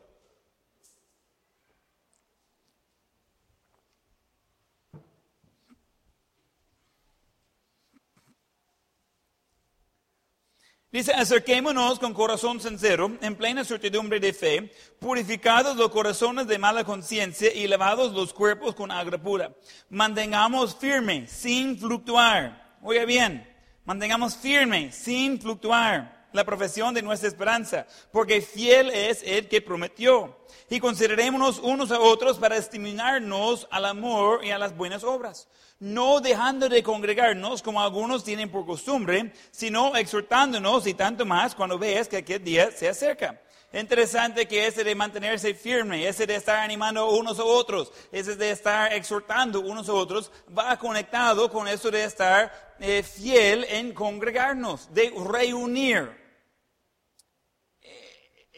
Dice, 10.93 11.13
acerquémonos 11.13 12.01
con 12.01 12.13
corazón 12.13 12.61
sincero, 12.61 13.17
en 13.21 13.37
plena 13.37 13.65
certidumbre 13.65 14.19
de 14.19 14.33
fe, 14.33 14.73
purificados 14.99 15.77
los 15.77 15.91
corazones 15.91 16.49
de 16.49 16.59
mala 16.59 16.83
conciencia 16.83 17.53
y 17.55 17.69
lavados 17.69 18.13
los 18.13 18.35
cuerpos 18.35 18.75
con 18.75 18.91
agua 18.91 19.19
pura. 19.19 19.55
Mantengamos 19.89 20.75
firme, 20.77 21.29
sin 21.29 21.79
fluctuar. 21.79 22.77
Oiga 22.83 23.05
bien, 23.05 23.49
mantengamos 23.85 24.37
firme, 24.37 24.91
sin 24.91 25.41
fluctuar 25.41 26.20
la 26.33 26.45
profesión 26.45 26.95
de 26.95 27.03
nuestra 27.03 27.29
esperanza, 27.29 27.87
porque 28.13 28.41
fiel 28.41 28.91
es 28.91 29.23
el 29.25 29.49
que 29.49 29.61
prometió. 29.61 30.37
Y 30.69 30.81
considerémonos 30.81 31.59
unos 31.59 31.91
a 31.91 32.01
otros 32.01 32.39
para 32.39 32.57
estimularnos 32.57 33.67
al 33.71 33.85
amor 33.85 34.45
y 34.45 34.51
a 34.51 34.59
las 34.59 34.77
buenas 34.77 35.05
obras 35.05 35.49
no 35.81 36.21
dejando 36.21 36.69
de 36.69 36.83
congregarnos 36.83 37.63
como 37.63 37.81
algunos 37.81 38.23
tienen 38.23 38.51
por 38.51 38.67
costumbre, 38.67 39.33
sino 39.51 39.97
exhortándonos 39.97 40.87
y 40.87 40.93
tanto 40.93 41.25
más 41.25 41.55
cuando 41.55 41.79
ves 41.79 42.07
que 42.07 42.19
aquel 42.19 42.45
día 42.45 42.71
se 42.71 42.87
acerca. 42.87 43.41
Interesante 43.73 44.47
que 44.47 44.67
ese 44.67 44.85
de 44.85 44.95
mantenerse 44.95 45.55
firme, 45.55 46.07
ese 46.07 46.27
de 46.27 46.35
estar 46.35 46.59
animando 46.59 47.09
unos 47.11 47.39
a 47.39 47.45
otros, 47.45 47.93
ese 48.13 48.37
de 48.37 48.51
estar 48.51 48.93
exhortando 48.93 49.61
unos 49.61 49.89
a 49.89 49.93
otros, 49.95 50.31
va 50.57 50.77
conectado 50.77 51.51
con 51.51 51.67
eso 51.67 51.91
de 51.91 52.05
estar 52.05 52.75
eh, 52.81 53.03
fiel 53.03 53.65
en 53.69 53.95
congregarnos, 53.95 54.93
de 54.93 55.13
reunir. 55.25 56.20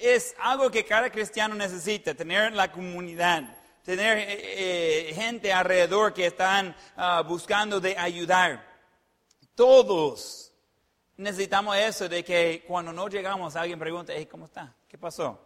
Es 0.02 0.34
algo 0.38 0.70
que 0.70 0.84
cada 0.84 1.10
cristiano 1.10 1.54
necesita, 1.54 2.14
tener 2.14 2.52
la 2.52 2.70
comunidad 2.70 3.62
tener 3.82 4.18
eh, 4.18 5.08
eh, 5.10 5.14
gente 5.14 5.52
alrededor 5.52 6.14
que 6.14 6.26
están 6.26 6.74
ah, 6.96 7.22
buscando 7.22 7.80
de 7.80 7.96
ayudar. 7.98 8.64
Todos 9.54 10.52
necesitamos 11.16 11.76
eso 11.76 12.08
de 12.08 12.24
que 12.24 12.64
cuando 12.66 12.92
no 12.92 13.08
llegamos 13.08 13.56
alguien 13.56 13.78
pregunta, 13.78 14.12
¿cómo 14.30 14.46
está? 14.46 14.74
¿Qué 14.88 14.96
pasó? 14.96 15.40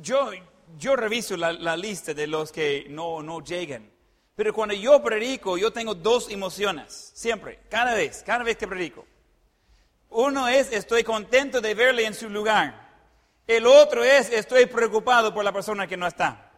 Yo, 0.00 0.30
yo 0.78 0.96
reviso 0.96 1.36
la, 1.36 1.52
la 1.52 1.76
lista 1.76 2.14
de 2.14 2.26
los 2.26 2.50
que 2.50 2.86
no, 2.88 3.22
no 3.22 3.40
llegan. 3.42 3.90
Pero 4.34 4.52
cuando 4.52 4.74
yo 4.74 5.00
predico, 5.00 5.56
yo 5.56 5.72
tengo 5.72 5.94
dos 5.94 6.28
emociones, 6.28 7.12
siempre, 7.14 7.60
cada 7.68 7.94
vez, 7.94 8.24
cada 8.26 8.42
vez 8.42 8.56
que 8.56 8.66
predico. 8.66 9.06
Uno 10.14 10.46
es, 10.46 10.72
estoy 10.72 11.02
contento 11.02 11.60
de 11.60 11.74
verle 11.74 12.06
en 12.06 12.14
su 12.14 12.30
lugar. 12.30 12.84
El 13.48 13.66
otro 13.66 14.04
es, 14.04 14.30
estoy 14.30 14.66
preocupado 14.66 15.34
por 15.34 15.44
la 15.44 15.52
persona 15.52 15.88
que 15.88 15.96
no 15.96 16.06
está. 16.06 16.52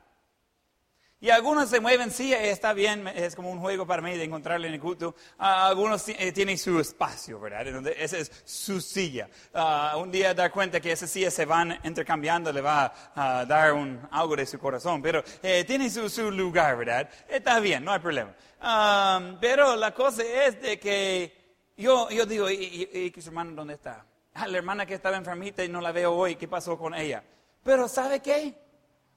Y 1.18 1.30
algunos 1.30 1.70
se 1.70 1.80
mueven, 1.80 2.11
sí, 2.11 2.34
está 2.34 2.74
bien, 2.74 3.09
es 3.09 3.34
como 3.34 3.50
un 3.50 3.59
juego 3.59 3.86
para 3.86 4.02
mí 4.02 4.14
de 4.14 4.24
encontrarle 4.24 4.68
en 4.68 4.74
el 4.74 4.80
culto. 4.80 5.14
Ah, 5.38 5.68
algunos 5.68 6.07
eh, 6.11 6.32
tienen 6.32 6.59
su 6.59 6.78
espacio, 6.78 7.40
¿verdad? 7.40 7.72
Donde 7.72 7.96
esa 7.98 8.18
es 8.18 8.30
su 8.44 8.78
silla. 8.82 9.30
Ah, 9.54 9.94
un 9.96 10.11
día 10.11 10.34
dar 10.34 10.50
cuenta 10.50 10.78
que 10.78 10.92
esas 10.92 11.09
sillas 11.09 11.32
se 11.32 11.46
van 11.46 11.80
intercambiando 11.82 12.52
le 12.52 12.61
va 12.61 12.92
a 13.14 13.46
dar 13.46 13.72
un, 13.72 14.07
algo 14.11 14.36
de 14.36 14.44
su 14.44 14.59
corazón, 14.59 15.00
pero 15.00 15.24
eh, 15.42 15.64
tienen 15.64 15.90
su, 15.90 16.30
lugar, 16.30 16.76
¿verdad? 16.76 17.09
Está 17.26 17.59
bien, 17.59 17.82
no 17.82 17.92
hay 17.92 18.00
problema. 18.00 18.34
Ah, 18.61 19.38
pero 19.40 19.76
la 19.76 19.94
cosa 19.94 20.22
es 20.22 20.61
de 20.61 20.78
que 20.78 21.45
Yo, 21.77 22.09
yo 22.11 22.24
digo, 22.24 22.51
¿y, 22.51 23.12
y, 23.14 23.20
su 23.20 23.29
hermano 23.29 23.53
dónde 23.53 23.74
está? 23.74 24.05
Ah, 24.35 24.47
la 24.47 24.59
hermana 24.59 24.87
que 24.87 24.95
estaba 24.95 25.16
enfermita 25.16 25.62
y 25.62 25.68
no 25.68 25.81
la 25.81 25.93
veo 25.93 26.14
hoy, 26.14 26.37
¿qué 26.37 26.49
pasó 26.49 26.79
con 26.79 26.95
ella? 26.95 27.22
Pero 27.62 27.87
¿sabe 27.87 28.20
qué? 28.20 28.55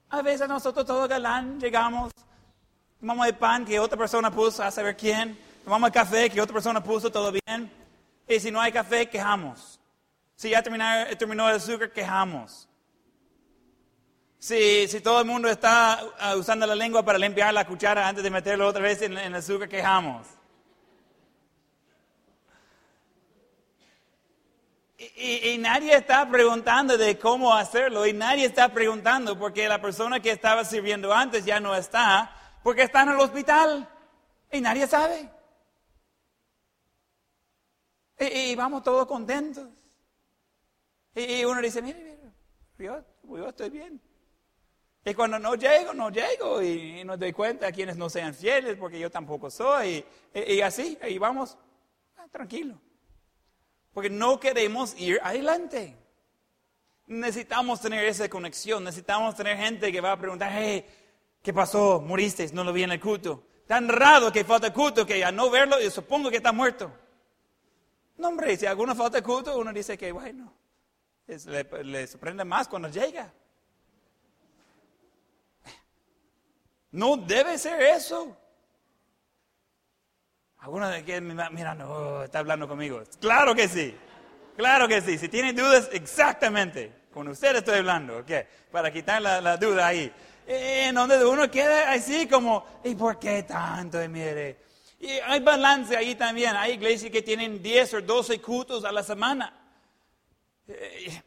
A 0.09 0.21
veces 0.21 0.47
nosotros 0.47 0.85
todos 0.85 1.07
galán 1.07 1.59
llegamos, 1.59 2.11
tomamos 2.99 3.27
el 3.27 3.35
pan 3.35 3.63
que 3.63 3.79
otra 3.79 3.97
persona 3.97 4.29
puso, 4.29 4.61
a 4.61 4.71
saber 4.71 4.97
quién, 4.97 5.37
tomamos 5.63 5.87
el 5.87 5.93
café 5.93 6.29
que 6.29 6.41
otra 6.41 6.53
persona 6.53 6.83
puso, 6.83 7.09
todo 7.09 7.31
bien. 7.31 7.71
Y 8.27 8.39
si 8.39 8.51
no 8.51 8.59
hay 8.59 8.71
café, 8.71 9.09
quejamos. 9.09 9.79
Si 10.35 10.49
ya 10.49 10.61
terminó, 10.61 10.85
terminó 11.17 11.49
el 11.49 11.55
azúcar, 11.55 11.91
quejamos. 11.91 12.67
Si, 14.37 14.87
si 14.87 15.01
todo 15.01 15.19
el 15.19 15.27
mundo 15.27 15.49
está 15.49 15.99
uh, 16.33 16.37
usando 16.37 16.65
la 16.65 16.75
lengua 16.75 17.03
para 17.03 17.17
limpiar 17.17 17.53
la 17.53 17.65
cuchara 17.65 18.07
antes 18.07 18.23
de 18.23 18.29
meterlo 18.29 18.67
otra 18.67 18.81
vez 18.81 19.01
en 19.01 19.17
el 19.17 19.35
azúcar, 19.35 19.67
quejamos. 19.69 20.38
Y, 25.15 25.51
y, 25.51 25.57
nadie 25.57 25.95
está 25.95 26.29
preguntando 26.29 26.97
de 26.97 27.17
cómo 27.17 27.53
hacerlo 27.53 28.05
y 28.05 28.11
nadie 28.11 28.45
está 28.45 28.67
preguntando 28.67 29.39
porque 29.39 29.65
la 29.69 29.79
persona 29.79 30.19
que 30.19 30.29
estaba 30.29 30.65
sirviendo 30.65 31.13
antes 31.13 31.45
ya 31.45 31.61
no 31.61 31.73
está 31.73 32.35
porque 32.63 32.81
está 32.83 33.03
en 33.03 33.09
el 33.09 33.19
hospital 33.19 33.87
y 34.51 34.59
nadie 34.59 34.87
sabe. 34.87 35.29
Y, 38.19 38.25
y 38.25 38.55
vamos 38.55 38.83
todos 38.83 39.05
contentos. 39.05 39.67
Y, 41.15 41.43
uno 41.45 41.61
dice, 41.61 41.81
mire, 41.81 42.03
mire 42.03 42.19
yo, 42.77 43.03
yo 43.37 43.49
estoy 43.49 43.69
bien. 43.69 44.01
Y 45.05 45.13
cuando 45.13 45.39
no 45.39 45.55
llego, 45.55 45.93
no 45.93 46.09
llego 46.09 46.61
y, 46.61 47.03
no 47.03 47.17
doy 47.17 47.31
cuenta 47.33 47.67
a 47.67 47.71
quienes 47.71 47.97
no 47.97 48.09
sean 48.09 48.33
fieles 48.33 48.77
porque 48.77 48.99
yo 48.99 49.09
tampoco 49.09 49.49
soy. 49.49 50.03
Y, 50.33 50.61
así, 50.61 50.97
ahí 51.01 51.17
vamos, 51.17 51.57
ah, 52.17 52.27
tranquilo. 52.29 52.79
Porque 53.99 54.11
no 54.11 54.39
queremos 54.39 54.97
ir 54.97 55.19
adelante. 55.21 55.93
Necesitamos 57.07 57.81
tener 57.81 58.05
esa 58.05 58.29
conexión, 58.29 58.81
necesitamos 58.81 59.35
tener 59.35 59.57
gente 59.57 59.91
que 59.91 59.99
va 59.99 60.13
a 60.13 60.17
preguntar, 60.17 60.53
hey, 60.53 60.85
¿qué 61.41 61.51
pasó? 61.53 61.99
¿Moriste? 61.99 62.49
No 62.53 62.63
lo 62.63 62.71
vi 62.71 62.83
en 62.83 62.93
el 62.93 63.01
culto. 63.01 63.43
Tan 63.67 63.89
raro 63.89 64.31
que 64.31 64.45
falta 64.45 64.71
culto 64.71 65.05
que 65.05 65.21
a 65.21 65.33
no 65.33 65.49
verlo 65.49 65.81
yo 65.81 65.91
supongo 65.91 66.29
que 66.29 66.37
está 66.37 66.53
muerto. 66.53 66.89
No, 68.15 68.29
hombre, 68.29 68.55
si 68.55 68.65
alguno 68.65 68.95
falta 68.95 69.21
culto, 69.21 69.59
uno 69.59 69.73
dice 69.73 69.97
que, 69.97 70.13
bueno, 70.13 70.53
le, 71.27 71.83
le 71.83 72.07
sorprende 72.07 72.45
más 72.45 72.69
cuando 72.69 72.87
llega. 72.87 73.33
No 76.91 77.17
debe 77.17 77.57
ser 77.57 77.81
eso. 77.81 78.37
Algunos 80.61 80.91
de 80.91 81.05
que 81.05 81.21
mira, 81.21 81.73
no, 81.73 82.23
está 82.23 82.39
hablando 82.39 82.67
conmigo. 82.67 83.01
Claro 83.21 83.55
que 83.55 83.67
sí. 83.67 83.95
Claro 84.57 84.87
que 84.89 85.01
sí. 85.01 85.17
Si 85.17 85.29
tienen 85.29 85.55
dudas, 85.55 85.89
exactamente. 85.93 86.91
Con 87.13 87.29
usted 87.29 87.55
estoy 87.55 87.77
hablando, 87.77 88.17
¿ok? 88.19 88.31
Para 88.71 88.91
quitar 88.91 89.21
la, 89.21 89.57
duda 89.57 89.87
ahí. 89.87 90.11
En 90.45 90.95
donde 90.95 91.23
uno 91.23 91.49
queda 91.49 91.91
así 91.91 92.27
como, 92.27 92.65
¿y 92.83 92.93
por 92.95 93.17
qué 93.17 93.43
tanto? 93.43 94.03
Y 94.03 94.09
mire. 94.09 94.57
Y 94.99 95.07
hay 95.07 95.39
balance 95.39 95.95
ahí 95.95 96.15
también. 96.15 96.55
Hay 96.57 96.73
iglesias 96.73 97.11
que 97.11 97.21
tienen 97.21 97.63
10 97.63 97.93
o 97.93 98.01
12 98.01 98.41
cultos 98.41 98.83
a 98.83 98.91
la 98.91 99.01
semana. 99.01 99.53
Eh, 100.67 101.23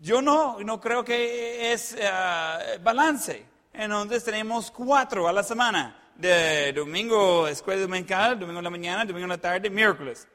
yo 0.00 0.22
no, 0.22 0.60
no 0.60 0.80
creo 0.80 1.04
que 1.04 1.72
es 1.72 1.96
uh, 1.96 2.80
balance. 2.82 3.44
Entonces 3.72 4.22
tenemos 4.22 4.70
cuatro 4.70 5.26
a 5.26 5.32
la 5.32 5.42
semana. 5.42 5.99
De 6.20 6.74
domingo, 6.74 7.48
escuela 7.48 7.80
dominical, 7.80 8.38
domingo 8.38 8.58
en 8.58 8.64
la 8.64 8.70
mañana, 8.70 9.06
domingo 9.06 9.24
en 9.24 9.30
la 9.30 9.38
tarde, 9.38 9.70
miércoles. 9.70 10.28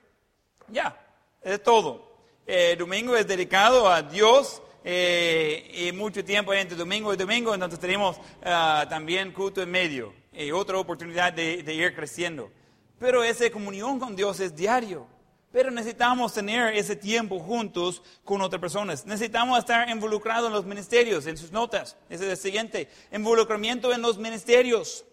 Ya, 0.67 0.99
es 1.43 1.61
todo. 1.61 2.11
Eh, 2.47 2.75
domingo 2.75 3.15
es 3.15 3.27
dedicado 3.27 3.87
a 3.87 4.01
Dios 4.01 4.63
eh, 4.83 5.87
y 5.87 5.91
mucho 5.91 6.25
tiempo 6.25 6.55
entre 6.55 6.75
domingo 6.75 7.13
y 7.13 7.17
domingo, 7.17 7.53
entonces 7.53 7.79
tenemos 7.79 8.17
ah, 8.43 8.87
también 8.89 9.31
culto 9.31 9.61
en 9.61 9.69
medio 9.69 10.11
y 10.33 10.49
otra 10.51 10.79
oportunidad 10.79 11.31
de, 11.33 11.61
de 11.61 11.73
ir 11.75 11.95
creciendo. 11.95 12.49
Pero 12.97 13.23
esa 13.23 13.47
comunión 13.51 13.99
con 13.99 14.15
Dios 14.15 14.39
es 14.39 14.55
diario. 14.55 15.05
Pero 15.51 15.69
necesitamos 15.69 16.33
tener 16.33 16.73
ese 16.75 16.95
tiempo 16.95 17.39
juntos 17.39 18.01
con 18.23 18.41
otras 18.41 18.59
personas. 18.59 19.05
Necesitamos 19.05 19.59
estar 19.59 19.87
involucrados 19.87 20.47
en 20.47 20.53
los 20.53 20.65
ministerios, 20.65 21.27
en 21.27 21.37
sus 21.37 21.51
notas. 21.51 21.95
Ese 22.09 22.25
es 22.25 22.31
el 22.31 22.37
siguiente. 22.37 22.89
Involucramiento 23.11 23.93
en 23.93 24.01
los 24.01 24.17
ministerios. 24.17 25.05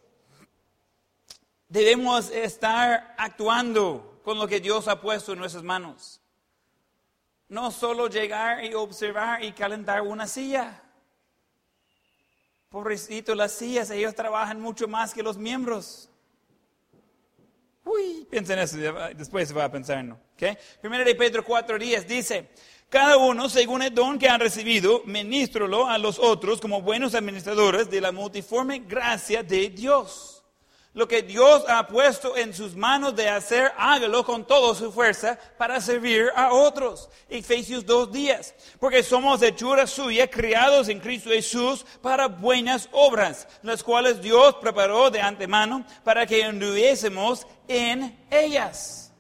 Debemos 1.73 2.29
estar 2.29 3.15
actuando 3.17 4.21
con 4.23 4.39
lo 4.39 4.47
que 4.47 4.61
Dios 4.61 4.89
ha 4.89 5.01
puesto 5.01 5.33
en 5.33 5.39
nuestras 5.39 5.65
manos. 5.65 6.21
No 7.49 7.71
solo 7.71 8.09
llegar 8.09 8.63
y 8.63 8.75
observar 8.75 9.43
y 9.43 9.53
calentar 9.53 10.03
una 10.03 10.27
silla. 10.27 10.83
Pobrecito, 12.69 13.35
las 13.35 13.53
sillas, 13.53 13.89
ellos 13.89 14.15
trabajan 14.15 14.61
mucho 14.61 14.87
más 14.87 15.15
que 15.15 15.23
los 15.23 15.39
miembros. 15.39 16.11
Uy, 17.87 18.27
piensen 18.31 18.59
eso, 18.59 18.77
después 19.17 19.49
se 19.49 19.55
va 19.55 19.65
a 19.65 19.73
pensar, 19.73 20.05
¿no? 20.05 20.21
¿Okay? 20.35 20.59
Primero 20.79 21.07
de 21.07 21.15
Pedro 21.15 21.43
4.10 21.43 22.05
dice, 22.05 22.51
cada 22.91 23.17
uno, 23.17 23.49
según 23.49 23.81
el 23.81 23.95
don 23.95 24.19
que 24.19 24.29
han 24.29 24.41
recibido, 24.41 25.01
ministrolo 25.07 25.89
a 25.89 25.97
los 25.97 26.19
otros 26.19 26.61
como 26.61 26.83
buenos 26.83 27.15
administradores 27.15 27.89
de 27.89 28.03
la 28.03 28.13
multiforme 28.13 28.81
gracia 28.81 29.43
de 29.43 29.71
Dios. 29.71 30.42
Lo 30.95 31.09
que 31.09 31.23
Dios 31.23 31.65
ha 31.69 31.87
puesto 31.87 32.37
en 32.37 32.53
sus 32.53 32.77
manos 32.77 33.17
de 33.17 33.27
hacer, 33.27 33.73
hágalo 33.79 34.27
con 34.27 34.47
toda 34.47 34.75
su 34.75 34.93
fuerza 34.93 35.39
para 35.57 35.81
servir 35.81 36.31
a 36.37 36.53
otros. 36.53 37.09
Efesios 37.31 37.87
dos 37.87 38.13
días. 38.13 38.55
Porque 38.79 39.03
somos 39.03 39.41
hechura 39.41 39.87
suya, 39.87 40.29
criados 40.29 40.91
en 40.91 41.01
Cristo 41.01 41.31
Jesús 41.31 41.87
para 42.03 42.29
buenas 42.29 42.91
obras, 42.93 43.49
las 43.63 43.83
cuales 43.83 44.21
Dios 44.21 44.57
preparó 44.57 45.11
de 45.11 45.23
antemano 45.23 45.87
para 46.05 46.27
que 46.27 46.45
anduviésemos 46.45 47.47
en 47.69 48.27
ellas. 48.31 49.15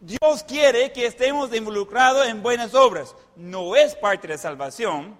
Dios 0.00 0.42
quiere 0.42 0.90
que 0.92 1.06
estemos 1.06 1.54
involucrados 1.54 2.26
en 2.26 2.42
buenas 2.42 2.74
obras. 2.74 3.14
No 3.36 3.76
es 3.76 3.94
parte 3.94 4.26
de 4.26 4.36
salvación, 4.36 5.16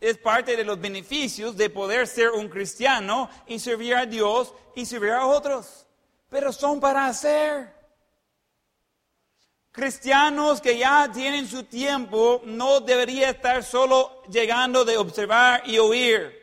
es 0.00 0.16
parte 0.16 0.56
de 0.56 0.64
los 0.64 0.80
beneficios 0.80 1.56
de 1.56 1.68
poder 1.68 2.06
ser 2.06 2.30
un 2.30 2.48
cristiano 2.48 3.28
y 3.46 3.58
servir 3.58 3.94
a 3.94 4.06
Dios 4.06 4.54
y 4.74 4.86
servir 4.86 5.10
a 5.10 5.26
otros. 5.26 5.86
Pero 6.30 6.52
son 6.52 6.80
para 6.80 7.06
hacer. 7.06 7.78
Cristianos 9.72 10.60
que 10.60 10.78
ya 10.78 11.10
tienen 11.12 11.46
su 11.46 11.64
tiempo 11.64 12.40
no 12.44 12.80
debería 12.80 13.30
estar 13.30 13.62
solo 13.62 14.22
llegando 14.24 14.84
de 14.84 14.96
observar 14.96 15.62
y 15.66 15.78
oír. 15.78 16.38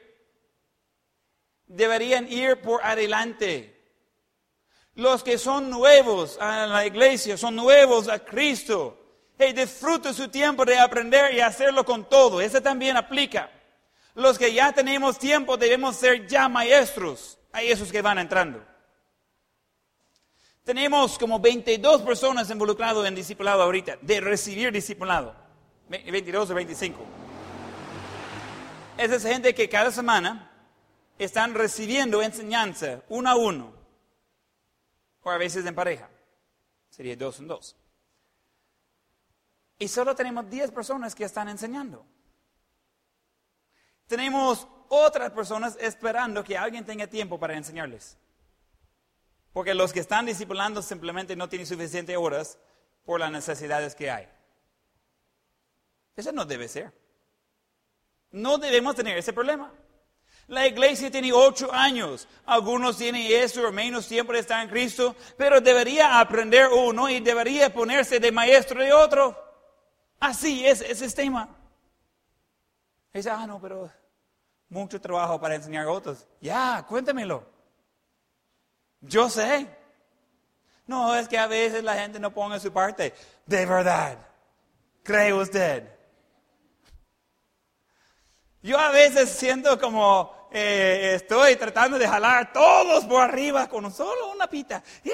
Deberían 1.66 2.32
ir 2.32 2.62
por 2.62 2.84
adelante. 2.84 3.74
Los 4.94 5.24
que 5.24 5.38
son 5.38 5.70
nuevos 5.70 6.38
a 6.40 6.68
la 6.68 6.86
iglesia, 6.86 7.38
son 7.38 7.56
nuevos 7.56 8.08
a 8.08 8.20
Cristo, 8.24 9.07
Hey, 9.40 9.54
disfrute 9.54 10.14
su 10.14 10.30
tiempo 10.30 10.66
de 10.66 10.80
aprender 10.80 11.34
y 11.34 11.42
hacerlo 11.42 11.86
con 11.86 12.10
todo. 12.10 12.42
Ese 12.42 12.60
también 12.60 12.98
aplica. 12.98 13.52
Los 14.16 14.40
que 14.40 14.52
ya 14.52 14.74
tenemos 14.74 15.20
tiempo 15.20 15.58
debemos 15.58 15.96
ser 15.96 16.26
ya 16.26 16.50
maestros 16.50 17.38
a 17.52 17.62
esos 17.62 17.92
que 17.92 18.02
van 18.02 18.18
entrando. 18.18 18.66
Tenemos 20.64 21.20
como 21.20 21.40
22 21.40 22.02
personas 22.02 22.50
involucradas 22.50 23.06
en 23.06 23.14
discipulado 23.14 23.62
ahorita, 23.62 24.00
de 24.02 24.20
recibir 24.20 24.72
discipulado. 24.72 25.36
22 25.88 26.50
o 26.50 26.54
25. 26.56 27.06
Esa 28.98 29.16
es 29.16 29.24
gente 29.24 29.54
que 29.54 29.70
cada 29.70 29.92
semana 29.92 30.52
están 31.20 31.54
recibiendo 31.54 32.22
enseñanza 32.24 33.02
uno 33.08 33.30
a 33.30 33.36
uno, 33.36 33.72
o 35.22 35.30
a 35.30 35.38
veces 35.38 35.66
en 35.66 35.76
pareja. 35.76 36.10
Sería 36.90 37.16
dos 37.16 37.40
en 37.40 37.48
dos. 37.48 37.76
Y 39.80 39.88
solo 39.88 40.16
tenemos 40.16 40.50
10 40.50 40.72
personas 40.72 41.14
que 41.14 41.24
están 41.24 41.50
enseñando. 41.50 42.06
Tenemos 44.08 44.68
otras 44.90 45.32
personas 45.32 45.78
esperando 45.80 46.44
que 46.44 46.58
alguien 46.58 46.86
tenga 46.86 47.08
tiempo 47.08 47.40
para 47.40 47.56
enseñarles. 47.56 48.18
Porque 49.54 49.74
los 49.74 49.92
que 49.92 50.00
están 50.00 50.26
discipulando 50.26 50.82
simplemente 50.82 51.36
no 51.36 51.50
tienen 51.50 51.68
suficientes 51.68 52.16
horas 52.18 52.58
por 53.06 53.20
las 53.20 53.32
necesidades 53.32 53.96
que 53.96 54.10
hay. 54.10 54.28
Eso 56.16 56.32
no 56.32 56.46
debe 56.46 56.68
ser. 56.68 56.94
No 58.32 58.58
debemos 58.58 58.96
tener 58.96 59.18
ese 59.18 59.34
problema. 59.34 59.72
La 60.48 60.66
iglesia 60.66 61.12
tiene 61.12 61.34
ocho 61.34 61.72
años. 61.72 62.28
Algunos 62.46 62.98
tienen 62.98 63.30
eso 63.32 63.68
o 63.68 63.72
menos 63.72 64.08
tiempo 64.08 64.32
de 64.34 64.40
estar 64.40 64.64
en 64.64 64.70
Cristo, 64.70 65.16
pero 65.38 65.60
debería 65.60 66.20
aprender 66.20 66.70
uno 66.70 67.10
y 67.10 67.20
debería 67.20 67.74
ponerse 67.74 68.20
de 68.20 68.32
maestro 68.32 68.82
de 68.82 68.94
otro. 68.94 69.47
Así 70.20 70.66
es 70.66 70.82
el 70.82 70.96
sistema. 70.96 71.50
dice, 73.14 73.30
ah, 73.30 73.46
no, 73.48 73.60
pero 73.60 73.90
mucho 74.70 75.00
trabajo 75.00 75.40
para 75.40 75.56
enseñar 75.56 75.88
a 75.88 75.92
otros. 75.92 76.28
Ya, 76.42 76.86
cuéntamelo. 76.88 77.44
Yo 79.02 79.30
sé. 79.30 79.68
No, 80.86 81.16
es 81.16 81.28
que 81.28 81.38
a 81.38 81.48
veces 81.48 81.84
la 81.84 81.96
gente 81.96 82.20
no 82.20 82.34
pone 82.34 82.60
su 82.60 82.72
parte. 82.72 83.14
De 83.46 83.66
verdad. 83.66 84.18
¿Cree 85.04 85.34
usted? 85.34 85.96
Yo 88.62 88.78
a 88.78 88.90
veces 88.90 89.30
siento 89.30 89.80
como 89.80 90.50
eh, 90.52 91.14
estoy 91.16 91.56
tratando 91.56 91.98
de 91.98 92.08
jalar 92.08 92.52
todos 92.52 93.06
por 93.06 93.22
arriba 93.22 93.68
con 93.70 93.92
solo 93.94 94.32
una 94.32 94.50
pita. 94.50 94.84
¡Yeah! 95.04 95.14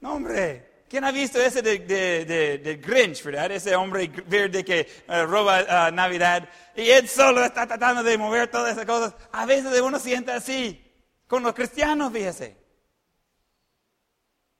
No, 0.00 0.14
hombre. 0.14 0.67
¿Quién 0.88 1.04
ha 1.04 1.12
visto 1.12 1.40
ese 1.40 1.60
de, 1.62 1.78
de, 1.80 2.24
de- 2.24 2.58
del 2.58 2.80
Grinch, 2.80 3.22
verdad? 3.22 3.50
Ese 3.50 3.76
hombre 3.76 4.10
verde 4.26 4.64
que 4.64 4.80
eh, 5.06 5.26
roba 5.26 5.64
ah, 5.68 5.90
Navidad. 5.90 6.48
Y 6.74 6.88
él 6.90 7.08
solo 7.08 7.44
está 7.44 7.66
tratando 7.66 8.02
de 8.02 8.16
mover 8.16 8.50
todas 8.50 8.72
esas 8.72 8.86
cosas. 8.86 9.14
A 9.32 9.44
veces 9.46 9.80
uno 9.80 9.98
siente 9.98 10.32
así. 10.32 10.84
Con 11.26 11.42
los 11.42 11.52
cristianos, 11.52 12.10
fíjese. 12.12 12.56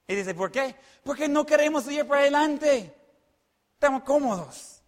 Y 0.06 0.14
dice, 0.14 0.34
¿por 0.34 0.50
qué? 0.50 0.74
Porque 1.02 1.28
no 1.28 1.46
queremos 1.46 1.90
ir 1.90 2.06
para 2.06 2.20
adelante. 2.22 2.94
Estamos 3.74 4.02
cómodos. 4.02 4.82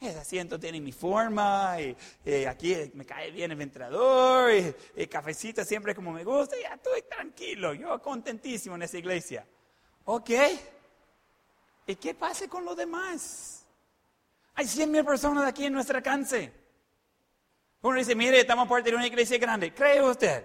Ese 0.00 0.18
asiento 0.18 0.58
tiene 0.58 0.80
mi 0.80 0.92
forma, 0.92 1.76
y, 1.78 1.94
y 2.24 2.44
aquí 2.46 2.74
me 2.94 3.04
cae 3.04 3.30
bien 3.30 3.50
el 3.50 3.56
ventilador, 3.58 4.50
y 4.50 4.74
el 4.96 5.08
cafecito 5.10 5.62
siempre 5.62 5.94
como 5.94 6.10
me 6.10 6.24
gusta, 6.24 6.56
y 6.58 6.62
ya 6.62 6.74
estoy 6.74 7.02
tranquilo, 7.02 7.74
yo 7.74 8.00
contentísimo 8.00 8.76
en 8.76 8.82
esa 8.84 8.96
iglesia. 8.96 9.46
Ok. 10.06 10.30
¿Y 11.90 11.96
qué 11.96 12.14
pasa 12.14 12.46
con 12.46 12.64
los 12.64 12.76
demás? 12.76 13.66
Hay 14.54 14.66
100 14.66 14.90
mil 14.92 15.04
personas 15.04 15.44
aquí 15.44 15.66
en 15.66 15.72
nuestro 15.72 15.96
alcance. 15.96 16.52
Uno 17.82 17.96
dice, 17.96 18.14
mire, 18.14 18.40
estamos 18.40 18.68
parte 18.68 18.90
de 18.90 18.96
una 18.96 19.08
iglesia 19.08 19.38
grande. 19.38 19.74
¿Cree 19.74 20.00
usted? 20.00 20.44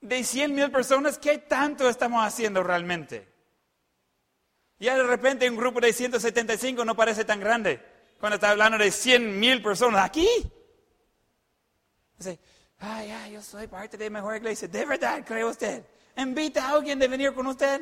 De 0.00 0.22
100 0.22 0.54
mil 0.54 0.70
personas, 0.70 1.18
¿qué 1.18 1.38
tanto 1.38 1.88
estamos 1.88 2.24
haciendo 2.24 2.62
realmente? 2.62 3.26
Ya 4.78 4.96
de 4.96 5.02
repente 5.02 5.50
un 5.50 5.56
grupo 5.56 5.80
de 5.80 5.92
175 5.92 6.84
no 6.84 6.94
parece 6.94 7.24
tan 7.24 7.40
grande 7.40 7.82
cuando 8.20 8.36
está 8.36 8.50
hablando 8.50 8.78
de 8.78 8.92
100 8.92 9.40
mil 9.40 9.60
personas 9.60 10.04
aquí. 10.04 10.28
Dice, 12.16 12.38
ay, 12.78 13.10
ay, 13.10 13.32
yo 13.32 13.42
soy 13.42 13.66
parte 13.66 13.96
de 13.96 14.08
mejor 14.08 14.36
iglesia. 14.36 14.68
¿De 14.68 14.84
verdad 14.84 15.24
cree 15.26 15.44
usted? 15.44 15.84
¿Invita 16.16 16.68
a 16.68 16.74
alguien 16.74 17.00
de 17.00 17.08
venir 17.08 17.34
con 17.34 17.48
usted? 17.48 17.80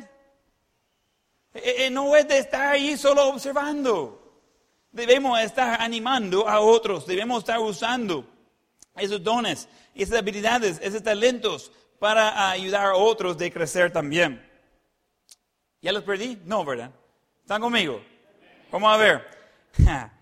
Eh, 1.62 1.86
eh, 1.86 1.90
no 1.90 2.14
es 2.16 2.26
de 2.28 2.38
estar 2.38 2.68
ahí 2.68 2.96
solo 2.96 3.28
observando. 3.28 4.22
Debemos 4.90 5.38
estar 5.40 5.80
animando 5.80 6.48
a 6.48 6.60
otros, 6.60 7.06
debemos 7.06 7.40
estar 7.40 7.58
usando 7.58 8.26
esos 8.96 9.22
dones, 9.22 9.68
esas 9.94 10.18
habilidades, 10.18 10.78
esos 10.82 11.02
talentos 11.02 11.70
para 11.98 12.50
ayudar 12.50 12.86
a 12.86 12.96
otros 12.96 13.36
de 13.36 13.52
crecer 13.52 13.92
también. 13.92 14.42
¿Ya 15.82 15.92
los 15.92 16.02
perdí? 16.02 16.38
No, 16.44 16.64
¿verdad? 16.64 16.90
¿Están 17.42 17.60
conmigo? 17.60 18.02
Vamos 18.70 18.92
a 18.92 18.96
ver. 18.96 19.24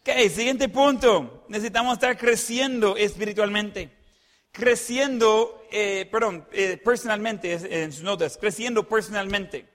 Ok, 0.00 0.14
siguiente 0.30 0.70
punto. 0.70 1.44
Necesitamos 1.48 1.92
estar 1.92 2.16
creciendo 2.16 2.96
espiritualmente. 2.96 3.90
Creciendo, 4.52 5.66
eh, 5.70 6.08
perdón, 6.10 6.48
personalmente, 6.82 7.82
en 7.82 7.92
sus 7.92 8.04
notas, 8.04 8.38
creciendo 8.38 8.88
personalmente. 8.88 9.68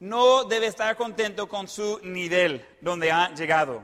No 0.00 0.44
debe 0.44 0.66
estar 0.66 0.94
contento 0.96 1.48
con 1.48 1.68
su 1.68 1.98
nivel 2.02 2.64
donde 2.80 3.10
ha 3.10 3.32
llegado. 3.34 3.82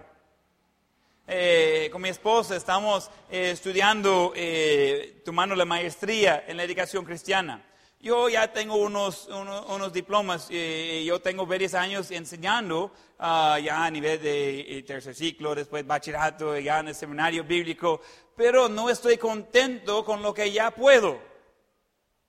Eh, 1.27 1.89
con 1.91 2.03
mi 2.03 2.11
esposa 2.11 2.57
estamos 2.57 3.11
eh, 3.31 3.53
estudiando, 3.53 4.33
eh, 4.37 5.23
tomando 5.25 5.55
la 5.55 5.65
maestría 5.65 6.45
en 6.47 6.59
la 6.59 6.65
educación 6.65 7.05
cristiana. 7.05 7.65
Yo 8.01 8.29
ya 8.29 8.53
tengo 8.53 8.75
unos, 8.77 9.29
uno- 9.29 9.65
unos 9.69 9.93
diplomas, 9.93 10.49
eh, 10.51 11.05
yo 11.07 11.21
tengo 11.21 11.47
varios 11.47 11.73
años 11.75 12.11
enseñando 12.11 12.93
ah, 13.19 13.59
ya 13.63 13.85
a 13.85 13.91
nivel 13.91 14.21
de 14.21 14.85
tercer 14.87 15.15
ciclo, 15.15 15.55
después 15.55 15.87
bachillerato, 15.87 16.59
ya 16.59 16.81
en 16.81 16.89
el 16.89 16.95
seminario 16.97 17.45
bíblico, 17.45 18.01
pero 18.37 18.69
no 18.69 18.91
estoy 18.91 19.17
contento 19.17 20.05
con 20.05 20.21
lo 20.21 20.35
que 20.35 20.51
ya 20.51 20.73
puedo. 20.73 21.21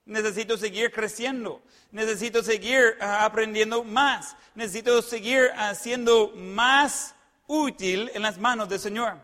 Necesito 0.05 0.55
seguir 0.57 0.91
creciendo. 0.91 1.61
Necesito 1.93 2.41
seguir 2.41 2.97
ah, 2.99 3.23
aprendiendo 3.23 3.83
más. 3.83 4.35
Necesito 4.55 4.99
seguir 5.03 5.51
ah, 5.55 5.75
siendo 5.75 6.31
más 6.35 7.13
útil 7.45 8.09
en 8.15 8.23
las 8.23 8.39
manos 8.39 8.67
del 8.67 8.79
Señor. 8.79 9.19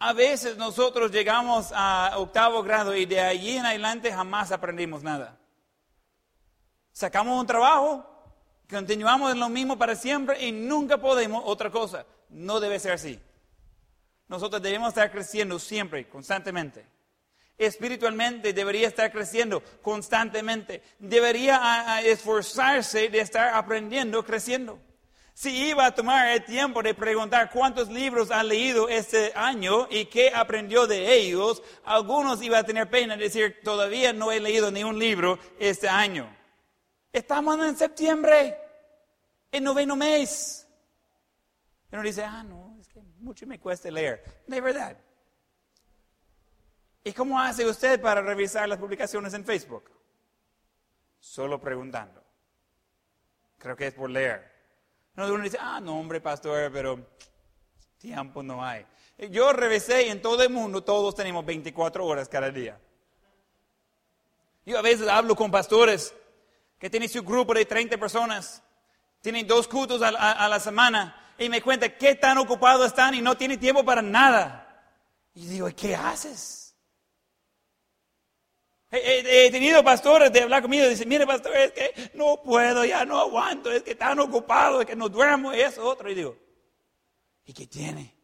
A 0.00 0.12
veces 0.12 0.56
nosotros 0.56 1.12
llegamos 1.12 1.70
a 1.72 2.14
octavo 2.16 2.60
grado 2.64 2.96
y 2.96 3.06
de 3.06 3.20
allí 3.20 3.56
en 3.56 3.66
adelante 3.66 4.12
jamás 4.12 4.50
aprendimos 4.50 5.04
nada. 5.04 5.38
Sacamos 6.90 7.40
un 7.40 7.46
trabajo, 7.46 8.04
continuamos 8.68 9.30
en 9.30 9.38
lo 9.38 9.48
mismo 9.48 9.78
para 9.78 9.94
siempre 9.94 10.44
y 10.44 10.50
nunca 10.50 10.98
podemos 10.98 11.40
otra 11.46 11.70
cosa. 11.70 12.04
No 12.28 12.58
debe 12.58 12.80
ser 12.80 12.94
así. 12.94 13.22
Nosotros 14.26 14.60
debemos 14.60 14.88
estar 14.88 15.08
creciendo 15.12 15.56
siempre, 15.60 16.08
constantemente 16.08 16.91
espiritualmente 17.58 18.52
debería 18.52 18.88
estar 18.88 19.10
creciendo 19.12 19.62
constantemente. 19.82 20.82
Debería 20.98 21.56
a- 21.56 21.96
a 21.96 22.02
esforzarse 22.02 23.08
de 23.08 23.20
estar 23.20 23.54
aprendiendo, 23.54 24.24
creciendo. 24.24 24.80
Si 25.34 25.68
iba 25.68 25.86
a 25.86 25.94
tomar 25.94 26.28
el 26.28 26.44
tiempo 26.44 26.82
de 26.82 26.92
preguntar 26.94 27.50
cuántos 27.50 27.88
libros 27.88 28.30
ha 28.30 28.42
leído 28.44 28.88
este 28.88 29.32
año 29.34 29.88
y 29.90 30.04
qué 30.06 30.30
aprendió 30.34 30.86
de 30.86 31.14
ellos, 31.14 31.62
algunos 31.84 32.42
iba 32.42 32.58
a 32.58 32.64
tener 32.64 32.90
pena 32.90 33.16
de 33.16 33.24
decir, 33.24 33.60
todavía 33.64 34.12
no 34.12 34.30
he 34.30 34.40
leído 34.40 34.70
ni 34.70 34.84
un 34.84 34.98
libro 34.98 35.38
este 35.58 35.88
año. 35.88 36.36
Estamos 37.12 37.58
en 37.66 37.76
septiembre, 37.76 38.56
el 39.50 39.64
noveno 39.64 39.96
mes. 39.96 40.66
Y 41.90 41.94
uno 41.94 42.04
dice, 42.04 42.24
ah, 42.24 42.42
no, 42.42 42.76
es 42.80 42.88
que 42.88 43.00
mucho 43.20 43.46
me 43.46 43.58
cuesta 43.58 43.90
leer. 43.90 44.22
De 44.46 44.60
verdad. 44.60 44.96
¿Y 47.04 47.12
cómo 47.12 47.40
hace 47.40 47.66
usted 47.66 48.00
para 48.00 48.20
revisar 48.20 48.68
las 48.68 48.78
publicaciones 48.78 49.34
en 49.34 49.44
Facebook? 49.44 49.90
Solo 51.18 51.60
preguntando. 51.60 52.22
Creo 53.58 53.76
que 53.76 53.88
es 53.88 53.94
por 53.94 54.10
leer. 54.10 54.50
No, 55.14 55.26
uno 55.32 55.44
dice, 55.44 55.58
ah, 55.60 55.80
no, 55.80 55.98
hombre, 55.98 56.20
pastor, 56.20 56.70
pero 56.72 56.98
tiempo 57.98 58.42
no 58.42 58.64
hay. 58.64 58.86
Yo 59.30 59.52
revisé 59.52 60.06
y 60.06 60.10
en 60.10 60.22
todo 60.22 60.42
el 60.42 60.50
mundo 60.50 60.82
todos 60.82 61.14
tenemos 61.14 61.44
24 61.44 62.04
horas 62.04 62.28
cada 62.28 62.50
día. 62.50 62.80
Yo 64.64 64.78
a 64.78 64.82
veces 64.82 65.08
hablo 65.08 65.34
con 65.34 65.50
pastores 65.50 66.14
que 66.78 66.90
tienen 66.90 67.08
su 67.08 67.22
grupo 67.22 67.54
de 67.54 67.64
30 67.64 67.98
personas, 67.98 68.62
tienen 69.20 69.46
dos 69.46 69.68
cultos 69.68 70.02
a, 70.02 70.48
la 70.48 70.60
semana 70.60 71.34
y 71.38 71.48
me 71.48 71.62
cuentan 71.62 71.94
qué 71.98 72.14
tan 72.14 72.38
ocupados 72.38 72.86
están 72.86 73.14
y 73.14 73.20
no 73.20 73.36
tienen 73.36 73.60
tiempo 73.60 73.84
para 73.84 74.02
nada. 74.02 74.58
Y 75.34 75.46
digo, 75.46 75.68
¿y 75.68 75.74
qué 75.74 75.94
haces? 75.94 76.61
He, 78.92 78.98
he- 78.98 79.46
he 79.46 79.50
tenido 79.50 79.82
pastores 79.82 80.30
de 80.30 80.42
hablar 80.42 80.60
conmigo 80.60 80.84
y 80.84 80.90
dicen, 80.90 81.08
mire 81.08 81.26
pastor, 81.26 81.56
es 81.56 81.72
que 81.72 82.10
no 82.14 82.42
puedo, 82.42 82.84
ya 82.84 83.04
no 83.06 83.18
aguanto, 83.18 83.72
es 83.72 83.82
que 83.82 83.92
están 83.92 84.20
ocupados, 84.20 84.82
es 84.82 84.86
que 84.86 84.94
no 84.94 85.08
duermo, 85.08 85.50
eso, 85.52 85.82
otro. 85.82 86.10
Y 86.10 86.14
digo, 86.14 86.36
¿y 87.46 87.54
qué 87.54 87.66
tiene? 87.66 88.14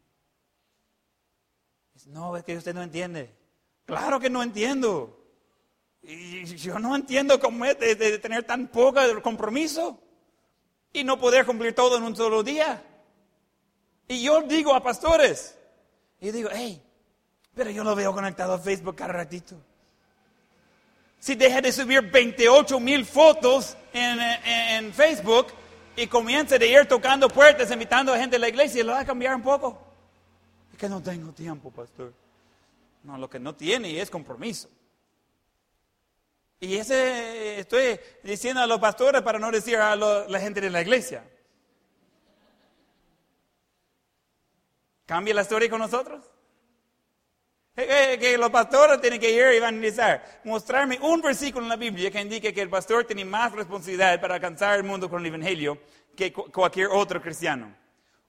Dice, 1.93 2.09
no, 2.11 2.37
es 2.37 2.43
que 2.43 2.55
usted 2.55 2.73
no 2.75 2.83
entiende. 2.83 3.35
Claro 3.85 4.19
que 4.19 4.29
no 4.29 4.43
entiendo. 4.43 5.15
Y 6.03 6.45
yo 6.45 6.77
no 6.77 6.95
entiendo 6.95 7.39
cómo 7.39 7.65
es 7.65 7.77
de, 7.79 7.95
de 7.95 8.19
tener 8.19 8.43
tan 8.43 8.67
poco 8.67 8.99
compromiso 9.23 9.99
y 10.93 11.03
no 11.03 11.19
poder 11.19 11.45
cumplir 11.47 11.73
todo 11.73 11.97
en 11.97 12.03
un 12.03 12.15
solo 12.15 12.43
día. 12.43 12.83
Y 14.07 14.21
yo 14.23 14.41
digo 14.43 14.73
a 14.75 14.83
pastores, 14.83 15.57
y 16.21 16.29
digo, 16.31 16.49
hey, 16.53 16.81
pero 17.55 17.71
yo 17.71 17.83
lo 17.83 17.95
veo 17.95 18.13
conectado 18.13 18.53
a 18.53 18.59
Facebook 18.59 18.95
cada 18.95 19.13
ratito. 19.13 19.55
Si 21.19 21.35
deja 21.35 21.59
de 21.61 21.71
subir 21.71 22.01
28 22.01 22.79
mil 22.79 23.05
fotos 23.05 23.75
en, 23.93 24.19
en- 24.19 24.93
Facebook 24.93 25.47
y 25.95 26.07
comienza 26.07 26.57
de 26.57 26.67
ir 26.67 26.85
tocando 26.87 27.27
puertas, 27.27 27.69
invitando 27.71 28.13
a 28.13 28.17
gente 28.17 28.37
a 28.37 28.39
la 28.39 28.47
iglesia, 28.47 28.83
lo 28.83 28.93
va 28.93 29.01
a 29.01 29.05
cambiar 29.05 29.35
un 29.35 29.41
poco. 29.41 29.77
Es 30.71 30.77
que 30.77 30.87
no 30.87 31.01
tengo 31.03 31.31
tiempo, 31.33 31.69
pastor. 31.71 32.13
No, 33.03 33.17
lo 33.17 33.29
que 33.29 33.39
no 33.39 33.53
tiene 33.53 33.99
es 33.99 34.09
compromiso. 34.09 34.69
Y 36.61 36.75
ese 36.77 37.59
estoy 37.59 37.99
diciendo 38.23 38.61
a 38.61 38.67
los 38.67 38.79
pastores 38.79 39.21
para 39.21 39.39
no 39.39 39.51
decir 39.51 39.77
a 39.77 39.95
la 39.95 40.39
gente 40.39 40.61
de 40.61 40.69
la 40.69 40.81
iglesia. 40.81 41.23
¿Cambia 45.05 45.33
la 45.33 45.41
historia 45.41 45.69
con 45.69 45.79
nosotros? 45.79 46.28
Eh, 47.75 48.13
eh, 48.13 48.17
Que 48.19 48.37
los 48.37 48.49
pastores 48.49 48.99
tienen 48.99 49.19
que 49.19 49.29
ir 49.31 49.43
a 49.43 49.53
evangelizar. 49.53 50.41
Mostrarme 50.43 50.99
un 51.01 51.21
versículo 51.21 51.65
en 51.65 51.69
la 51.69 51.75
Biblia 51.77 52.11
que 52.11 52.19
indique 52.21 52.53
que 52.53 52.61
el 52.61 52.69
pastor 52.69 53.05
tiene 53.05 53.23
más 53.25 53.51
responsabilidad 53.53 54.19
para 54.19 54.35
alcanzar 54.35 54.77
el 54.77 54.83
mundo 54.83 55.09
con 55.09 55.21
el 55.21 55.27
evangelio 55.27 55.81
que 56.15 56.33
cu- 56.33 56.51
cualquier 56.51 56.87
otro 56.87 57.21
cristiano. 57.21 57.73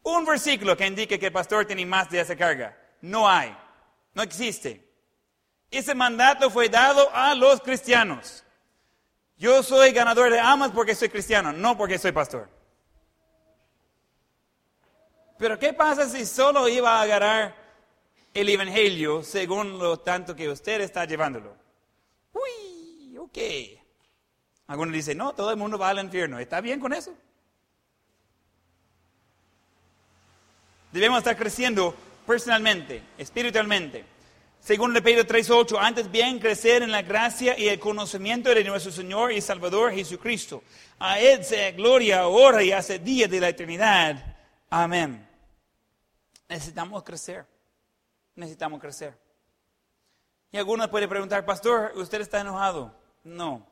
Un 0.03 0.25
versículo 0.25 0.77
que 0.77 0.87
indique 0.87 1.19
que 1.19 1.27
el 1.27 1.33
pastor 1.33 1.67
tiene 1.67 1.85
más 1.85 2.09
de 2.09 2.21
esa 2.21 2.37
carga. 2.37 2.77
No 3.01 3.29
hay. 3.29 3.57
No 4.15 4.23
existe. 4.23 4.87
Ese 5.71 5.95
mandato 5.95 6.51
fue 6.51 6.69
dado 6.69 7.09
a 7.13 7.35
los 7.35 7.61
cristianos. 7.61 8.45
Yo 9.37 9.63
soy 9.63 9.93
ganador 9.93 10.31
de 10.31 10.39
almas 10.39 10.71
porque 10.73 10.95
soy 10.95 11.09
cristiano, 11.09 11.53
no 11.53 11.77
porque 11.77 11.99
soy 11.99 12.13
pastor. 12.13 12.49
Pero 15.39 15.59
¿qué 15.59 15.73
pasa 15.73 16.09
si 16.09 16.27
solo 16.27 16.69
iba 16.69 16.99
a 16.99 17.03
agarrar 17.03 17.55
el 18.35 18.49
Evangelio 18.49 19.23
según 19.23 19.79
lo 19.79 19.99
tanto 19.99 20.35
que 20.37 20.49
usted 20.49 20.81
está 20.81 21.05
llevándolo? 21.05 21.57
Uy, 22.33 23.17
ok. 23.19 23.39
Algunos 24.67 24.95
dicen, 24.95 25.19
no, 25.19 25.35
todo 25.35 25.51
el 25.51 25.57
mundo 25.57 25.79
va 25.79 25.91
al 25.91 25.99
infierno. 25.99 26.39
¿Está 26.39 26.61
bien 26.61 26.79
con 26.79 26.93
eso? 26.93 27.13
Debemos 30.93 31.19
estar 31.19 31.37
creciendo 31.37 31.95
personalmente, 32.27 33.03
espiritualmente. 33.19 34.05
Según 34.61 34.93
de 34.93 35.01
Pedro 35.01 35.25
3.8, 35.25 35.79
antes 35.81 36.11
bien 36.11 36.39
crecer 36.39 36.83
en 36.83 36.93
la 36.93 37.03
gracia 37.03 37.59
y 37.59 37.69
el 37.69 37.81
conocimiento 37.81 38.55
de 38.55 38.63
nuestro 38.63 38.93
Señor 38.93 39.33
y 39.33 39.41
Salvador 39.41 39.93
Jesucristo. 39.93 40.63
A 40.99 41.19
Él 41.19 41.45
sea 41.45 41.73
gloria 41.73 42.21
ahora 42.21 42.63
y 42.63 42.71
el 42.71 43.05
día 43.05 43.27
de 43.27 43.41
la 43.41 43.49
eternidad. 43.49 44.37
Amén. 44.69 45.27
Necesitamos 46.49 47.03
crecer. 47.03 47.47
Necesitamos 48.41 48.81
crecer. 48.81 49.15
Y 50.51 50.57
algunos 50.57 50.89
pueden 50.89 51.11
preguntar, 51.11 51.45
pastor, 51.45 51.93
¿usted 51.95 52.23
está 52.23 52.41
enojado? 52.41 52.91
No. 53.23 53.67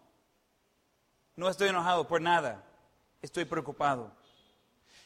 No 1.36 1.48
estoy 1.48 1.70
enojado 1.70 2.06
por 2.06 2.20
nada. 2.20 2.62
Estoy 3.22 3.46
preocupado. 3.46 4.12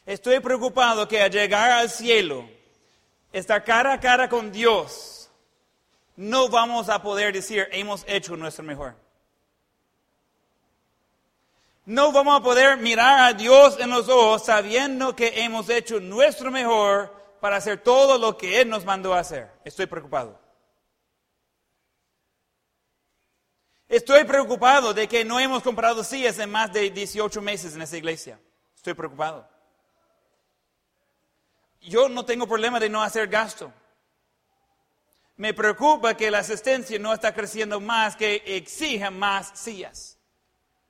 Estoy 0.05 0.41
preocupado 0.41 1.07
que 1.07 1.21
al 1.21 1.31
llegar 1.31 1.71
al 1.71 1.89
cielo, 1.89 2.45
estar 3.31 3.63
cara 3.63 3.93
a 3.93 3.99
cara 4.01 4.27
con 4.27 4.51
Dios, 4.51 5.29
no 6.17 6.49
vamos 6.49 6.89
a 6.89 7.01
poder 7.01 7.33
decir, 7.33 7.65
hemos 7.71 8.03
hecho 8.05 8.35
nuestro 8.35 8.65
mejor. 8.65 8.95
No 11.85 12.11
vamos 12.11 12.37
a 12.37 12.43
poder 12.43 12.75
mirar 12.79 13.21
a 13.21 13.33
Dios 13.33 13.79
en 13.79 13.91
los 13.91 14.09
ojos 14.09 14.43
sabiendo 14.43 15.15
que 15.15 15.41
hemos 15.41 15.69
hecho 15.69 16.01
nuestro 16.01 16.51
mejor 16.51 17.22
para 17.43 17.57
hacer 17.57 17.77
todo 17.83 18.17
lo 18.17 18.37
que 18.37 18.61
Él 18.61 18.69
nos 18.69 18.85
mandó 18.85 19.13
a 19.13 19.19
hacer. 19.19 19.51
Estoy 19.65 19.85
preocupado. 19.85 20.39
Estoy 23.89 24.23
preocupado 24.23 24.93
de 24.93 25.09
que 25.09 25.25
no 25.25 25.41
hemos 25.41 25.61
comprado 25.61 26.05
sillas 26.05 26.39
en 26.39 26.49
más 26.49 26.71
de 26.71 26.89
18 26.89 27.41
meses 27.41 27.75
en 27.75 27.81
esta 27.81 27.97
iglesia. 27.97 28.39
Estoy 28.73 28.93
preocupado. 28.93 29.45
Yo 31.81 32.07
no 32.07 32.23
tengo 32.23 32.47
problema 32.47 32.79
de 32.79 32.87
no 32.87 33.03
hacer 33.03 33.27
gasto. 33.27 33.73
Me 35.35 35.53
preocupa 35.53 36.15
que 36.15 36.31
la 36.31 36.39
asistencia 36.39 36.97
no 36.97 37.11
está 37.11 37.33
creciendo 37.33 37.81
más, 37.81 38.15
que 38.15 38.41
exija 38.45 39.11
más 39.11 39.51
sillas. 39.59 40.17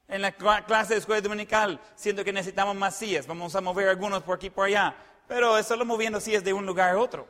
En 0.07 0.21
la 0.21 0.33
clase 0.33 0.93
de 0.93 0.99
escuela 0.99 1.19
dominical, 1.19 1.81
siento 1.95 2.23
que 2.23 2.31
necesitamos 2.31 2.75
más 2.75 2.95
sillas. 2.95 3.25
Vamos 3.25 3.55
a 3.55 3.61
mover 3.61 3.89
algunos 3.89 4.21
por 4.21 4.35
aquí 4.35 4.45
y 4.45 4.51
por 4.51 4.67
allá 4.67 4.95
pero 5.27 5.57
es 5.57 5.65
solo 5.65 5.85
moviendo 5.85 6.19
sillas 6.19 6.43
de 6.43 6.53
un 6.53 6.65
lugar 6.65 6.95
a 6.95 6.99
otro. 6.99 7.27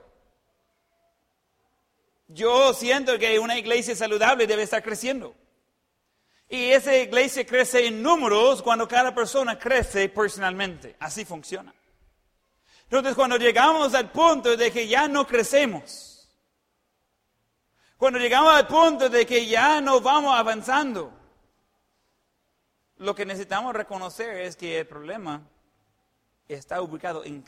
Yo 2.28 2.74
siento 2.74 3.18
que 3.20 3.38
una 3.40 3.58
iglesia 3.58 3.96
saludable 3.96 4.48
debe 4.48 4.64
estar 4.64 4.82
creciendo. 4.82 5.36
Y 6.50 6.72
esa 6.72 6.96
iglesia 6.96 7.46
crece 7.46 7.88
en 7.88 8.02
números 8.02 8.62
cuando 8.62 8.88
cada 8.88 9.14
persona 9.14 9.58
crece 9.58 10.10
personalmente. 10.10 10.96
Así 11.00 11.26
funciona. 11.26 11.74
Entonces, 12.84 13.16
cuando 13.16 13.38
llegamos 13.38 13.94
al 13.94 14.12
punto 14.12 14.56
de 14.56 14.72
que 14.72 14.88
ya 14.88 15.08
no 15.08 15.26
crecemos, 15.26 16.30
cuando 17.98 18.20
llegamos 18.20 18.54
al 18.54 18.68
punto 18.68 19.10
de 19.10 19.26
que 19.26 19.48
ya 19.48 19.82
no 19.82 20.02
vamos 20.02 20.36
avanzando, 20.38 21.12
lo 22.98 23.16
que 23.16 23.26
necesitamos 23.26 23.74
reconocer 23.74 24.42
es 24.42 24.56
que 24.56 24.80
el 24.80 24.88
problema 24.88 25.42
está 26.48 26.82
ubicado 26.82 27.24
en 27.24 27.42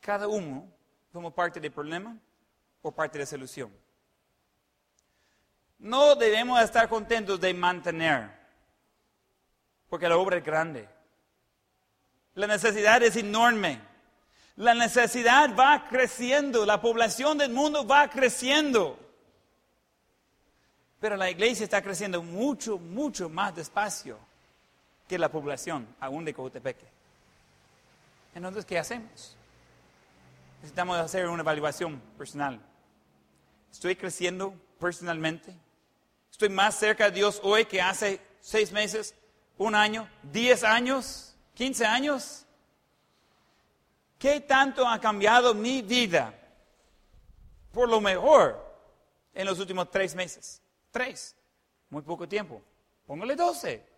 cada 0.00 0.26
uno 0.26 0.68
como 1.12 1.30
parte 1.30 1.60
del 1.60 1.70
problema 1.70 2.16
o 2.82 2.90
parte 2.90 3.18
de 3.18 3.24
la 3.24 3.26
solución. 3.26 3.72
No 5.78 6.14
debemos 6.14 6.60
estar 6.60 6.88
contentos 6.88 7.40
de 7.40 7.54
mantener, 7.54 8.30
porque 9.88 10.08
la 10.08 10.16
obra 10.16 10.38
es 10.38 10.44
grande. 10.44 10.88
La 12.34 12.46
necesidad 12.46 13.02
es 13.02 13.16
enorme. 13.16 13.80
La 14.56 14.74
necesidad 14.74 15.56
va 15.56 15.88
creciendo, 15.88 16.64
la 16.64 16.80
población 16.80 17.38
del 17.38 17.52
mundo 17.52 17.86
va 17.86 18.08
creciendo. 18.08 18.98
Pero 21.00 21.16
la 21.16 21.30
iglesia 21.30 21.64
está 21.64 21.82
creciendo 21.82 22.22
mucho, 22.22 22.78
mucho 22.78 23.28
más 23.28 23.54
despacio 23.56 24.18
que 25.08 25.18
la 25.18 25.30
población, 25.30 25.86
aún 25.98 26.24
de 26.24 26.32
Cotepeque. 26.32 27.01
Entonces, 28.34 28.64
¿qué 28.64 28.78
hacemos? 28.78 29.36
Necesitamos 30.56 30.96
hacer 30.98 31.28
una 31.28 31.42
evaluación 31.42 32.00
personal. 32.16 32.60
¿Estoy 33.70 33.96
creciendo 33.96 34.54
personalmente? 34.78 35.54
¿Estoy 36.30 36.48
más 36.48 36.76
cerca 36.76 37.06
de 37.06 37.10
Dios 37.12 37.40
hoy 37.42 37.64
que 37.64 37.80
hace 37.80 38.20
seis 38.40 38.72
meses, 38.72 39.14
un 39.58 39.74
año, 39.74 40.08
diez 40.22 40.64
años, 40.64 41.34
quince 41.54 41.84
años? 41.84 42.46
¿Qué 44.18 44.40
tanto 44.40 44.86
ha 44.86 45.00
cambiado 45.00 45.52
mi 45.52 45.82
vida 45.82 46.32
por 47.72 47.88
lo 47.88 48.00
mejor 48.00 48.64
en 49.34 49.46
los 49.46 49.58
últimos 49.58 49.90
tres 49.90 50.14
meses? 50.14 50.62
Tres, 50.90 51.34
muy 51.90 52.02
poco 52.02 52.28
tiempo. 52.28 52.62
Póngale 53.06 53.34
doce. 53.34 53.91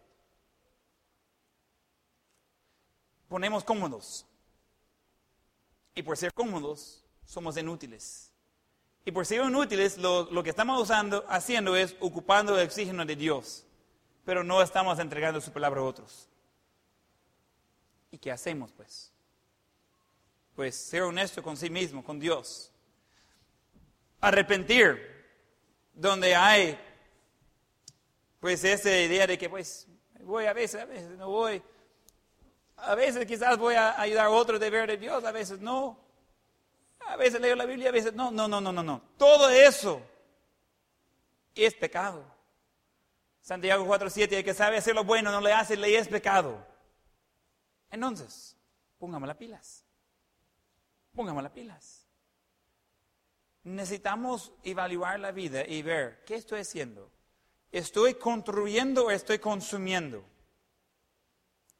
Ponemos 3.35 3.64
cómodos. 3.64 4.24
Y 5.93 6.05
por 6.05 6.16
ser 6.16 6.32
cómodos, 6.32 7.05
somos 7.24 7.57
inútiles. 7.57 8.30
Y 9.05 9.11
por 9.11 9.26
ser 9.26 9.43
inútiles, 9.43 9.99
lo, 9.99 10.41
que 10.45 10.51
estamos 10.51 10.80
usando, 10.80 11.24
haciendo 11.28 11.74
es 11.74 11.97
ocupando 11.99 12.57
el 12.57 12.64
oxígeno 12.64 13.05
de 13.05 13.16
Dios. 13.16 13.66
Pero 14.24 14.45
no 14.45 14.62
estamos 14.62 15.01
entregando 15.01 15.41
su 15.41 15.51
palabra 15.51 15.80
a 15.80 15.82
otros. 15.82 16.28
¿Y 18.12 18.18
qué 18.18 18.30
hacemos, 18.30 18.70
pues? 18.70 19.11
Pues 20.55 20.76
ser 20.76 21.03
honesto 21.03 21.43
con 21.43 21.57
sí 21.57 21.68
mismo, 21.68 22.05
con 22.05 22.20
Dios. 22.20 22.70
Arrepentir, 24.20 25.26
donde 25.93 26.37
hay, 26.37 26.78
pues, 28.39 28.62
esa 28.62 28.97
idea 28.97 29.26
de 29.26 29.37
que, 29.37 29.51
pues, 29.51 29.89
voy 30.20 30.47
a 30.47 30.53
veces, 30.53 30.80
a 30.80 30.85
veces 30.85 31.18
no 31.18 31.28
voy 31.30 31.61
a 32.76 32.94
veces 32.94 33.26
quizás 33.26 33.56
voy 33.56 33.74
a 33.74 34.00
ayudar 34.00 34.26
a 34.26 34.30
otro 34.30 34.58
de 34.58 34.70
ver 34.70 34.88
de 34.88 34.96
Dios, 34.96 35.24
a 35.24 35.32
veces 35.32 35.60
no. 35.60 35.98
A 37.06 37.16
veces 37.16 37.40
leo 37.40 37.54
la 37.54 37.66
Biblia, 37.66 37.90
a 37.90 37.92
veces 37.92 38.14
no. 38.14 38.30
No, 38.30 38.48
no, 38.48 38.60
no, 38.60 38.72
no, 38.72 38.82
no. 38.82 39.02
Todo 39.16 39.50
eso 39.50 40.00
es 41.54 41.74
pecado. 41.74 42.24
Santiago 43.40 43.84
4.7, 43.84 44.32
el 44.32 44.44
que 44.44 44.54
sabe 44.54 44.78
hacer 44.78 44.94
lo 44.94 45.04
bueno 45.04 45.30
no 45.30 45.40
le 45.40 45.52
hace, 45.52 45.76
le 45.76 45.96
es 45.96 46.08
pecado. 46.08 46.66
Entonces, 47.90 48.56
pongamos 48.98 49.26
las 49.26 49.36
pilas. 49.36 49.84
Pongamos 51.14 51.42
las 51.42 51.52
pilas. 51.52 52.06
Necesitamos 53.64 54.52
evaluar 54.62 55.20
la 55.20 55.30
vida 55.30 55.66
y 55.66 55.82
ver, 55.82 56.24
¿qué 56.24 56.34
estoy 56.34 56.60
haciendo? 56.60 57.10
¿Estoy 57.70 58.14
construyendo 58.14 59.06
o 59.06 59.10
estoy 59.10 59.38
consumiendo? 59.38 60.24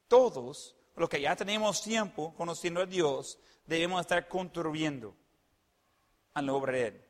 Todos 0.09 0.77
lo 0.97 1.09
que 1.09 1.21
ya 1.21 1.35
tenemos 1.35 1.83
tiempo 1.83 2.35
conociendo 2.35 2.81
a 2.81 2.87
Dios, 2.87 3.39
debemos 3.67 4.01
estar 4.01 4.29
contribuyendo 4.29 5.17
a 6.35 6.43
la 6.43 6.53
obra 6.53 6.73
de 6.73 6.87
Él. 6.87 7.05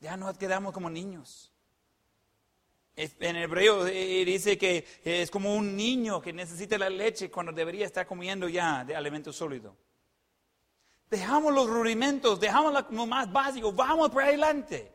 Ya 0.00 0.16
no 0.16 0.32
quedamos 0.34 0.72
como 0.72 0.90
niños. 0.90 1.52
En 2.94 3.36
hebreo 3.36 3.86
eh, 3.86 4.24
dice 4.24 4.58
que 4.58 4.84
es 5.04 5.30
como 5.30 5.54
un 5.54 5.76
niño 5.76 6.20
que 6.20 6.32
necesita 6.32 6.76
la 6.76 6.90
leche 6.90 7.30
cuando 7.30 7.52
debería 7.52 7.86
estar 7.86 8.06
comiendo 8.06 8.48
ya 8.48 8.84
de 8.84 8.94
alimento 8.96 9.32
sólido. 9.32 9.76
Dejamos 11.08 11.54
los 11.54 11.68
rudimentos, 11.68 12.40
dejamos 12.40 12.84
lo 12.90 13.06
más 13.06 13.32
básico, 13.32 13.72
vamos 13.72 14.10
por 14.10 14.24
adelante. 14.24 14.92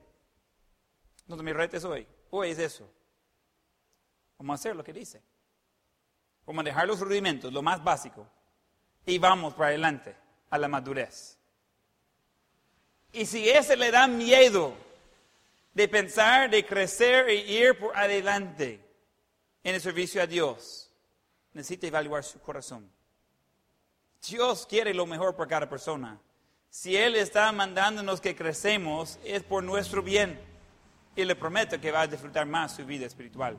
No 1.27 1.37
me 1.37 1.53
retes 1.53 1.83
hoy, 1.85 2.05
hoy 2.29 2.49
es 2.49 2.59
eso. 2.59 2.89
Vamos 4.37 4.53
a 4.53 4.55
hacer 4.55 4.75
lo 4.75 4.83
que 4.83 4.93
dice 4.93 5.21
o 6.45 6.53
manejar 6.53 6.87
los 6.87 6.99
rudimentos, 6.99 7.51
lo 7.51 7.61
más 7.61 7.83
básico, 7.83 8.27
y 9.05 9.17
vamos 9.17 9.53
para 9.53 9.69
adelante 9.69 10.15
a 10.49 10.57
la 10.57 10.67
madurez. 10.67 11.37
Y 13.11 13.25
si 13.25 13.49
ese 13.49 13.75
le 13.75 13.91
da 13.91 14.07
miedo 14.07 14.73
de 15.73 15.87
pensar, 15.87 16.49
de 16.49 16.65
crecer 16.65 17.29
e 17.29 17.35
ir 17.35 17.77
por 17.77 17.95
adelante 17.95 18.79
en 19.63 19.75
el 19.75 19.81
servicio 19.81 20.21
a 20.21 20.27
Dios, 20.27 20.91
necesita 21.53 21.87
evaluar 21.87 22.23
su 22.23 22.39
corazón. 22.39 22.89
Dios 24.27 24.65
quiere 24.65 24.93
lo 24.93 25.05
mejor 25.05 25.35
para 25.35 25.49
cada 25.49 25.69
persona. 25.69 26.19
Si 26.69 26.95
Él 26.95 27.15
está 27.15 27.51
mandándonos 27.51 28.19
que 28.19 28.35
crecemos, 28.35 29.19
es 29.23 29.43
por 29.43 29.63
nuestro 29.63 30.01
bien. 30.01 30.39
Y 31.15 31.23
le 31.25 31.35
prometo 31.35 31.79
que 31.79 31.91
va 31.91 32.01
a 32.01 32.07
disfrutar 32.07 32.47
más 32.47 32.75
su 32.75 32.85
vida 32.85 33.05
espiritual. 33.05 33.57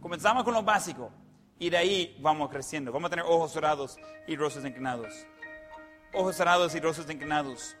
Comenzamos 0.00 0.44
con 0.44 0.54
lo 0.54 0.62
básico 0.62 1.10
y 1.58 1.70
de 1.70 1.76
ahí 1.76 2.16
vamos 2.20 2.50
creciendo. 2.50 2.92
Vamos 2.92 3.08
a 3.08 3.10
tener 3.10 3.24
ojos 3.24 3.52
cerrados 3.52 3.98
y 4.26 4.36
rostros 4.36 4.64
inclinados. 4.64 5.12
Ojos 6.12 6.36
cerrados 6.36 6.74
y 6.74 6.80
rostros 6.80 7.10
inclinados. 7.10 7.76